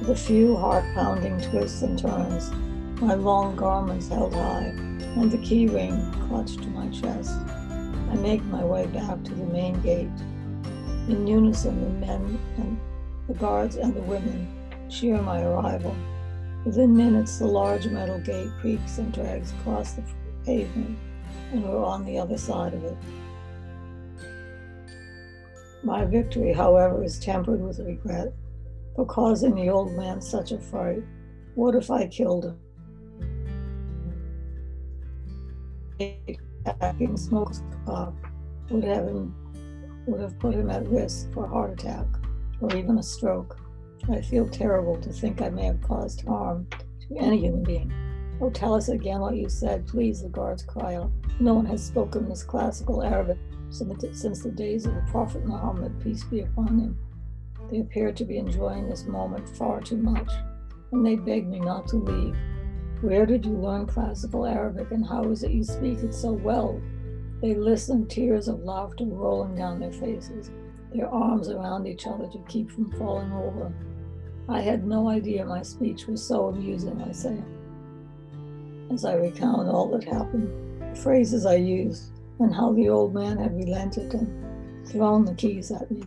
With 0.00 0.10
a 0.12 0.16
few 0.16 0.56
heart 0.56 0.84
pounding 0.94 1.38
twists 1.42 1.82
and 1.82 1.98
turns, 1.98 2.50
my 3.02 3.12
long 3.12 3.54
garments 3.54 4.08
held 4.08 4.32
high, 4.32 4.72
and 4.74 5.30
the 5.30 5.36
key 5.36 5.66
ring 5.66 6.10
clutched 6.26 6.62
to 6.62 6.70
my 6.70 6.88
chest. 6.88 7.38
I 8.10 8.14
make 8.14 8.42
my 8.44 8.64
way 8.64 8.86
back 8.86 9.22
to 9.24 9.34
the 9.34 9.44
main 9.44 9.78
gate. 9.82 10.08
In 11.06 11.26
unison, 11.26 11.82
the 11.82 12.06
men 12.06 12.38
and 12.56 12.80
the 13.28 13.34
guards 13.34 13.76
and 13.76 13.92
the 13.92 14.00
women 14.00 14.48
cheer 14.88 15.20
my 15.20 15.42
arrival. 15.42 15.94
Within 16.64 16.96
minutes, 16.96 17.38
the 17.38 17.46
large 17.46 17.86
metal 17.86 18.18
gate 18.20 18.48
creaks 18.58 18.96
and 18.96 19.12
drags 19.12 19.52
across 19.52 19.92
the 19.92 20.02
pavement, 20.46 20.98
and 21.52 21.62
we're 21.62 21.84
on 21.84 22.06
the 22.06 22.18
other 22.18 22.38
side 22.38 22.72
of 22.72 22.84
it. 22.84 22.96
My 25.82 26.06
victory, 26.06 26.54
however, 26.54 27.04
is 27.04 27.18
tempered 27.18 27.60
with 27.60 27.80
regret 27.80 28.32
for 28.94 29.06
causing 29.06 29.54
the 29.54 29.68
old 29.68 29.96
man 29.96 30.20
such 30.20 30.52
a 30.52 30.58
fright. 30.58 31.02
What 31.54 31.74
if 31.74 31.90
I 31.90 32.06
killed 32.06 32.44
him? 32.44 32.58
attacking 36.66 37.16
smoke 37.16 37.52
uh, 37.86 38.10
would 38.70 38.84
have 38.84 39.06
him 39.06 39.34
would 40.06 40.20
have 40.20 40.38
put 40.38 40.54
him 40.54 40.70
at 40.70 40.86
risk 40.88 41.32
for 41.32 41.44
a 41.44 41.48
heart 41.48 41.72
attack 41.72 42.06
or 42.60 42.74
even 42.76 42.98
a 42.98 43.02
stroke. 43.02 43.58
I 44.10 44.20
feel 44.22 44.48
terrible 44.48 44.98
to 45.00 45.12
think 45.12 45.42
I 45.42 45.50
may 45.50 45.66
have 45.66 45.82
caused 45.82 46.26
harm 46.26 46.66
to 46.70 47.18
any 47.18 47.38
human 47.38 47.62
being. 47.62 47.92
Oh, 48.40 48.50
tell 48.50 48.74
us 48.74 48.88
again 48.88 49.20
what 49.20 49.36
you 49.36 49.48
said, 49.50 49.86
please, 49.86 50.22
the 50.22 50.28
guards 50.28 50.62
cry 50.62 50.94
out. 50.94 51.10
No 51.38 51.54
one 51.54 51.66
has 51.66 51.84
spoken 51.84 52.28
this 52.28 52.42
classical 52.42 53.02
Arabic 53.02 53.36
since 53.68 54.42
the 54.42 54.50
days 54.50 54.86
of 54.86 54.94
the 54.94 55.04
Prophet 55.10 55.44
Muhammad, 55.44 56.00
peace 56.00 56.24
be 56.24 56.40
upon 56.40 56.78
him. 56.78 56.98
They 57.70 57.78
appeared 57.78 58.16
to 58.16 58.24
be 58.24 58.38
enjoying 58.38 58.88
this 58.88 59.06
moment 59.06 59.48
far 59.48 59.80
too 59.80 59.96
much, 59.96 60.30
and 60.90 61.06
they 61.06 61.16
begged 61.16 61.48
me 61.48 61.60
not 61.60 61.86
to 61.88 61.96
leave. 61.96 62.36
Where 63.00 63.24
did 63.24 63.46
you 63.46 63.52
learn 63.52 63.86
classical 63.86 64.44
Arabic, 64.44 64.90
and 64.90 65.06
how 65.06 65.24
is 65.30 65.42
it 65.42 65.52
you 65.52 65.62
speak 65.62 66.02
it 66.02 66.12
so 66.12 66.32
well? 66.32 66.80
They 67.40 67.54
listened, 67.54 68.10
tears 68.10 68.48
of 68.48 68.64
laughter 68.64 69.04
rolling 69.04 69.54
down 69.54 69.78
their 69.78 69.92
faces, 69.92 70.50
their 70.92 71.08
arms 71.08 71.48
around 71.48 71.86
each 71.86 72.06
other 72.06 72.26
to 72.26 72.44
keep 72.48 72.70
from 72.70 72.90
falling 72.92 73.32
over. 73.32 73.72
I 74.48 74.60
had 74.60 74.84
no 74.84 75.08
idea 75.08 75.44
my 75.44 75.62
speech 75.62 76.06
was 76.06 76.22
so 76.22 76.48
amusing, 76.48 77.00
I 77.00 77.12
say, 77.12 77.38
as 78.92 79.04
I 79.04 79.14
recount 79.14 79.68
all 79.68 79.88
that 79.92 80.04
happened, 80.04 80.50
the 80.80 81.00
phrases 81.00 81.46
I 81.46 81.54
used, 81.54 82.10
and 82.40 82.52
how 82.52 82.72
the 82.72 82.88
old 82.88 83.14
man 83.14 83.38
had 83.38 83.56
relented 83.56 84.12
and 84.14 84.88
thrown 84.88 85.24
the 85.24 85.34
keys 85.34 85.70
at 85.70 85.88
me. 85.90 86.02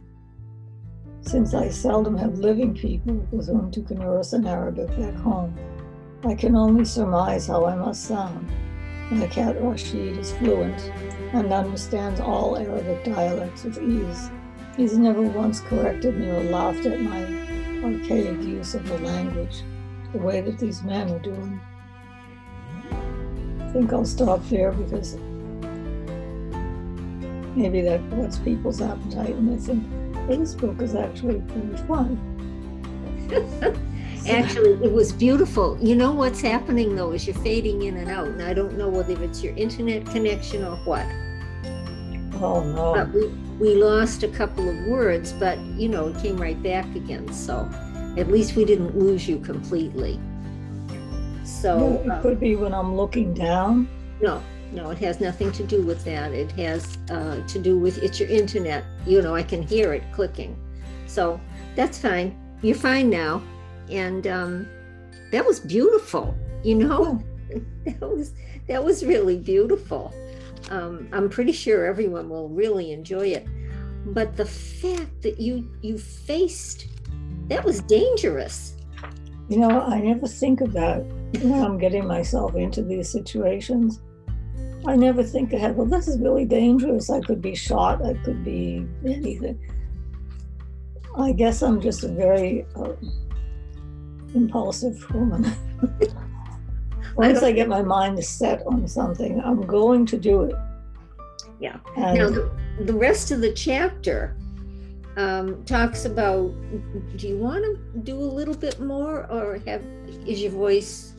Since 1.25 1.53
I 1.53 1.69
seldom 1.69 2.17
have 2.17 2.39
living 2.39 2.75
people 2.75 3.15
with 3.31 3.47
whom 3.47 3.71
to 3.71 3.81
converse 3.81 4.33
in 4.33 4.45
Arabic 4.45 4.89
back 4.97 5.15
home, 5.15 5.57
I 6.23 6.35
can 6.35 6.55
only 6.55 6.83
surmise 6.85 7.47
how 7.47 7.65
I 7.65 7.75
must 7.75 8.03
sound. 8.03 8.51
My 9.09 9.27
cat 9.27 9.55
Rashid 9.61 10.17
is 10.17 10.33
fluent 10.33 10.79
and 11.33 11.51
understands 11.51 12.19
all 12.19 12.57
Arabic 12.57 13.05
dialects 13.05 13.63
with 13.63 13.81
ease. 13.81 14.29
He's 14.75 14.97
never 14.97 15.21
once 15.21 15.61
corrected 15.61 16.17
me 16.19 16.29
or 16.29 16.43
laughed 16.43 16.85
at 16.85 16.99
my 17.01 17.23
archaic 17.83 18.41
use 18.41 18.75
of 18.75 18.85
the 18.87 18.97
language, 18.99 19.63
the 20.11 20.19
way 20.19 20.41
that 20.41 20.59
these 20.59 20.83
men 20.83 21.09
are 21.09 21.19
doing. 21.19 21.59
I 23.61 23.71
think 23.71 23.93
I'll 23.93 24.05
stop 24.05 24.43
there 24.49 24.73
because 24.73 25.15
maybe 27.55 27.81
that 27.81 28.01
whets 28.11 28.37
people's 28.39 28.81
appetite, 28.81 29.35
and 29.35 29.53
I 29.53 29.57
think 29.57 29.83
this 30.27 30.53
book 30.55 30.81
is 30.81 30.95
actually 30.95 31.41
pretty 31.41 31.77
fun. 31.87 32.19
Actually, 34.29 34.71
it 34.85 34.91
was 34.91 35.11
beautiful. 35.11 35.77
You 35.81 35.95
know 35.95 36.13
what's 36.13 36.39
happening 36.39 36.95
though 36.95 37.11
is 37.11 37.27
you're 37.27 37.35
fading 37.35 37.81
in 37.81 37.97
and 37.97 38.09
out, 38.09 38.27
and 38.27 38.41
I 38.41 38.53
don't 38.53 38.77
know 38.77 38.87
whether 38.87 39.21
it's 39.21 39.43
your 39.43 39.53
internet 39.55 40.05
connection 40.05 40.63
or 40.63 40.77
what. 40.85 41.05
Oh 42.41 42.63
no! 42.63 42.93
But 42.93 43.09
we 43.09 43.27
we 43.59 43.75
lost 43.75 44.23
a 44.23 44.29
couple 44.29 44.69
of 44.69 44.87
words, 44.87 45.33
but 45.33 45.59
you 45.59 45.89
know 45.89 46.07
it 46.07 46.17
came 46.19 46.37
right 46.37 46.61
back 46.63 46.85
again. 46.95 47.31
So 47.33 47.69
at 48.17 48.29
least 48.29 48.55
we 48.55 48.63
didn't 48.63 48.97
lose 48.97 49.27
you 49.27 49.39
completely. 49.39 50.19
So 51.43 52.01
it 52.05 52.21
could 52.21 52.33
um, 52.33 52.39
be 52.39 52.55
when 52.55 52.73
I'm 52.73 52.95
looking 52.95 53.33
down. 53.33 53.89
No, 54.21 54.41
no, 54.73 54.89
it 54.89 54.97
has 54.99 55.19
nothing 55.19 55.51
to 55.53 55.63
do 55.63 55.81
with 55.81 56.03
that. 56.05 56.31
It 56.33 56.51
has 56.53 56.97
uh, 57.09 57.45
to 57.47 57.59
do 57.59 57.77
with 57.77 58.01
it's 58.03 58.19
your 58.19 58.29
internet. 58.29 58.83
You 59.05 59.21
know, 59.21 59.35
I 59.35 59.43
can 59.43 59.61
hear 59.61 59.93
it 59.93 60.03
clicking. 60.11 60.57
So 61.07 61.39
that's 61.75 61.97
fine. 61.97 62.37
You're 62.61 62.75
fine 62.75 63.09
now 63.09 63.41
and 63.89 64.27
um, 64.27 64.67
that 65.31 65.45
was 65.45 65.59
beautiful. 65.59 66.35
You 66.63 66.75
know, 66.75 67.23
that 67.85 68.01
was 68.01 68.33
that 68.67 68.83
was 68.83 69.05
really 69.05 69.37
beautiful. 69.37 70.13
Um, 70.69 71.07
I'm 71.11 71.29
pretty 71.29 71.51
sure 71.51 71.85
everyone 71.85 72.29
will 72.29 72.49
really 72.49 72.91
enjoy 72.91 73.27
it. 73.27 73.47
But 74.05 74.35
the 74.35 74.45
fact 74.45 75.21
that 75.21 75.39
you 75.39 75.69
you 75.81 75.97
faced 75.97 76.87
that 77.47 77.63
was 77.63 77.81
dangerous. 77.81 78.75
You 79.49 79.57
know, 79.57 79.81
I 79.81 79.99
never 79.99 80.27
think 80.27 80.59
that 80.59 81.03
when 81.41 81.61
I'm 81.61 81.77
getting 81.77 82.07
myself 82.07 82.55
into 82.55 82.81
these 82.81 83.09
situations. 83.09 83.99
I 84.85 84.95
never 84.95 85.23
think 85.23 85.53
ahead, 85.53 85.77
well, 85.77 85.85
this 85.85 86.07
is 86.07 86.19
really 86.19 86.45
dangerous. 86.45 87.09
I 87.09 87.21
could 87.21 87.41
be 87.41 87.55
shot, 87.55 88.05
I 88.05 88.15
could 88.15 88.43
be 88.43 88.85
anything. 89.05 89.59
I 91.17 91.31
guess 91.31 91.61
I'm 91.61 91.79
just 91.79 92.03
a 92.03 92.09
very 92.09 92.65
uh, 92.75 92.93
impulsive 94.33 95.05
woman. 95.13 95.45
Once 97.15 97.43
I, 97.43 97.47
I, 97.47 97.51
get 97.51 97.67
my 97.67 97.83
mind 97.83 98.23
set 98.23 98.65
on 98.65 98.87
something, 98.87 99.39
I'm 99.41 99.61
going 99.61 100.05
to 100.07 100.17
do 100.17 100.43
it. 100.43 100.55
Yeah. 101.59 101.77
And 101.95 102.17
now, 102.17 102.29
the, 102.29 102.51
the 102.81 102.93
rest 102.93 103.31
of 103.31 103.41
the 103.41 103.53
chapter 103.53 104.35
um, 105.17 105.63
talks 105.65 106.05
about 106.05 106.51
do 107.17 107.27
you 107.27 107.37
want 107.37 107.63
to 107.63 107.99
do 107.99 108.15
a 108.15 108.31
little 108.37 108.55
bit 108.55 108.79
more 108.79 109.29
or 109.31 109.59
have 109.65 109.83
is 110.25 110.41
your 110.41 110.51
voice 110.51 111.13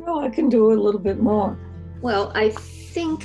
no 0.00 0.20
i 0.20 0.28
can 0.30 0.48
do 0.48 0.72
a 0.72 0.74
little 0.74 1.00
bit 1.00 1.20
more 1.20 1.58
well 2.04 2.30
i 2.34 2.50
think 2.50 3.24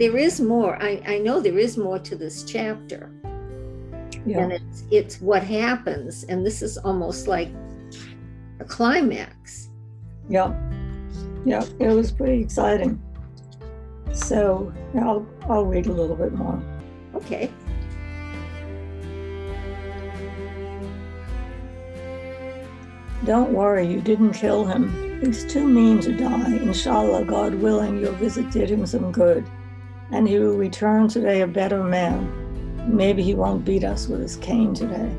there 0.00 0.16
is 0.16 0.40
more. 0.40 0.82
I, 0.82 1.02
I 1.06 1.18
know 1.18 1.40
there 1.40 1.58
is 1.58 1.76
more 1.76 1.98
to 1.98 2.16
this 2.16 2.42
chapter. 2.42 3.12
Yeah. 4.26 4.40
and 4.40 4.52
it's 4.52 4.84
it's 4.90 5.20
what 5.22 5.42
happens 5.42 6.24
and 6.24 6.44
this 6.44 6.60
is 6.60 6.76
almost 6.76 7.26
like 7.26 7.48
a 8.60 8.64
climax. 8.64 9.70
Yeah. 10.28 10.52
Yeah 11.44 11.64
it 11.78 11.88
was 11.88 12.12
pretty 12.12 12.42
exciting. 12.42 13.00
So 14.12 14.72
i'll 15.02 15.26
i'll 15.48 15.64
read 15.64 15.86
a 15.86 15.92
little 15.92 16.16
bit 16.16 16.32
more. 16.32 16.62
Okay. 17.14 17.50
Don't 23.24 23.52
worry, 23.52 23.86
you 23.86 24.00
didn't 24.00 24.32
kill 24.32 24.64
him. 24.64 25.09
He's 25.20 25.44
too 25.44 25.66
mean 25.66 26.00
to 26.00 26.12
die. 26.12 26.56
Inshallah, 26.56 27.24
God 27.24 27.54
willing, 27.54 28.00
your 28.00 28.12
visit 28.12 28.50
did 28.50 28.70
him 28.70 28.86
some 28.86 29.12
good, 29.12 29.46
and 30.12 30.26
he 30.26 30.38
will 30.38 30.56
return 30.56 31.08
today 31.08 31.42
a 31.42 31.46
better 31.46 31.84
man. 31.84 32.94
Maybe 32.94 33.22
he 33.22 33.34
won't 33.34 33.64
beat 33.64 33.84
us 33.84 34.08
with 34.08 34.20
his 34.20 34.36
cane 34.36 34.74
today. 34.74 35.10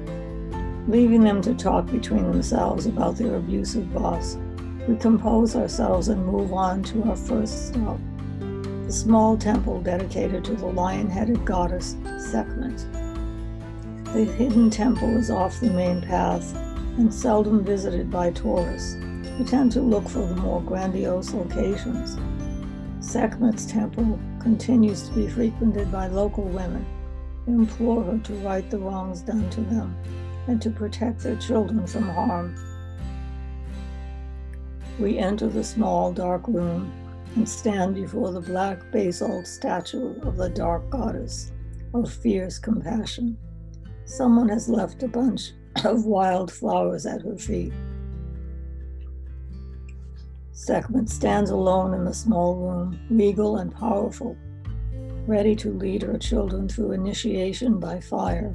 Leaving 0.88 1.24
them 1.24 1.42
to 1.44 1.54
talk 1.54 1.86
between 1.92 2.32
themselves 2.32 2.88
about 2.88 3.18
their 3.18 3.36
abusive 3.36 3.94
boss, 3.94 4.38
we 4.88 4.96
compose 4.96 5.56
ourselves 5.56 6.08
and 6.08 6.26
move 6.26 6.52
on 6.52 6.82
to 6.84 7.04
our 7.04 7.16
first 7.16 7.68
stop 7.68 8.00
the 8.92 8.98
small 8.98 9.38
temple 9.38 9.80
dedicated 9.80 10.44
to 10.44 10.54
the 10.54 10.66
lion 10.66 11.10
headed 11.10 11.46
goddess 11.46 11.96
Sekhmet. 12.30 12.78
The 14.12 14.26
hidden 14.26 14.70
temple 14.70 15.16
is 15.16 15.32
off 15.32 15.62
the 15.62 15.70
main 15.70 16.02
path 16.02 16.54
and 16.98 17.14
seldom 17.14 17.64
visited 17.64 18.12
by 18.12 18.32
tourists 18.32 18.98
who 19.38 19.46
tend 19.46 19.72
to 19.72 19.82
look 19.82 20.08
for 20.08 20.26
the 20.26 20.36
more 20.36 20.62
grandiose 20.62 21.34
locations. 21.34 22.18
Sekhmet's 23.00 23.66
temple 23.66 24.20
continues 24.40 25.10
to 25.10 25.16
be 25.16 25.28
frequented 25.28 25.92
by 25.92 26.08
local 26.08 26.44
women 26.44 26.86
who 27.46 27.60
implore 27.60 28.04
her 28.04 28.20
to 28.20 28.34
right 28.36 28.70
the 28.70 28.78
wrongs 28.78 29.22
done 29.22 29.50
to 29.50 29.62
them 29.62 29.96
and 30.48 30.62
to 30.62 30.70
protect 30.70 31.22
their 31.22 31.36
children 31.38 31.88
from 31.88 32.08
harm. 32.10 32.56
We 35.00 35.18
enter 35.18 35.48
the 35.48 35.64
small, 35.64 36.12
dark 36.12 36.48
room 36.48 36.92
and 37.36 37.48
stand 37.48 37.96
before 37.96 38.32
the 38.32 38.42
black 38.42 38.80
basalt 38.92 39.48
statue 39.48 40.20
of 40.22 40.38
the 40.38 40.50
dark 40.50 40.90
goddess 40.90 41.52
of 41.94 42.12
fierce 42.12 42.60
compassion. 42.60 43.38
Someone 44.06 44.50
has 44.50 44.70
left 44.70 45.04
a 45.04 45.08
bunch 45.08 45.54
of 45.86 46.06
wild 46.06 46.52
flowers 46.52 47.06
at 47.06 47.22
her 47.22 47.38
feet. 47.38 47.74
Sekhmet 50.62 51.10
stands 51.10 51.50
alone 51.50 51.96
in 51.96 52.06
the 52.06 52.14
small 52.14 52.56
room, 52.56 53.00
regal 53.10 53.58
and 53.58 53.74
powerful, 53.74 54.38
ready 55.26 55.56
to 55.56 55.74
lead 55.74 56.04
her 56.04 56.20
children 56.20 56.70
through 56.70 56.92
initiation 56.92 57.80
by 57.80 58.00
fire. 58.00 58.54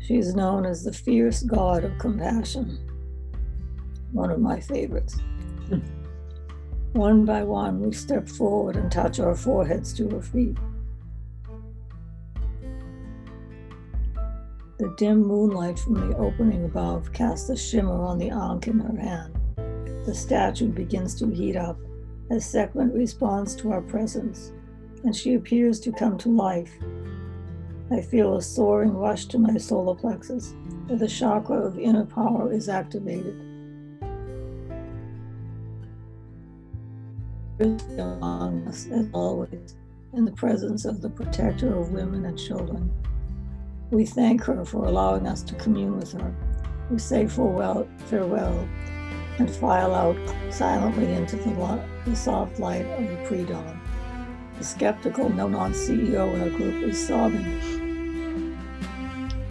She 0.00 0.16
is 0.16 0.34
known 0.34 0.66
as 0.66 0.82
the 0.82 0.92
fierce 0.92 1.44
god 1.44 1.84
of 1.84 1.96
compassion, 1.98 2.76
one 4.10 4.32
of 4.32 4.40
my 4.40 4.58
favorites. 4.58 5.16
Hmm. 5.68 5.78
one 6.94 7.24
by 7.24 7.44
one, 7.44 7.78
we 7.78 7.92
step 7.92 8.28
forward 8.28 8.74
and 8.74 8.90
touch 8.90 9.20
our 9.20 9.36
foreheads 9.36 9.94
to 9.94 10.08
her 10.10 10.22
feet. 10.22 10.56
The 14.78 14.92
dim 14.98 15.22
moonlight 15.22 15.78
from 15.78 15.94
the 15.94 16.16
opening 16.16 16.64
above 16.64 17.12
casts 17.12 17.48
a 17.48 17.56
shimmer 17.56 18.04
on 18.04 18.18
the 18.18 18.30
ankh 18.30 18.66
in 18.66 18.80
her 18.80 19.00
hand. 19.00 19.38
The 20.06 20.14
statue 20.14 20.68
begins 20.68 21.16
to 21.16 21.28
heat 21.28 21.56
up 21.56 21.78
as 22.30 22.48
Sekhmet 22.48 22.94
responds 22.94 23.56
to 23.56 23.72
our 23.72 23.82
presence 23.82 24.52
and 25.02 25.14
she 25.14 25.34
appears 25.34 25.80
to 25.80 25.92
come 25.92 26.16
to 26.18 26.28
life. 26.28 26.72
I 27.90 28.00
feel 28.00 28.36
a 28.36 28.42
soaring 28.42 28.94
rush 28.94 29.26
to 29.26 29.38
my 29.38 29.56
solar 29.56 29.94
plexus, 29.94 30.54
where 30.86 30.98
the 30.98 31.08
chakra 31.08 31.56
of 31.56 31.78
inner 31.78 32.04
power 32.04 32.52
is 32.52 32.68
activated. 32.68 33.40
Among 37.60 38.64
us, 38.66 38.86
as 38.92 39.08
always, 39.12 39.76
in 40.12 40.24
the 40.24 40.32
presence 40.32 40.84
of 40.84 41.00
the 41.00 41.10
protector 41.10 41.76
of 41.76 41.92
women 41.92 42.24
and 42.26 42.38
children. 42.38 42.92
We 43.90 44.04
thank 44.04 44.42
her 44.44 44.64
for 44.64 44.84
allowing 44.84 45.26
us 45.26 45.42
to 45.42 45.54
commune 45.54 45.96
with 45.96 46.12
her. 46.12 46.34
We 46.90 46.98
say 46.98 47.26
farewell, 47.26 47.88
farewell 48.06 48.68
and 49.38 49.50
file 49.50 49.94
out 49.94 50.16
silently 50.50 51.12
into 51.12 51.36
the, 51.36 51.84
the 52.04 52.16
soft 52.16 52.58
light 52.58 52.86
of 52.86 53.08
the 53.08 53.16
pre 53.26 53.44
dawn. 53.44 53.80
The 54.58 54.64
skeptical, 54.64 55.28
no 55.28 55.48
nonce 55.48 55.88
CEO 55.88 56.32
in 56.34 56.40
our 56.40 56.50
group 56.50 56.82
is 56.84 57.06
sobbing. 57.06 58.56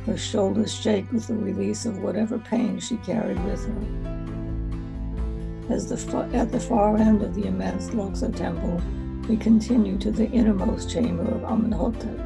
Her 0.06 0.18
shoulders 0.18 0.74
shake 0.74 1.12
with 1.12 1.28
the 1.28 1.36
release 1.36 1.86
of 1.86 2.00
whatever 2.00 2.38
pain 2.38 2.80
she 2.80 2.98
carried 2.98 3.44
with 3.44 3.66
her. 3.66 3.76
As 5.74 5.88
the, 5.90 6.18
at 6.34 6.52
the 6.52 6.60
far 6.60 6.98
end 6.98 7.24
of 7.24 7.34
the 7.34 7.46
immense 7.48 7.94
Luxor 7.94 8.32
temple, 8.32 8.82
we 9.28 9.36
continue 9.36 9.98
to 9.98 10.12
the 10.12 10.30
innermost 10.30 10.90
chamber 10.92 11.24
of 11.24 11.44
Amenhotep. 11.44 12.20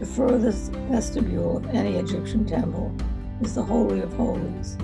The 0.00 0.06
furthest 0.06 0.72
vestibule 0.90 1.58
of 1.58 1.66
any 1.66 1.96
Egyptian 1.96 2.46
temple 2.46 2.94
is 3.42 3.54
the 3.54 3.62
Holy 3.62 4.00
of 4.00 4.12
Holies, 4.14 4.78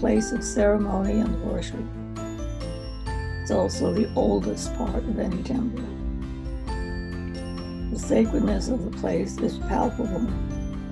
place 0.00 0.32
of 0.32 0.42
ceremony 0.42 1.20
and 1.20 1.44
worship. 1.44 1.84
It's 3.42 3.50
also 3.50 3.92
the 3.92 4.10
oldest 4.14 4.74
part 4.74 5.04
of 5.04 5.18
any 5.18 5.42
temple. 5.42 5.84
The 7.92 7.98
sacredness 7.98 8.70
of 8.70 8.82
the 8.82 8.96
place 8.98 9.36
is 9.40 9.58
palpable, 9.58 10.26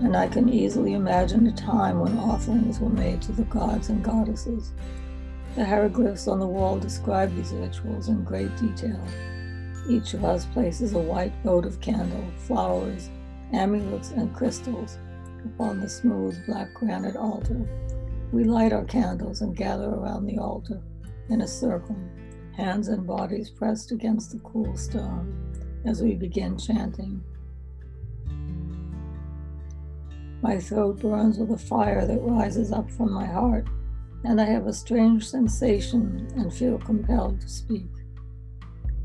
and 0.03 0.14
I 0.14 0.29
can 0.29 0.51
easily 0.51 0.92
imagine 0.92 1.47
a 1.47 1.53
time 1.53 2.01
when 2.01 2.18
offerings 2.18 2.81
were 2.81 2.90
made 2.90 3.23
to 3.23 3.33
the 3.33 3.44
gods 3.44 3.88
and 3.88 4.05
goddesses. 4.05 4.73
The 5.57 5.64
hieroglyphs 5.64 6.29
on 6.29 6.38
the 6.38 6.47
wall 6.47 6.79
describe 6.79 7.35
these 7.35 7.53
rituals 7.53 8.09
in 8.09 8.25
great 8.25 8.55
detail. 8.59 9.03
Each 9.88 10.12
of 10.12 10.23
us 10.23 10.44
places 10.44 10.92
a 10.92 10.99
white 10.99 11.33
votive 11.42 11.81
candle, 11.81 12.25
flowers, 12.37 13.09
amulets, 13.55 14.11
and 14.11 14.37
crystals 14.37 14.99
upon 15.47 15.81
the 15.81 15.88
smooth 15.88 16.37
black 16.44 16.75
granite 16.75 17.16
altar. 17.16 17.66
We 18.33 18.45
light 18.45 18.73
our 18.73 18.85
candles 18.85 19.41
and 19.41 19.57
gather 19.57 19.88
around 19.88 20.27
the 20.27 20.38
altar 20.38 20.83
in 21.31 21.41
a 21.41 21.49
circle, 21.49 21.97
hands 22.55 22.88
and 22.88 23.07
bodies 23.07 23.49
pressed 23.49 23.91
against 23.91 24.33
the 24.33 24.38
cool 24.41 24.77
stone 24.77 25.55
as 25.87 26.03
we 26.03 26.14
begin 26.14 26.59
chanting. 26.59 27.23
My 30.43 30.61
throat 30.61 31.01
burns 31.01 31.38
with 31.38 31.51
a 31.53 31.59
fire 31.59 32.07
that 32.07 32.21
rises 32.21 32.71
up 32.71 32.91
from 32.91 33.12
my 33.12 33.27
heart, 33.27 33.67
and 34.25 34.41
I 34.41 34.45
have 34.45 34.67
a 34.67 34.73
strange 34.73 35.29
sensation 35.29 36.29
and 36.37 36.53
feel 36.53 36.79
compelled 36.79 37.41
to 37.41 37.49
speak. 37.49 37.88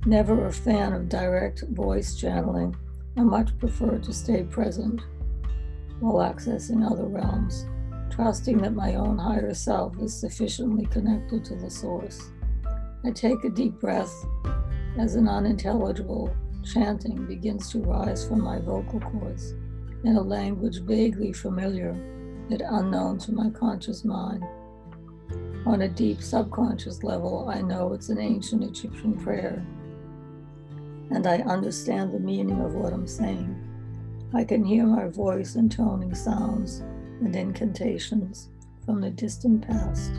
Never 0.06 0.46
a 0.46 0.52
fan 0.52 0.94
of 0.94 1.08
direct 1.08 1.64
voice 1.70 2.16
channeling, 2.16 2.76
I 3.16 3.22
much 3.22 3.58
prefer 3.58 4.00
to 4.00 4.14
stay 4.14 4.44
present 4.44 5.02
while 6.00 6.16
accessing 6.16 6.86
other 6.86 7.06
realms, 7.06 7.66
trusting 8.14 8.60
that 8.60 8.76
my 8.76 8.94
own 8.94 9.18
higher 9.18 9.54
self 9.56 9.98
is 10.00 10.14
sufficiently 10.14 10.86
connected 10.86 11.44
to 11.44 11.56
the 11.56 11.70
source. 11.70 12.32
I 13.04 13.10
take 13.12 13.44
a 13.44 13.50
deep 13.50 13.80
breath 13.80 14.14
as 15.00 15.16
an 15.16 15.28
unintelligible 15.28 16.36
chanting 16.64 17.26
begins 17.26 17.72
to 17.72 17.80
rise 17.80 18.28
from 18.28 18.42
my 18.42 18.60
vocal 18.60 19.00
cords 19.00 19.54
in 20.04 20.16
a 20.16 20.22
language 20.22 20.82
vaguely 20.84 21.34
familiar 21.34 21.96
yet 22.50 22.62
unknown 22.64 23.18
to 23.18 23.32
my 23.32 23.50
conscious 23.50 24.06
mind. 24.06 24.44
On 25.66 25.82
a 25.82 25.90
deep 25.90 26.22
subconscious 26.22 27.04
level, 27.04 27.50
I 27.50 27.62
know 27.62 27.94
it's 27.94 28.10
an 28.10 28.20
ancient 28.20 28.64
Egyptian 28.64 29.18
prayer 29.18 29.66
and 31.10 31.26
I 31.26 31.38
understand 31.40 32.14
the 32.14 32.20
meaning 32.20 32.62
of 32.62 32.76
what 32.76 32.94
I'm 32.94 33.08
saying. 33.08 33.60
I 34.36 34.44
can 34.44 34.64
hear 34.64 34.86
my 34.86 35.08
voice 35.08 35.56
intoning 35.56 36.14
sounds 36.14 36.84
and 37.26 37.36
incantations 37.36 38.50
from 38.86 39.02
the 39.02 39.10
distant 39.10 39.68
past. 39.68 40.12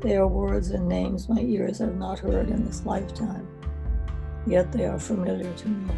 They 0.00 0.16
are 0.16 0.26
words 0.26 0.70
and 0.70 0.88
names 0.88 1.28
my 1.28 1.40
ears 1.40 1.78
have 1.78 1.96
not 1.96 2.18
heard 2.18 2.50
in 2.50 2.64
this 2.64 2.84
lifetime, 2.84 3.46
yet 4.46 4.70
they 4.72 4.86
are 4.86 4.98
familiar 4.98 5.52
to 5.52 5.68
me. 5.68 5.94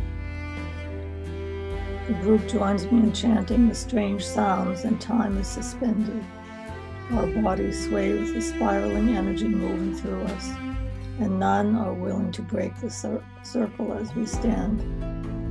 The 2.08 2.14
group 2.14 2.48
joins 2.48 2.84
me 2.90 3.00
in 3.00 3.12
chanting 3.12 3.68
the 3.68 3.74
strange 3.74 4.24
sounds, 4.24 4.84
and 4.84 5.00
time 5.00 5.36
is 5.38 5.46
suspended. 5.46 6.24
Our 7.12 7.26
bodies 7.42 7.86
sway 7.86 8.12
with 8.12 8.34
the 8.34 8.40
spiraling 8.40 9.16
energy 9.16 9.48
moving 9.48 9.96
through 9.96 10.22
us 10.22 10.50
and 11.20 11.38
none 11.38 11.76
are 11.76 11.92
willing 11.92 12.32
to 12.32 12.42
break 12.42 12.74
the 12.80 12.90
cir- 12.90 13.22
circle 13.42 13.92
as 13.92 14.14
we 14.14 14.24
stand, 14.24 14.80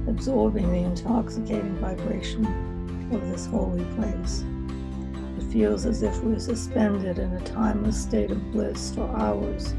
absorbing 0.09 0.69
the 0.71 0.79
intoxicating 0.79 1.75
vibration 1.75 2.43
of 3.13 3.21
this 3.29 3.45
holy 3.45 3.85
place. 3.95 4.43
Feels 5.51 5.87
as 5.87 6.03
if 6.03 6.23
we're 6.23 6.37
suspended 6.37 7.17
in 7.17 7.33
a 7.33 7.41
timeless 7.41 7.99
state 7.99 8.29
of 8.29 8.51
bliss 8.51 8.93
for 8.93 9.09
hours, 9.17 9.73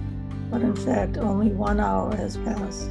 but 0.51 0.63
in 0.63 0.75
fact, 0.75 1.17
only 1.17 1.53
one 1.53 1.79
hour 1.79 2.15
has 2.17 2.37
passed. 2.39 2.91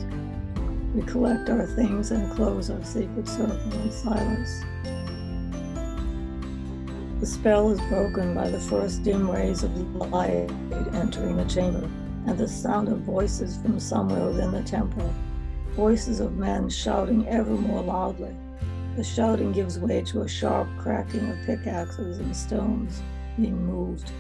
We 0.96 1.02
collect 1.02 1.50
our 1.50 1.66
things 1.66 2.12
and 2.12 2.32
close 2.32 2.70
our 2.70 2.82
sacred 2.86 3.28
circle 3.28 3.74
in 3.82 3.92
silence. 3.92 4.64
The 7.20 7.26
spell 7.26 7.70
is 7.72 7.82
broken 7.90 8.34
by 8.34 8.50
the 8.50 8.62
first 8.62 9.04
dim 9.04 9.30
rays 9.30 9.64
of 9.64 9.76
light 9.96 10.50
entering 10.94 11.36
the 11.36 11.44
chamber 11.46 11.90
and 12.28 12.38
the 12.38 12.48
sound 12.48 12.88
of 12.88 13.00
voices 13.00 13.58
from 13.58 13.78
somewhere 13.78 14.26
within 14.28 14.52
the 14.52 14.64
temple, 14.64 15.14
voices 15.72 16.22
of 16.22 16.38
men 16.38 16.70
shouting 16.70 17.28
ever 17.28 17.52
more 17.52 17.84
loudly. 17.84 18.34
The 18.96 19.04
shouting 19.04 19.52
gives 19.52 19.80
way 19.80 20.02
to 20.04 20.22
a 20.22 20.28
sharp 20.28 20.68
cracking 20.78 21.30
of 21.30 21.38
pickaxes 21.46 22.20
and 22.20 22.36
stones 22.36 23.02
being 23.38 23.66
moved. 23.66 24.12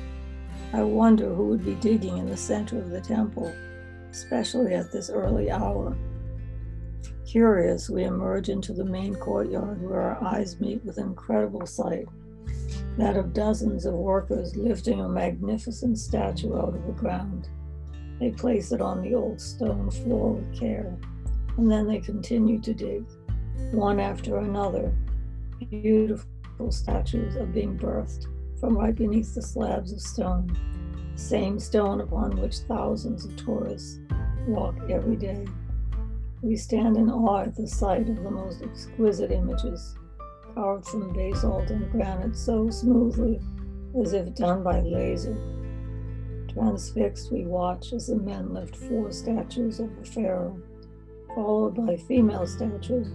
I 0.72 0.84
wonder 0.84 1.34
who 1.34 1.48
would 1.48 1.66
be 1.66 1.76
digging 1.76 2.18
in 2.18 2.30
the 2.30 2.38
center 2.38 2.78
of 2.78 2.90
the 2.90 3.02
temple, 3.02 3.54
especially 4.12 4.74
at 4.74 4.92
this 4.92 5.10
early 5.10 5.52
hour. 5.52 5.98
Curious, 7.26 7.90
we 7.90 8.04
emerge 8.04 8.50
into 8.50 8.74
the 8.74 8.86
main 8.86 9.16
courtyard 9.16 9.82
where 9.82 10.02
our 10.02 10.24
eyes 10.24 10.60
meet 10.60 10.84
with 10.86 10.98
incredible 10.98 11.66
sight 11.66 12.08
that 12.98 13.16
of 13.16 13.34
dozens 13.34 13.86
of 13.86 13.94
workers 13.94 14.56
lifting 14.56 15.00
a 15.00 15.08
magnificent 15.08 15.98
statue 15.98 16.58
out 16.58 16.76
of 16.76 16.86
the 16.86 16.92
ground. 16.94 17.48
They 18.20 18.32
place 18.32 18.72
it 18.72 18.82
on 18.82 19.02
the 19.02 19.16
old 19.16 19.40
stone 19.40 19.90
floor 19.90 20.34
with 20.34 20.60
care, 20.60 20.98
and 21.58 21.72
then 21.72 21.88
they 21.88 22.00
continue 22.00 22.60
to 22.60 22.74
dig, 22.74 23.06
one 23.72 24.00
after 24.00 24.38
another. 24.38 24.94
Beautiful 25.70 26.72
statues 26.72 27.36
are 27.36 27.46
being 27.46 27.78
birthed 27.78 28.26
from 28.60 28.78
right 28.78 28.96
beneath 28.96 29.34
the 29.36 29.42
slabs 29.42 29.94
of 29.94 30.02
stone, 30.02 30.48
the 31.14 31.20
same 31.20 31.60
stone 31.60 32.02
upon 32.02 32.40
which 32.40 32.58
thousands 32.60 33.26
of 33.26 33.36
tourists 33.38 34.00
walk 34.48 34.76
every 34.90 35.16
day. 35.16 35.46
We 36.42 36.56
stand 36.56 36.98
in 36.98 37.10
awe 37.10 37.42
at 37.44 37.56
the 37.56 37.68
sight 37.68 38.10
of 38.10 38.24
the 38.24 38.32
most 38.32 38.62
exquisite 38.62 39.32
images, 39.32 39.96
carved 40.56 40.88
from 40.88 41.14
basalt 41.14 41.70
and 41.70 41.92
granite 41.92 42.36
so 42.36 42.70
smoothly 42.70 43.40
as 44.02 44.14
if 44.14 44.34
done 44.36 44.64
by 44.64 44.80
laser. 44.80 45.38
Transfixed, 46.48 47.32
we 47.32 47.46
watch 47.46 47.94
as 47.94 48.08
the 48.08 48.16
men 48.16 48.54
lift 48.54 48.76
four 48.76 49.12
statues 49.12 49.80
of 49.80 49.96
the 49.98 50.06
Pharaoh, 50.06 50.60
followed 51.36 51.76
by 51.76 51.96
female 51.96 52.48
statues 52.48 53.12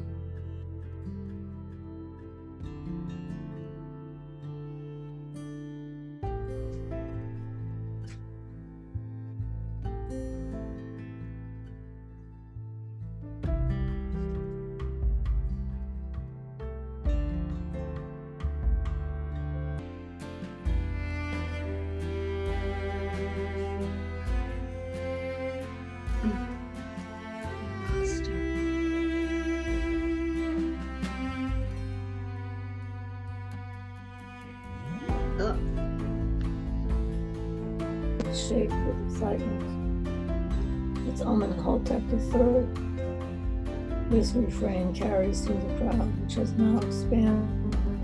refrain 44.41 44.95
carries 44.95 45.41
through 45.45 45.61
the 45.61 45.79
crowd, 45.79 46.23
which 46.23 46.35
has 46.35 46.53
now 46.53 46.79
expanded 46.79 47.73
to 47.73 47.99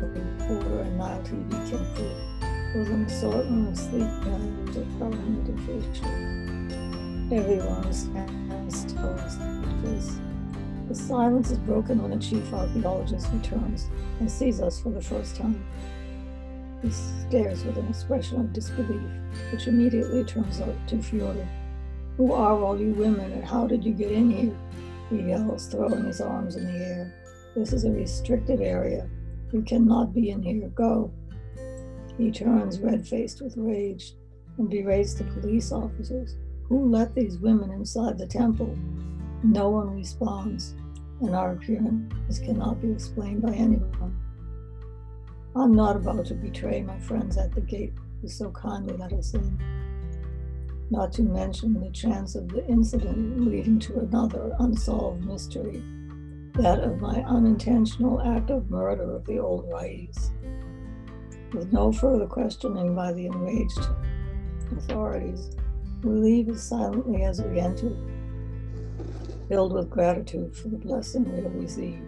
the 0.00 0.20
reporter 0.20 0.80
and 0.80 0.98
Nile 0.98 1.22
TV 1.22 1.70
camp 1.70 1.98
with 2.74 2.88
an 2.88 3.04
assortment 3.04 3.68
of 3.68 3.78
sleep 3.78 4.08
patterns 4.22 4.76
of 4.76 4.98
government 4.98 5.48
officials. 5.48 6.00
Everyone 7.32 7.92
stands 7.92 8.80
still 8.80 9.14
as 9.20 9.38
The 10.88 10.94
silence 10.94 11.50
is 11.50 11.58
broken 11.58 12.02
when 12.02 12.10
the 12.10 12.18
chief 12.18 12.52
archaeologist 12.52 13.28
returns 13.32 13.88
and 14.20 14.30
sees 14.30 14.60
us 14.60 14.80
for 14.80 14.90
the 14.90 15.02
first 15.02 15.36
time. 15.36 15.64
He 16.82 16.90
stares 16.90 17.64
with 17.64 17.76
an 17.76 17.88
expression 17.88 18.40
of 18.40 18.52
disbelief, 18.52 19.02
which 19.52 19.66
immediately 19.66 20.24
turns 20.24 20.60
out 20.60 20.74
to 20.88 21.02
fury. 21.02 21.46
Who 22.16 22.32
are 22.32 22.58
all 22.58 22.78
you 22.78 22.92
women 22.92 23.32
and 23.32 23.44
how 23.44 23.66
did 23.66 23.84
you 23.84 23.92
get 23.92 24.12
in 24.12 24.30
here? 24.30 24.56
He 25.10 25.28
yells, 25.28 25.66
throwing 25.66 26.04
his 26.04 26.20
arms 26.20 26.56
in 26.56 26.66
the 26.66 26.72
air. 26.72 27.14
This 27.54 27.72
is 27.72 27.84
a 27.84 27.90
restricted 27.90 28.60
area. 28.60 29.08
You 29.52 29.62
cannot 29.62 30.14
be 30.14 30.30
in 30.30 30.42
here. 30.42 30.68
Go. 30.68 31.12
He 32.18 32.30
turns 32.30 32.80
red 32.80 33.06
faced 33.06 33.42
with 33.42 33.56
rage 33.56 34.14
and 34.58 34.70
berates 34.70 35.14
the 35.14 35.24
police 35.24 35.72
officers. 35.72 36.36
Who 36.68 36.88
let 36.88 37.14
these 37.14 37.38
women 37.38 37.70
inside 37.70 38.18
the 38.18 38.26
temple? 38.26 38.76
No 39.42 39.68
one 39.70 39.94
responds, 39.94 40.74
and 41.20 41.34
our 41.34 41.52
appearance 41.52 42.38
cannot 42.38 42.80
be 42.80 42.90
explained 42.90 43.42
by 43.42 43.52
anyone. 43.52 44.16
I'm 45.54 45.74
not 45.74 45.96
about 45.96 46.26
to 46.26 46.34
betray 46.34 46.82
my 46.82 46.98
friends 47.00 47.36
at 47.36 47.54
the 47.54 47.60
gate 47.60 47.92
who 48.20 48.28
so 48.28 48.50
kindly 48.50 48.96
let 48.96 49.12
us 49.12 49.34
in. 49.34 49.81
Not 50.90 51.12
to 51.12 51.22
mention 51.22 51.80
the 51.80 51.90
chance 51.90 52.34
of 52.34 52.48
the 52.48 52.66
incident 52.66 53.40
leading 53.40 53.78
to 53.80 54.00
another 54.00 54.54
unsolved 54.58 55.24
mystery, 55.24 55.82
that 56.54 56.80
of 56.80 57.00
my 57.00 57.22
unintentional 57.22 58.20
act 58.20 58.50
of 58.50 58.70
murder 58.70 59.14
of 59.14 59.24
the 59.24 59.38
old 59.38 59.70
Rais. 59.72 60.30
With 61.52 61.72
no 61.72 61.92
further 61.92 62.26
questioning 62.26 62.94
by 62.94 63.12
the 63.12 63.26
enraged 63.26 63.80
authorities, 64.76 65.50
we 66.02 66.10
leave 66.10 66.48
as 66.48 66.62
silently 66.62 67.22
as 67.24 67.40
we 67.40 67.60
entered, 67.60 67.96
filled 69.48 69.72
with 69.72 69.90
gratitude 69.90 70.54
for 70.54 70.68
the 70.68 70.78
blessing 70.78 71.24
we 71.24 71.42
have 71.42 71.54
received. 71.54 72.02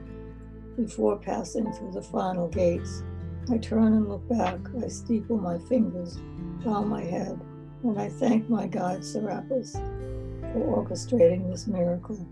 Before 0.76 1.16
passing 1.16 1.72
through 1.72 1.92
the 1.92 2.02
final 2.02 2.48
gates, 2.48 3.02
I 3.50 3.58
turn 3.58 3.92
and 3.92 4.08
look 4.08 4.28
back. 4.28 4.58
I 4.82 4.88
steeple 4.88 5.36
my 5.36 5.58
fingers, 5.58 6.18
bow 6.64 6.82
my 6.82 7.02
head, 7.02 7.38
and 7.84 8.00
I 8.00 8.08
thank 8.08 8.48
my 8.48 8.66
guide 8.66 9.04
Serapis 9.04 9.74
for 9.74 10.84
orchestrating 10.84 11.50
this 11.50 11.66
miracle, 11.66 12.26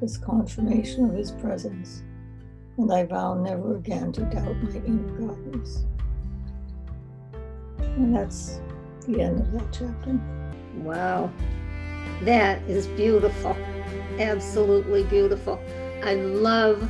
this 0.00 0.16
confirmation 0.16 1.08
of 1.08 1.14
his 1.14 1.30
presence. 1.30 2.02
And 2.76 2.92
I 2.92 3.04
vow 3.04 3.34
never 3.34 3.76
again 3.76 4.12
to 4.12 4.22
doubt 4.22 4.56
my 4.62 4.76
inner 4.84 5.28
guidance. 5.28 5.84
And 7.78 8.14
that's 8.14 8.60
the 9.06 9.22
end 9.22 9.40
of 9.40 9.52
that 9.52 9.72
chapter. 9.72 10.20
Wow. 10.78 11.30
That 12.22 12.60
is 12.62 12.88
beautiful. 12.88 13.56
Absolutely 14.18 15.04
beautiful. 15.04 15.60
I 16.02 16.14
love 16.14 16.80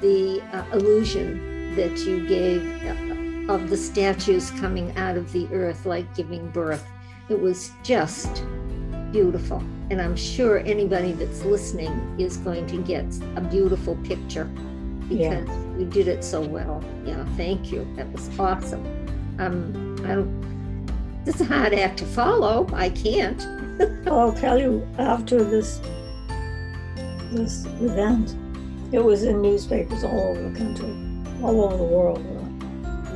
the 0.00 0.42
uh, 0.52 0.64
illusion 0.74 1.74
that 1.76 1.98
you 2.00 2.26
gave 2.28 2.62
uh, 2.84 3.52
of 3.52 3.70
the 3.70 3.76
statues 3.76 4.50
coming 4.52 4.96
out 4.98 5.16
of 5.16 5.32
the 5.32 5.48
earth 5.52 5.86
like 5.86 6.14
giving 6.14 6.50
birth. 6.50 6.86
It 7.28 7.40
was 7.40 7.72
just 7.82 8.44
beautiful. 9.12 9.58
And 9.90 10.00
I'm 10.00 10.16
sure 10.16 10.58
anybody 10.58 11.12
that's 11.12 11.44
listening 11.44 12.16
is 12.18 12.36
going 12.38 12.66
to 12.66 12.82
get 12.82 13.06
a 13.36 13.40
beautiful 13.40 13.96
picture 14.04 14.44
because 15.08 15.48
yeah. 15.48 15.78
you 15.78 15.86
did 15.86 16.08
it 16.08 16.22
so 16.22 16.40
well. 16.40 16.84
Yeah, 17.06 17.24
thank 17.36 17.72
you. 17.72 17.86
That 17.96 18.10
was 18.12 18.28
awesome. 18.38 18.84
Um, 19.38 19.96
I 20.04 20.14
don't 20.14 20.48
it's 21.28 21.42
a 21.42 21.44
hard 21.44 21.74
act 21.74 21.98
to 21.98 22.06
follow. 22.06 22.66
I 22.72 22.88
can't. 22.88 23.46
I'll 24.06 24.32
tell 24.32 24.58
you 24.58 24.86
after 24.96 25.44
this 25.44 25.78
this 27.30 27.66
event, 27.82 28.34
it 28.92 29.04
was 29.04 29.24
in 29.24 29.42
newspapers 29.42 30.04
all 30.04 30.18
over 30.18 30.48
the 30.48 30.58
country, 30.58 30.88
all 31.42 31.64
over 31.64 31.76
the 31.76 31.82
world. 31.82 32.24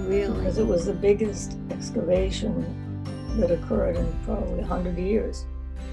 Really? 0.06 0.36
Because 0.40 0.58
it 0.58 0.66
was 0.66 0.84
the 0.84 0.92
biggest 0.92 1.56
excavation 1.70 2.81
that 3.38 3.50
occurred 3.50 3.96
in 3.96 4.12
probably 4.24 4.58
100 4.58 4.98
years. 4.98 5.46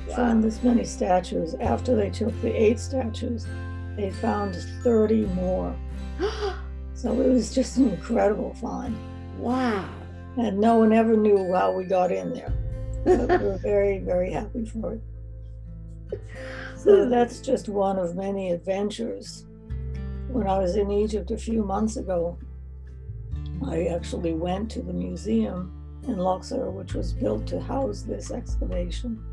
Wow. 0.08 0.16
Found 0.16 0.44
this 0.44 0.64
many 0.64 0.84
statues. 0.84 1.56
After 1.56 1.96
they 1.96 2.10
took 2.10 2.40
the 2.42 2.52
eight 2.52 2.80
statues, 2.80 3.48
they 3.96 4.12
found 4.12 4.56
30 4.84 5.26
more. 5.28 5.76
so 6.94 7.20
it 7.22 7.30
was 7.30 7.54
just 7.54 7.78
an 7.78 7.90
incredible 7.90 8.54
find. 8.56 8.98
Wow 9.38 9.90
and 10.38 10.60
no 10.60 10.76
one 10.76 10.94
ever 10.94 11.18
knew 11.18 11.54
how 11.54 11.72
we 11.72 11.84
got 11.84 12.12
in 12.12 12.34
there. 12.34 12.54
But 13.04 13.42
we 13.42 13.48
were 13.48 13.58
very, 13.58 14.00
very 14.00 14.32
happy 14.32 14.66
for 14.66 14.94
it. 14.94 16.22
So 16.76 17.10
that's 17.10 17.40
just 17.40 17.70
one 17.70 17.98
of 17.98 18.16
many 18.16 18.52
adventures. 18.52 19.46
When 20.30 20.48
I 20.48 20.60
was 20.60 20.76
in 20.76 20.92
Egypt 20.92 21.32
a 21.32 21.38
few 21.38 21.64
months 21.64 21.98
ago, 21.98 22.38
I 23.66 23.86
actually 23.86 24.34
went 24.34 24.72
to 24.72 24.82
the 24.82 24.94
museum 24.94 25.74
in 26.10 26.18
Luxor, 26.18 26.72
which 26.72 26.93
was 26.93 27.14
built 27.14 27.47
to 27.47 27.60
house 27.60 28.01
this 28.01 28.32
excavation. 28.32 29.24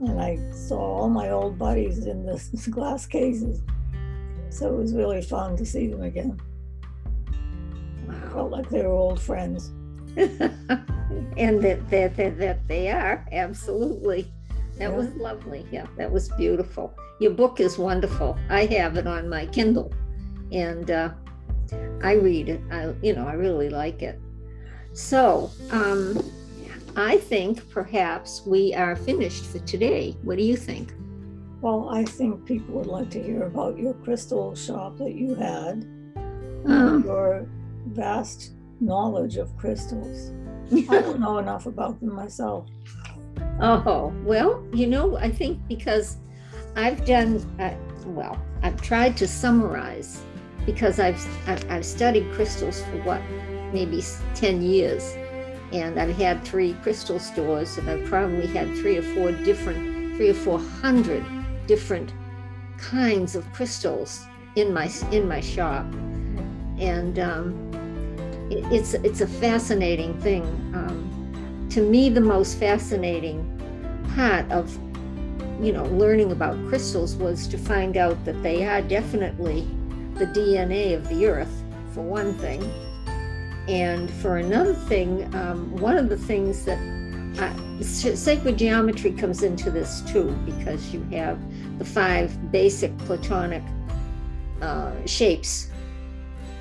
And 0.00 0.20
I 0.20 0.38
saw 0.50 0.78
all 0.78 1.08
my 1.08 1.30
old 1.30 1.58
buddies 1.58 2.06
in 2.06 2.26
the 2.26 2.68
glass 2.70 3.06
cases. 3.06 3.62
So 4.50 4.74
it 4.74 4.76
was 4.76 4.94
really 4.94 5.22
fun 5.22 5.56
to 5.56 5.66
see 5.66 5.88
them 5.88 6.02
again. 6.02 6.40
Wow. 8.06 8.30
Felt 8.32 8.50
like 8.50 8.68
they 8.70 8.82
were 8.82 8.92
old 8.92 9.20
friends. 9.20 9.68
and 10.16 11.60
that, 11.60 11.90
that 11.90 12.16
that 12.16 12.38
that 12.38 12.68
they 12.68 12.88
are 12.90 13.26
absolutely. 13.32 14.32
That 14.78 14.90
yeah. 14.90 14.96
was 14.96 15.08
lovely. 15.16 15.66
Yeah, 15.72 15.86
that 15.96 16.10
was 16.10 16.28
beautiful. 16.30 16.94
Your 17.20 17.32
book 17.32 17.58
is 17.58 17.78
wonderful. 17.78 18.38
I 18.48 18.66
have 18.66 18.96
it 18.96 19.06
on 19.06 19.28
my 19.28 19.46
Kindle, 19.46 19.92
and 20.52 20.88
uh, 20.90 21.10
I 22.02 22.12
read 22.12 22.48
it. 22.48 22.60
I 22.70 22.94
you 23.02 23.14
know 23.14 23.26
I 23.26 23.32
really 23.32 23.70
like 23.70 24.02
it. 24.02 24.20
So 24.94 25.50
um, 25.70 26.18
I 26.96 27.18
think 27.18 27.68
perhaps 27.70 28.46
we 28.46 28.72
are 28.74 28.94
finished 28.94 29.44
for 29.46 29.58
today. 29.60 30.16
What 30.22 30.38
do 30.38 30.44
you 30.44 30.56
think? 30.56 30.94
Well, 31.60 31.88
I 31.90 32.04
think 32.04 32.46
people 32.46 32.76
would 32.76 32.86
like 32.86 33.10
to 33.10 33.22
hear 33.22 33.44
about 33.44 33.76
your 33.76 33.94
crystal 33.94 34.54
shop 34.54 34.98
that 34.98 35.14
you 35.14 35.34
had, 35.34 35.84
um, 36.66 37.02
your 37.04 37.48
vast 37.86 38.52
knowledge 38.80 39.36
of 39.36 39.56
crystals. 39.56 40.30
I 40.72 41.00
don't 41.00 41.20
know 41.20 41.38
enough 41.38 41.66
about 41.66 41.98
them 42.00 42.14
myself. 42.14 42.68
Oh, 43.60 44.12
well, 44.24 44.64
you 44.72 44.86
know, 44.86 45.16
I 45.16 45.30
think 45.30 45.58
because 45.66 46.18
I've 46.76 47.04
done, 47.04 47.38
uh, 47.58 47.74
well, 48.06 48.40
I've 48.62 48.80
tried 48.80 49.16
to 49.16 49.26
summarize 49.26 50.22
because 50.66 51.00
I've, 51.00 51.20
I've, 51.48 51.70
I've 51.70 51.84
studied 51.84 52.30
crystals 52.32 52.82
for 52.82 53.02
what, 53.02 53.22
maybe 53.74 54.02
10 54.34 54.62
years. 54.62 55.16
And 55.72 55.98
I've 55.98 56.16
had 56.16 56.44
three 56.44 56.74
crystal 56.82 57.18
stores, 57.18 57.76
and 57.76 57.90
I've 57.90 58.04
probably 58.06 58.46
had 58.46 58.68
three 58.76 58.96
or 58.96 59.02
four 59.02 59.32
different, 59.32 60.16
three 60.16 60.30
or 60.30 60.34
four 60.34 60.60
hundred 60.60 61.24
different 61.66 62.12
kinds 62.78 63.34
of 63.34 63.50
crystals 63.52 64.24
in 64.54 64.72
my 64.72 64.88
in 65.10 65.26
my 65.26 65.40
shop. 65.40 65.84
And 66.78 67.18
um, 67.18 67.74
it's 68.50 68.94
it's 68.94 69.20
a 69.20 69.26
fascinating 69.26 70.20
thing. 70.20 70.42
Um, 70.74 71.68
to 71.70 71.80
me, 71.80 72.08
the 72.08 72.20
most 72.20 72.58
fascinating 72.58 73.50
part 74.14 74.48
of 74.52 74.78
you 75.60 75.72
know 75.72 75.86
learning 75.86 76.30
about 76.30 76.54
crystals 76.68 77.16
was 77.16 77.48
to 77.48 77.58
find 77.58 77.96
out 77.96 78.22
that 78.26 78.40
they 78.44 78.64
are 78.64 78.82
definitely 78.82 79.66
the 80.14 80.26
DNA 80.26 80.94
of 80.94 81.08
the 81.08 81.26
Earth, 81.26 81.64
for 81.92 82.02
one 82.02 82.34
thing, 82.34 82.62
and 83.68 84.10
for 84.10 84.36
another 84.36 84.74
thing, 84.74 85.34
um, 85.34 85.74
one 85.76 85.96
of 85.96 86.08
the 86.08 86.16
things 86.16 86.64
that 86.64 86.78
uh, 87.38 87.82
sacred 87.82 88.58
geometry 88.58 89.12
comes 89.12 89.42
into 89.42 89.70
this 89.70 90.02
too, 90.02 90.30
because 90.44 90.92
you 90.92 91.02
have 91.12 91.38
the 91.78 91.84
five 91.84 92.52
basic 92.52 92.96
Platonic 92.98 93.62
uh, 94.60 94.92
shapes 95.06 95.70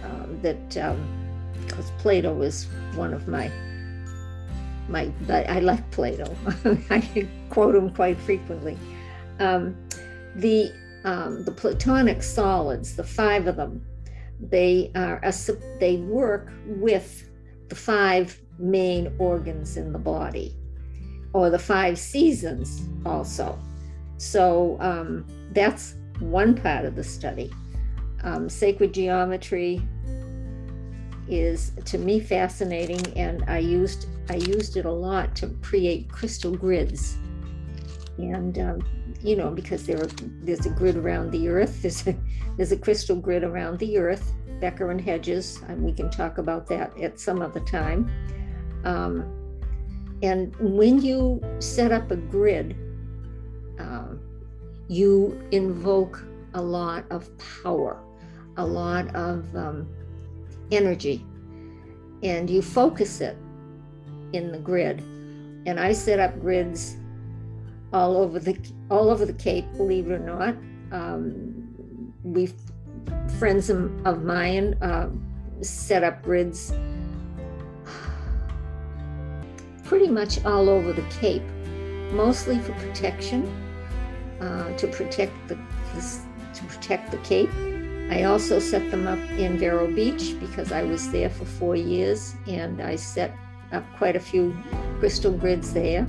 uh, 0.04 0.26
that. 0.42 0.78
Um, 0.78 1.24
because 1.66 1.92
Plato 1.98 2.34
was 2.34 2.68
one 2.96 3.14
of 3.14 3.28
my 3.28 3.52
my 4.88 5.12
I 5.30 5.60
like 5.60 5.90
Plato. 5.92 6.36
I 6.90 7.28
quote 7.50 7.76
him 7.76 7.90
quite 7.90 8.20
frequently. 8.20 8.78
Um, 9.40 9.76
the 10.36 10.74
um, 11.06 11.44
the 11.46 11.52
Platonic 11.52 12.22
solids, 12.22 12.96
the 12.96 13.04
five 13.04 13.48
of 13.48 13.56
them, 13.56 13.86
they 14.40 14.92
are 14.96 15.20
a, 15.24 15.34
they 15.80 15.98
work 15.98 16.52
with 16.66 17.30
the 17.70 17.76
five 17.76 18.40
main 18.60 19.14
organs 19.18 19.78
in 19.78 19.94
the 19.94 20.00
body, 20.00 20.56
or 21.34 21.50
the 21.50 21.60
five 21.60 21.98
seasons 21.98 22.88
also. 23.06 23.58
So 24.18 24.78
um, 24.80 25.26
that's 25.52 25.96
one 26.20 26.56
part 26.56 26.86
of 26.86 26.96
the 26.96 27.04
study. 27.04 27.52
Um, 28.24 28.48
sacred 28.48 28.94
geometry, 28.94 29.82
is 31.28 31.72
to 31.86 31.98
me 31.98 32.20
fascinating 32.20 33.06
and 33.18 33.44
I 33.48 33.60
used 33.60 34.08
I 34.30 34.36
used 34.36 34.78
it 34.78 34.86
a 34.86 34.92
lot 34.92 35.36
to 35.38 35.48
create 35.62 36.10
crystal 36.10 36.56
grids 36.56 37.18
and 38.18 38.58
um, 38.60 38.86
you 39.24 39.36
know 39.36 39.50
because 39.50 39.86
there 39.86 40.02
are, 40.02 40.10
there's 40.42 40.66
a 40.66 40.70
grid 40.70 40.98
around 40.98 41.32
the 41.32 41.48
earth 41.48 41.82
there's 41.82 42.06
a 42.08 42.16
there's 42.58 42.72
a 42.72 42.78
crystal 42.78 43.16
grid 43.16 43.44
around 43.44 43.80
the 43.80 43.98
earth 43.98 44.34
Becker 44.64 44.92
and 44.92 45.02
Hagens, 45.02 45.62
and 45.68 45.84
we 45.84 45.92
can 45.92 46.10
talk 46.10 46.38
about 46.38 46.68
that 46.68 46.98
at 46.98 47.20
some 47.20 47.42
other 47.42 47.60
time. 47.60 48.10
Um, 48.86 49.26
and 50.22 50.56
when 50.58 51.02
you 51.02 51.44
set 51.60 51.92
up 51.92 52.12
a 52.12 52.16
grid, 52.16 52.74
uh, 53.78 54.14
you 54.88 55.38
invoke 55.52 56.24
a 56.54 56.62
lot 56.62 57.04
of 57.10 57.30
power, 57.62 58.02
a 58.56 58.66
lot 58.66 59.14
of 59.14 59.54
um, 59.54 59.90
energy, 60.72 61.26
and 62.22 62.50
you 62.50 62.62
focus 62.62 63.20
it 63.20 63.38
in 64.32 64.54
the 64.54 64.60
grid. 64.60 65.00
And 65.66 65.78
I 65.78 65.92
set 65.92 66.20
up 66.20 66.40
grids 66.40 66.96
all 67.94 68.18
over 68.18 68.40
the 68.40 68.58
all 68.90 69.10
over 69.10 69.26
the 69.26 69.34
Cape, 69.34 69.66
believe 69.78 70.10
it 70.10 70.14
or 70.14 70.20
not. 70.20 70.56
Um, 70.92 72.14
we 72.24 72.50
friends 73.38 73.70
of 73.70 74.24
mine 74.24 74.76
uh, 74.82 75.10
set 75.62 76.04
up 76.04 76.24
grids 76.24 76.74
pretty 79.84 80.08
much 80.08 80.44
all 80.46 80.70
over 80.70 80.94
the 80.94 81.06
Cape, 81.20 81.44
mostly 82.12 82.58
for 82.60 82.74
protection, 82.74 83.46
uh, 84.42 84.76
to 84.78 84.88
protect 84.88 85.34
the, 85.48 85.56
the 85.94 86.20
to 86.54 86.64
protect 86.66 87.12
the 87.12 87.18
Cape. 87.18 87.50
I 88.10 88.24
also 88.24 88.60
set 88.60 88.92
them 88.92 89.08
up 89.08 89.20
in 89.32 89.58
Vero 89.58 89.88
Beach 89.88 90.36
because 90.40 90.72
I 90.72 90.84
was 90.84 91.12
there 91.12 91.30
for 91.30 91.46
four 91.46 91.76
years 91.76 92.36
and 92.48 92.82
I 92.82 92.96
set 92.96 93.36
up 93.72 93.84
quite 93.98 94.16
a 94.16 94.20
few 94.20 94.56
crystal 95.00 95.32
grids 95.32 95.74
there. 95.74 96.06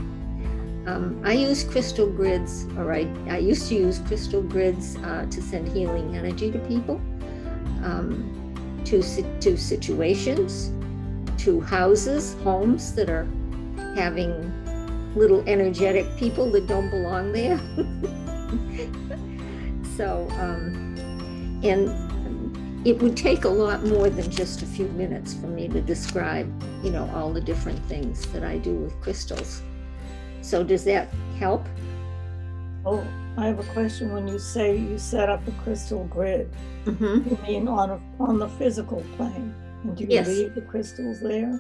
Um, 0.87 1.21
I 1.25 1.33
use 1.33 1.65
crystal 1.65 2.07
grids, 2.07 2.67
or 2.77 2.93
I, 2.93 3.11
I 3.29 3.39
used 3.39 3.69
to 3.69 3.75
use 3.75 4.01
crystal 4.01 4.43
grids 4.43 4.97
uh, 4.97 5.27
to 5.31 5.43
send 5.43 5.69
healing 5.69 6.15
energy 6.15 6.51
to 6.51 6.59
people, 6.61 6.97
um, 7.83 8.83
to, 8.85 9.03
to 9.41 9.57
situations, 9.57 10.71
to 11.43 11.61
houses, 11.63 12.35
homes 12.43 12.95
that 12.95 13.09
are 13.09 13.27
having 13.95 14.53
little 15.15 15.43
energetic 15.49 16.05
people 16.17 16.51
that 16.51 16.67
don't 16.67 16.91
belong 16.91 17.33
there. 17.33 17.59
so, 19.97 20.29
um, 20.33 20.95
and 21.63 22.87
it 22.87 23.03
would 23.03 23.17
take 23.17 23.45
a 23.45 23.49
lot 23.49 23.85
more 23.85 24.11
than 24.11 24.31
just 24.31 24.61
a 24.61 24.67
few 24.67 24.89
minutes 24.89 25.33
for 25.33 25.47
me 25.47 25.67
to 25.69 25.81
describe, 25.81 26.47
you 26.85 26.91
know, 26.91 27.11
all 27.15 27.33
the 27.33 27.41
different 27.41 27.83
things 27.87 28.27
that 28.33 28.45
I 28.45 28.59
do 28.59 28.75
with 28.75 29.01
crystals. 29.01 29.63
So 30.45 30.63
does 30.63 30.85
that 30.85 31.09
help? 31.39 31.67
Oh, 32.85 33.05
I 33.39 33.47
have 33.47 33.59
a 33.59 33.73
question. 33.73 34.13
When 34.13 34.29
you 34.29 34.39
say 34.39 34.77
you 34.77 34.99
set 34.99 35.31
up 35.31 35.41
a 35.49 35.53
crystal 35.63 36.05
grid, 36.05 36.53
mm-hmm. 36.85 37.31
you 37.31 37.39
mean 37.43 37.67
on 37.67 37.91
a, 37.91 38.01
on 38.21 38.39
the 38.39 38.49
physical 38.51 39.03
plane? 39.17 39.55
And 39.85 39.97
do 39.97 40.05
you 40.05 40.11
yes. 40.11 40.29
leave 40.29 40.55
the 40.55 40.61
crystals 40.61 41.21
there? 41.21 41.59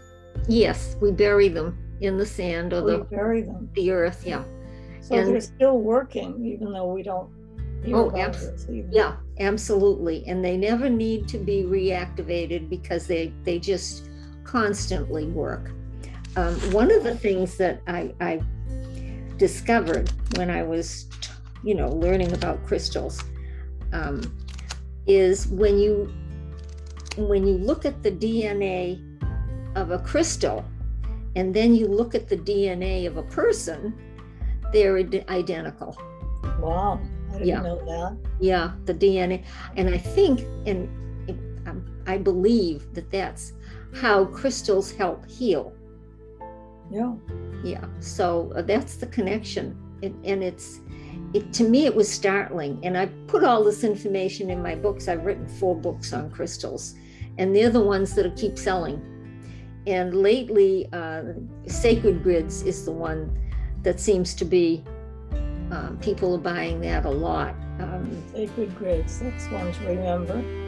Yes, 0.48 0.96
we 1.00 1.12
bury 1.12 1.48
them 1.48 1.78
in 2.02 2.18
the 2.18 2.26
sand 2.26 2.74
or 2.74 2.82
we 2.82 2.92
the 2.92 2.98
bury 3.04 3.40
them. 3.40 3.70
The 3.74 3.90
earth, 3.90 4.22
yeah. 4.26 4.44
So 5.00 5.16
and, 5.16 5.28
they're 5.28 5.40
still 5.40 5.78
working, 5.78 6.44
even 6.44 6.70
though 6.70 6.92
we 6.92 7.02
don't. 7.02 7.30
oh, 7.88 8.14
abs- 8.14 8.66
yeah, 8.90 9.16
absolutely. 9.40 10.24
And 10.26 10.44
they 10.44 10.58
never 10.58 10.90
need 10.90 11.26
to 11.28 11.38
be 11.38 11.62
reactivated 11.62 12.68
because 12.68 13.06
they 13.06 13.32
they 13.44 13.58
just 13.58 14.10
constantly 14.44 15.24
work. 15.24 15.70
Um, 16.36 16.54
one 16.72 16.90
of 16.90 17.02
the 17.02 17.14
things 17.14 17.56
that 17.58 17.80
I, 17.86 18.12
I 18.20 18.40
discovered 19.36 20.10
when 20.36 20.50
I 20.50 20.62
was, 20.62 21.06
you 21.62 21.74
know, 21.74 21.88
learning 21.88 22.32
about 22.32 22.64
crystals 22.64 23.22
um, 23.92 24.22
is 25.06 25.46
when 25.48 25.78
you 25.78 26.12
when 27.16 27.46
you 27.46 27.56
look 27.58 27.84
at 27.84 28.02
the 28.02 28.10
DNA 28.10 29.00
of 29.76 29.92
a 29.92 29.98
crystal 29.98 30.64
and 31.36 31.54
then 31.54 31.74
you 31.74 31.86
look 31.86 32.14
at 32.14 32.28
the 32.28 32.36
DNA 32.36 33.06
of 33.06 33.16
a 33.16 33.22
person, 33.22 33.94
they're 34.72 34.98
identical. 35.28 35.96
Wow, 36.60 37.00
I 37.28 37.32
didn't 37.32 37.46
yeah. 37.46 37.62
know 37.62 37.84
that. 37.84 38.16
Yeah, 38.40 38.72
the 38.84 38.94
DNA, 38.94 39.44
and 39.76 39.88
I 39.88 39.98
think 39.98 40.40
and 40.66 40.88
um, 41.68 42.02
I 42.06 42.18
believe 42.18 42.92
that 42.94 43.10
that's 43.10 43.52
how 43.94 44.24
crystals 44.26 44.90
help 44.92 45.28
heal. 45.28 45.72
Yeah 46.90 47.14
yeah 47.64 47.84
so 48.00 48.52
uh, 48.54 48.62
that's 48.62 48.96
the 48.96 49.06
connection. 49.06 49.76
It, 50.02 50.14
and 50.24 50.42
it's 50.42 50.80
it, 51.32 51.52
to 51.54 51.64
me 51.64 51.86
it 51.86 51.94
was 51.94 52.10
startling. 52.10 52.78
And 52.82 52.96
i 52.96 53.06
put 53.26 53.42
all 53.42 53.64
this 53.64 53.82
information 53.84 54.50
in 54.50 54.62
my 54.62 54.74
books. 54.74 55.08
I've 55.08 55.24
written 55.24 55.48
four 55.48 55.74
books 55.74 56.12
on 56.12 56.30
crystals. 56.30 56.94
And 57.38 57.54
they're 57.54 57.70
the 57.70 57.82
ones 57.82 58.14
that 58.14 58.36
keep 58.36 58.58
selling. 58.58 59.02
And 59.86 60.14
lately 60.14 60.88
uh, 60.92 61.22
sacred 61.66 62.22
grids 62.22 62.62
is 62.62 62.84
the 62.84 62.92
one 62.92 63.36
that 63.82 64.00
seems 64.00 64.34
to 64.34 64.44
be 64.44 64.84
um, 65.70 65.98
people 66.00 66.34
are 66.34 66.38
buying 66.38 66.80
that 66.82 67.04
a 67.04 67.10
lot. 67.10 67.54
Um, 67.80 68.22
sacred 68.32 68.76
grids 68.76 69.18
that's 69.18 69.48
one 69.48 69.72
to 69.72 69.86
remember. 69.86 70.44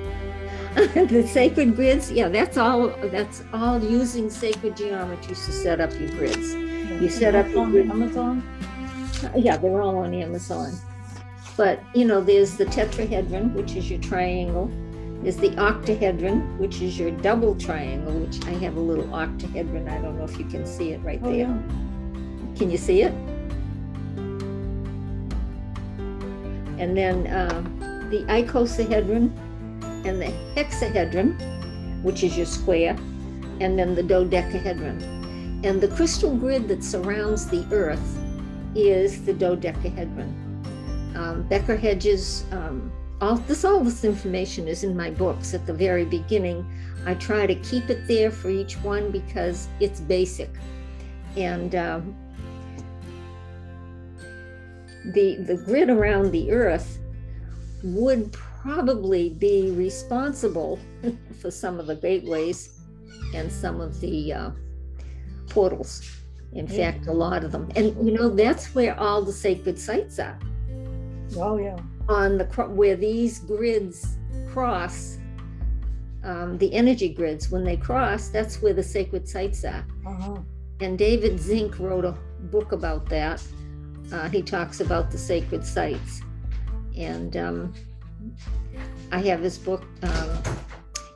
The 0.77 1.27
sacred 1.27 1.77
grids? 1.77 2.11
Yeah 2.11 2.29
that's 2.29 2.59
all 2.59 2.89
that's 3.05 3.43
all 3.53 3.83
using 3.83 4.29
sacred 4.29 4.77
geometries 4.77 5.47
to 5.47 5.53
set 5.53 5.81
up 5.81 5.93
your 5.99 6.11
grids 6.11 6.55
you 7.01 7.09
set 7.09 7.35
up 7.35 7.47
on. 7.57 7.77
Amazon. 7.77 8.43
Yeah, 9.37 9.57
they're 9.57 9.81
all 9.81 9.99
on 9.99 10.15
Amazon. 10.15 10.79
But 11.57 11.81
you 11.95 12.05
know, 12.05 12.21
there's 12.21 12.57
the 12.57 12.67
tetrahedron, 12.67 13.55
which 13.55 13.77
is 13.77 13.91
your 13.91 14.01
triangle. 14.01 14.71
There's 15.23 15.37
the 15.37 15.51
octahedron, 15.57 16.59
which 16.59 16.83
is 16.83 16.99
your 16.99 17.11
double 17.11 17.55
triangle, 17.55 18.13
which 18.13 18.45
I 18.47 18.51
have 18.51 18.77
a 18.77 18.81
little 18.81 19.13
octahedron. 19.15 19.89
I 19.89 20.01
don't 20.01 20.19
know 20.19 20.25
if 20.25 20.39
you 20.39 20.45
can 20.45 20.67
see 20.67 20.93
it 20.93 20.99
right 20.99 21.21
oh, 21.23 21.27
there. 21.27 21.39
Yeah. 21.39 21.59
Can 22.57 22.71
you 22.71 22.77
see 22.77 23.03
it? 23.03 23.13
And 26.79 26.97
then 26.97 27.27
um, 27.35 28.11
the 28.11 28.23
icosahedron 28.25 29.33
and 30.07 30.21
the 30.21 30.33
hexahedron, 30.55 32.03
which 32.03 32.23
is 32.23 32.37
your 32.37 32.47
square, 32.47 32.97
and 33.61 33.79
then 33.79 33.95
the 33.95 34.03
dodecahedron. 34.03 35.16
And 35.65 35.81
the 35.81 35.89
crystal 35.89 36.35
grid 36.37 36.69
that 36.69 36.85
surrounds 36.85 37.47
the 37.47 37.67
Earth 37.73 38.19
is 38.75 39.25
the 39.25 39.33
dodecahedron. 39.33 40.43
Um, 41.17 41.43
Becker 41.49 41.77
Hagens, 41.77 42.51
um, 42.53 42.93
all 43.21 43.37
this 43.37 43.65
all 43.65 43.83
this 43.83 44.05
information 44.05 44.69
is 44.69 44.85
in 44.85 44.97
my 44.97 45.11
books 45.11 45.55
at 45.55 45.67
the 45.67 45.73
very 45.73 46.05
beginning. 46.05 46.67
I 47.07 47.15
try 47.15 47.47
to 47.47 47.55
keep 47.57 47.89
it 47.89 48.07
there 48.07 48.31
for 48.31 48.51
each 48.51 48.75
one 48.83 49.11
because 49.11 49.69
it's 49.81 50.01
basic, 50.01 50.51
and 51.37 51.75
um, 51.75 52.15
the 55.15 55.37
the 55.37 55.57
grid 55.65 55.89
around 55.89 56.33
the 56.33 56.53
Earth 56.53 56.99
would 57.83 58.33
probably 58.33 59.31
be 59.31 59.71
responsible 59.71 60.79
for 61.41 61.51
some 61.51 61.81
of 61.81 61.87
the 61.87 61.95
gateways 61.95 62.81
and 63.35 63.51
some 63.51 63.81
of 63.81 64.01
the 64.01 64.33
uh, 64.33 64.51
portals. 65.49 66.09
In 66.53 66.67
yeah. 66.67 66.93
fact, 66.93 67.07
a 67.07 67.13
lot 67.13 67.45
of 67.45 67.53
them. 67.53 67.71
And 67.77 67.95
you 68.07 68.13
know, 68.15 68.29
that's 68.29 68.75
where 68.75 68.99
all 68.99 69.23
the 69.23 69.33
sacred 69.33 69.79
sites 69.79 70.19
are. 70.19 70.39
Oh 71.37 71.59
yeah. 71.59 71.77
On 72.09 72.39
the 72.39 72.45
where 72.45 72.97
these 72.97 73.41
grids 73.41 74.17
cross, 74.49 75.19
um, 76.25 76.57
the 76.59 76.73
energy 76.73 77.09
grids, 77.09 77.51
when 77.51 77.65
they 77.65 77.77
cross, 77.77 78.29
that's 78.29 78.63
where 78.63 78.73
the 78.73 78.83
sacred 78.83 79.29
sites 79.29 79.65
are. 79.65 79.87
Uh-huh. 80.07 80.37
And 80.81 80.99
David 80.99 81.39
Zink 81.41 81.79
wrote 81.79 82.05
a 82.05 82.17
book 82.51 82.73
about 82.73 83.09
that. 83.09 83.43
Uh, 84.13 84.29
he 84.29 84.43
talks 84.43 84.81
about 84.81 85.11
the 85.11 85.19
sacred 85.19 85.65
sites, 85.65 86.23
and 86.97 87.37
um, 87.37 87.75
I 89.11 89.19
have 89.21 89.41
his 89.41 89.59
book. 89.59 89.85
Um, 90.03 90.39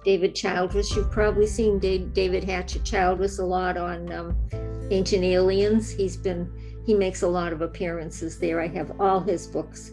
David 0.04 0.34
Childress. 0.34 0.94
You've 0.94 1.10
probably 1.10 1.46
seen 1.46 1.78
David 1.78 2.44
Hatcher 2.44 2.78
Childress 2.80 3.38
a 3.38 3.44
lot 3.44 3.76
on 3.76 4.12
um, 4.12 4.36
Ancient 4.90 5.24
Aliens. 5.24 5.90
He's 5.90 6.16
been 6.16 6.50
he 6.86 6.94
makes 6.94 7.22
a 7.22 7.28
lot 7.28 7.52
of 7.52 7.60
appearances 7.60 8.38
there. 8.38 8.60
I 8.60 8.68
have 8.68 8.98
all 9.00 9.20
his 9.20 9.46
books. 9.46 9.92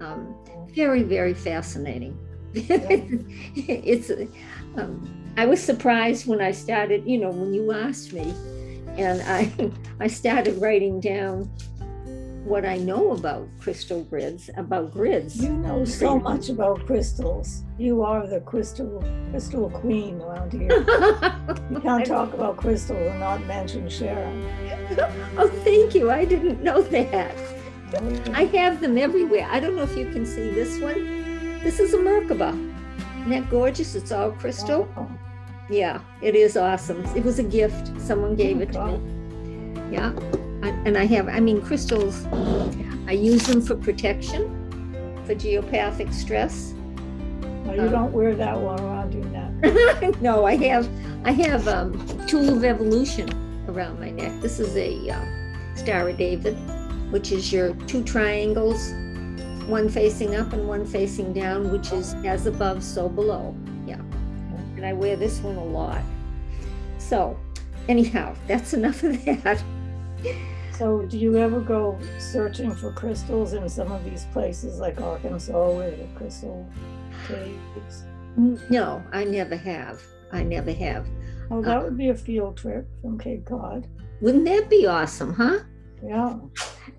Um, 0.00 0.34
very 0.74 1.02
very 1.02 1.34
fascinating. 1.34 2.18
it's 2.54 4.10
um, 4.76 5.32
I 5.36 5.46
was 5.46 5.62
surprised 5.62 6.26
when 6.26 6.40
I 6.40 6.50
started. 6.50 7.06
You 7.06 7.18
know 7.18 7.30
when 7.30 7.54
you 7.54 7.72
asked 7.72 8.12
me, 8.12 8.34
and 8.96 9.22
I 9.22 9.70
I 10.00 10.08
started 10.08 10.60
writing 10.60 11.00
down 11.00 11.50
what 12.44 12.64
I 12.64 12.76
know 12.76 13.12
about 13.12 13.48
crystal 13.60 14.02
grids, 14.04 14.50
about 14.56 14.92
grids. 14.92 15.42
You 15.42 15.52
know 15.52 15.84
so 15.84 16.18
much 16.18 16.48
about 16.48 16.84
crystals. 16.86 17.62
You 17.78 18.02
are 18.02 18.26
the 18.26 18.40
crystal 18.40 19.02
crystal 19.30 19.70
queen 19.70 20.20
around 20.20 20.52
here. 20.52 20.68
you 21.70 21.80
can't 21.80 22.04
talk 22.04 22.34
about 22.34 22.56
crystals 22.56 23.10
and 23.10 23.20
not 23.20 23.44
mention 23.46 23.88
Sharon. 23.88 24.44
oh, 25.38 25.48
thank 25.62 25.94
you. 25.94 26.10
I 26.10 26.24
didn't 26.24 26.62
know 26.62 26.82
that. 26.82 27.36
Oh, 27.94 28.22
I 28.32 28.44
have 28.46 28.80
them 28.80 28.98
everywhere. 28.98 29.46
I 29.50 29.60
don't 29.60 29.76
know 29.76 29.82
if 29.82 29.96
you 29.96 30.10
can 30.10 30.26
see 30.26 30.50
this 30.50 30.80
one. 30.80 31.60
This 31.62 31.78
is 31.78 31.94
a 31.94 31.98
Merkaba. 31.98 32.50
Isn't 33.20 33.30
that 33.30 33.50
gorgeous? 33.50 33.94
It's 33.94 34.10
all 34.10 34.32
crystal. 34.32 34.88
Oh, 34.96 35.08
Yeah, 35.70 36.00
it 36.20 36.34
is 36.34 36.56
awesome. 36.56 37.04
It 37.16 37.24
was 37.24 37.38
a 37.38 37.44
gift. 37.44 38.00
Someone 38.00 38.34
gave 38.34 38.60
it 38.60 38.72
to 38.72 38.80
oh, 38.80 38.86
Wow. 38.86 38.96
me. 38.96 39.94
Yeah. 39.94 40.12
And 40.62 40.96
I 40.96 41.06
have, 41.06 41.28
I 41.28 41.40
mean, 41.40 41.60
crystals, 41.60 42.24
I 43.06 43.12
use 43.12 43.46
them 43.46 43.60
for 43.60 43.74
protection, 43.74 44.48
for 45.26 45.34
geopathic 45.34 46.12
stress. 46.14 46.72
No, 47.64 47.74
you 47.74 47.90
don't 47.90 48.12
wear 48.12 48.34
that 48.34 48.58
one 48.58 48.80
around 48.80 49.12
your 49.12 49.24
neck. 49.26 50.20
no, 50.20 50.44
I 50.44 50.56
have, 50.56 50.88
I 51.24 51.32
have 51.32 51.66
um, 51.66 52.26
Tool 52.26 52.56
of 52.56 52.64
Evolution 52.64 53.28
around 53.68 53.98
my 53.98 54.10
neck. 54.10 54.40
This 54.40 54.60
is 54.60 54.76
a 54.76 55.10
uh, 55.10 55.76
Star 55.76 56.08
of 56.08 56.16
David, 56.16 56.54
which 57.10 57.32
is 57.32 57.52
your 57.52 57.74
two 57.86 58.04
triangles, 58.04 58.92
one 59.68 59.88
facing 59.88 60.36
up 60.36 60.52
and 60.52 60.68
one 60.68 60.86
facing 60.86 61.32
down, 61.32 61.72
which 61.72 61.92
is 61.92 62.14
as 62.24 62.46
above, 62.46 62.84
so 62.84 63.08
below. 63.08 63.56
Yeah. 63.86 64.00
And 64.76 64.84
I 64.84 64.92
wear 64.92 65.16
this 65.16 65.40
one 65.40 65.56
a 65.56 65.64
lot. 65.64 66.02
So, 66.98 67.36
anyhow, 67.88 68.34
that's 68.46 68.74
enough 68.74 69.02
of 69.02 69.24
that. 69.24 69.62
So, 70.78 71.02
do 71.02 71.18
you 71.18 71.36
ever 71.36 71.60
go 71.60 71.98
searching 72.18 72.74
for 72.74 72.92
crystals 72.92 73.52
in 73.52 73.68
some 73.68 73.92
of 73.92 74.04
these 74.04 74.24
places 74.32 74.78
like 74.78 75.00
Arkansas 75.00 75.70
where 75.70 75.90
the 75.90 76.06
crystal 76.16 76.66
caves? 77.26 78.04
No, 78.70 79.02
I 79.12 79.24
never 79.24 79.56
have. 79.56 80.02
I 80.32 80.42
never 80.42 80.72
have. 80.72 81.06
Oh, 81.50 81.60
that 81.62 81.78
uh, 81.78 81.82
would 81.82 81.98
be 81.98 82.08
a 82.08 82.14
field 82.14 82.56
trip 82.56 82.88
from 83.02 83.18
Cape 83.18 83.44
Cod. 83.44 83.86
Wouldn't 84.22 84.46
that 84.46 84.70
be 84.70 84.86
awesome, 84.86 85.34
huh? 85.34 85.58
Yeah. 86.02 86.38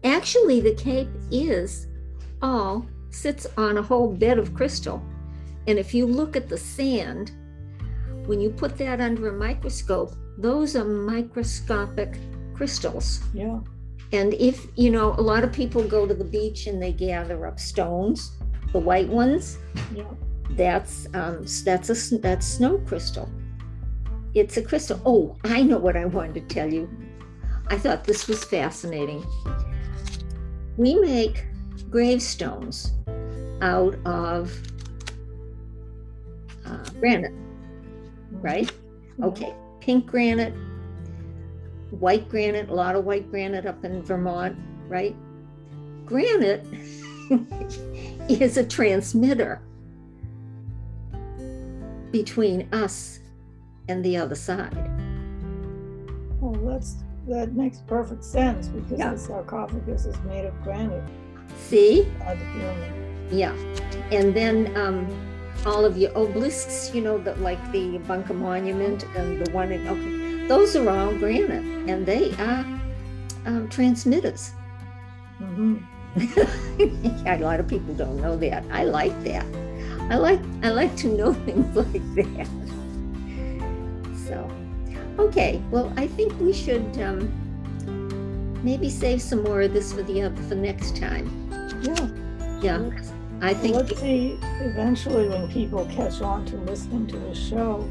Actually, 0.03 0.61
the 0.61 0.75
Cape 0.75 1.09
is 1.31 1.87
all 2.41 2.85
sits 3.09 3.47
on 3.57 3.77
a 3.77 3.81
whole 3.81 4.11
bed 4.11 4.37
of 4.37 4.53
crystal. 4.53 5.01
And 5.67 5.79
if 5.79 5.93
you 5.93 6.05
look 6.05 6.35
at 6.35 6.49
the 6.49 6.57
sand, 6.57 7.31
when 8.25 8.39
you 8.39 8.49
put 8.49 8.77
that 8.77 9.01
under 9.01 9.29
a 9.29 9.33
microscope, 9.33 10.13
those 10.37 10.75
are 10.75 10.85
microscopic 10.85 12.17
crystals. 12.53 13.21
Yeah. 13.33 13.59
And 14.11 14.33
if, 14.35 14.67
you 14.75 14.91
know, 14.91 15.13
a 15.17 15.21
lot 15.21 15.43
of 15.43 15.51
people 15.51 15.83
go 15.83 16.05
to 16.05 16.13
the 16.13 16.23
beach 16.23 16.67
and 16.67 16.81
they 16.81 16.91
gather 16.93 17.47
up 17.47 17.59
stones, 17.59 18.33
the 18.71 18.79
white 18.79 19.09
ones, 19.09 19.57
Yeah. 19.95 20.03
that's 20.51 21.07
um, 21.13 21.45
that's 21.65 21.89
a 21.89 22.17
that's 22.17 22.45
snow 22.45 22.77
crystal. 22.79 23.29
It's 24.35 24.57
a 24.57 24.61
crystal. 24.61 24.99
Oh, 25.05 25.35
I 25.43 25.61
know 25.63 25.77
what 25.77 25.95
I 25.95 26.05
wanted 26.05 26.35
to 26.47 26.53
tell 26.53 26.71
you. 26.71 26.89
I 27.67 27.77
thought 27.77 28.03
this 28.03 28.27
was 28.27 28.43
fascinating. 28.43 29.23
We 30.77 30.95
make 30.95 31.45
gravestones 31.89 32.91
out 33.61 33.95
of 34.05 34.51
uh, 36.65 36.83
granite, 36.99 37.33
right? 38.31 38.71
Okay, 39.21 39.53
pink 39.79 40.07
granite, 40.07 40.53
white 41.99 42.29
granite, 42.29 42.69
a 42.69 42.73
lot 42.73 42.95
of 42.95 43.05
white 43.05 43.29
granite 43.29 43.65
up 43.65 43.83
in 43.85 44.01
Vermont, 44.01 44.57
right? 44.87 45.15
Granite 46.05 46.65
is 48.29 48.57
a 48.57 48.65
transmitter 48.65 49.61
between 52.11 52.67
us 52.73 53.19
and 53.89 54.03
the 54.03 54.17
other 54.17 54.35
side. 54.35 54.89
Well, 56.39 56.53
that's 56.65 56.95
that 57.27 57.53
makes 57.53 57.79
perfect 57.87 58.23
sense 58.23 58.67
because 58.67 58.99
Yeah. 58.99 59.11
the 59.13 59.17
sarcophagus 59.17 60.05
is 60.05 60.19
made 60.25 60.45
of 60.45 60.61
granite 60.63 61.03
See? 61.57 62.03
by 62.19 62.35
the 62.35 62.45
pyramid. 62.53 62.93
Yeah. 63.31 63.55
And 64.11 64.33
then 64.33 64.75
um, 64.75 65.07
all 65.65 65.85
of 65.85 65.97
your 65.97 66.11
obelisks, 66.17 66.93
you 66.93 67.01
know, 67.01 67.17
that 67.19 67.39
like 67.39 67.59
the 67.71 67.97
Bunker 67.99 68.33
Monument 68.33 69.05
and 69.15 69.45
the 69.45 69.49
one 69.51 69.71
in, 69.71 69.87
okay, 69.87 70.12
those 70.47 70.75
are 70.75 70.89
all 70.89 71.13
granite 71.17 71.89
and 71.89 72.05
they 72.05 72.33
are 72.35 72.65
um, 73.45 73.67
transmitters. 73.69 74.51
hmm 75.37 75.77
a 76.15 77.37
lot 77.39 77.59
of 77.59 77.67
people 77.67 77.93
don't 77.95 78.17
know 78.21 78.37
that. 78.37 78.63
I 78.71 78.83
like 78.83 79.19
that. 79.23 79.45
I 80.11 80.15
like 80.17 80.39
I 80.61 80.69
like 80.69 80.95
to 80.97 81.07
know 81.07 81.33
things 81.45 81.75
like 81.75 82.15
that. 82.15 82.47
So, 84.27 84.49
okay. 85.17 85.61
Well, 85.71 85.91
I 85.97 86.07
think 86.07 86.39
we 86.39 86.53
should 86.53 86.97
um, 87.01 87.31
maybe 88.63 88.89
save 88.89 89.21
some 89.21 89.43
more 89.43 89.61
of 89.61 89.73
this 89.73 89.93
for 89.93 90.03
the 90.03 90.21
other 90.21 90.41
for 90.43 90.55
next 90.55 90.95
time. 90.95 91.27
Yeah. 91.81 92.09
Yeah, 92.61 92.89
I 93.41 93.53
think 93.53 93.75
Let's 93.75 93.99
see 93.99 94.39
eventually 94.61 95.27
when 95.27 95.51
people 95.51 95.85
catch 95.87 96.21
on 96.21 96.45
to 96.45 96.55
listening 96.55 97.07
to 97.07 97.17
the 97.17 97.35
show, 97.35 97.89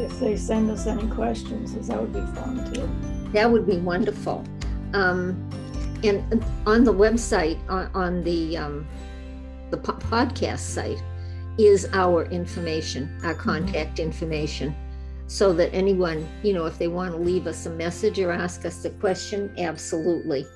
if 0.00 0.18
they 0.20 0.36
send 0.36 0.70
us 0.70 0.86
any 0.86 1.06
questions, 1.08 1.74
that 1.88 2.00
would 2.00 2.12
be 2.12 2.20
fun 2.40 2.72
too. 2.72 2.88
that 3.32 3.50
would 3.50 3.66
be 3.66 3.76
wonderful. 3.78 4.44
Um, 4.92 5.48
and 6.02 6.44
on 6.66 6.84
the 6.84 6.92
website, 6.92 7.58
on, 7.68 7.90
on 7.94 8.24
the 8.24 8.56
um, 8.56 8.86
the 9.70 9.76
po- 9.76 9.92
podcast 9.94 10.60
site, 10.60 11.02
is 11.58 11.88
our 11.92 12.24
information, 12.26 13.10
our 13.22 13.34
contact 13.34 13.98
information, 13.98 14.74
so 15.26 15.52
that 15.52 15.72
anyone, 15.74 16.26
you 16.42 16.52
know, 16.52 16.66
if 16.66 16.78
they 16.78 16.88
want 16.88 17.12
to 17.12 17.18
leave 17.18 17.46
us 17.46 17.66
a 17.66 17.70
message 17.70 18.18
or 18.18 18.32
ask 18.32 18.64
us 18.64 18.84
a 18.84 18.90
question, 18.90 19.52
absolutely, 19.58 20.46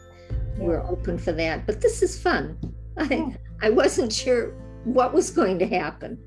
we're 0.56 0.82
open 0.82 1.18
for 1.18 1.32
that. 1.32 1.66
But 1.66 1.80
this 1.80 2.02
is 2.02 2.18
fun. 2.20 2.58
I 2.96 3.04
Yeah. 3.04 3.30
I 3.62 3.70
wasn't 3.70 4.12
sure 4.12 4.52
what 4.84 5.14
was 5.14 5.30
going 5.30 5.58
to 5.60 5.66
happen, 5.66 6.18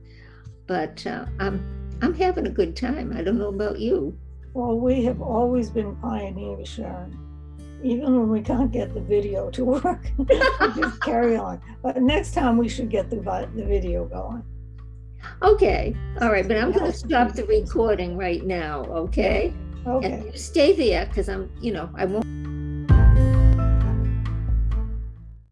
but 0.67 1.05
uh, 1.05 1.25
I'm 1.39 1.76
I'm 2.01 2.13
having 2.13 2.47
a 2.47 2.51
good 2.51 2.75
time. 2.75 3.13
I 3.15 3.23
don't 3.23 3.39
know 3.39 3.49
about 3.49 3.79
you. 3.79 4.17
Well, 4.53 4.79
we 4.79 5.03
have 5.05 5.21
always 5.21 5.69
been 5.69 5.95
pioneers, 5.97 6.67
Sharon. 6.67 7.17
Even 7.83 8.17
when 8.17 8.29
we 8.29 8.41
can't 8.41 8.71
get 8.71 8.93
the 8.93 9.01
video 9.01 9.49
to 9.51 9.65
work, 9.83 10.11
we 10.17 10.25
just 10.75 11.01
carry 11.01 11.35
on. 11.35 11.61
But 11.83 12.01
next 12.01 12.33
time 12.33 12.57
we 12.57 12.69
should 12.69 12.89
get 12.89 13.09
the, 13.09 13.17
the 13.55 13.65
video 13.65 14.05
going. 14.05 14.43
Okay, 15.41 15.95
all 16.21 16.31
right, 16.31 16.47
but 16.47 16.57
I'm 16.57 16.71
going 16.71 16.91
to 16.91 16.97
stop 16.97 17.33
the 17.33 17.45
recording 17.45 18.15
right 18.17 18.45
now, 18.45 18.83
okay? 18.85 19.53
Okay. 19.85 20.11
And 20.11 20.25
you 20.25 20.37
stay 20.37 20.73
there 20.73 21.05
because 21.05 21.29
I'm, 21.29 21.51
you 21.61 21.71
know, 21.71 21.89
I 21.95 22.05
won't. 22.05 22.25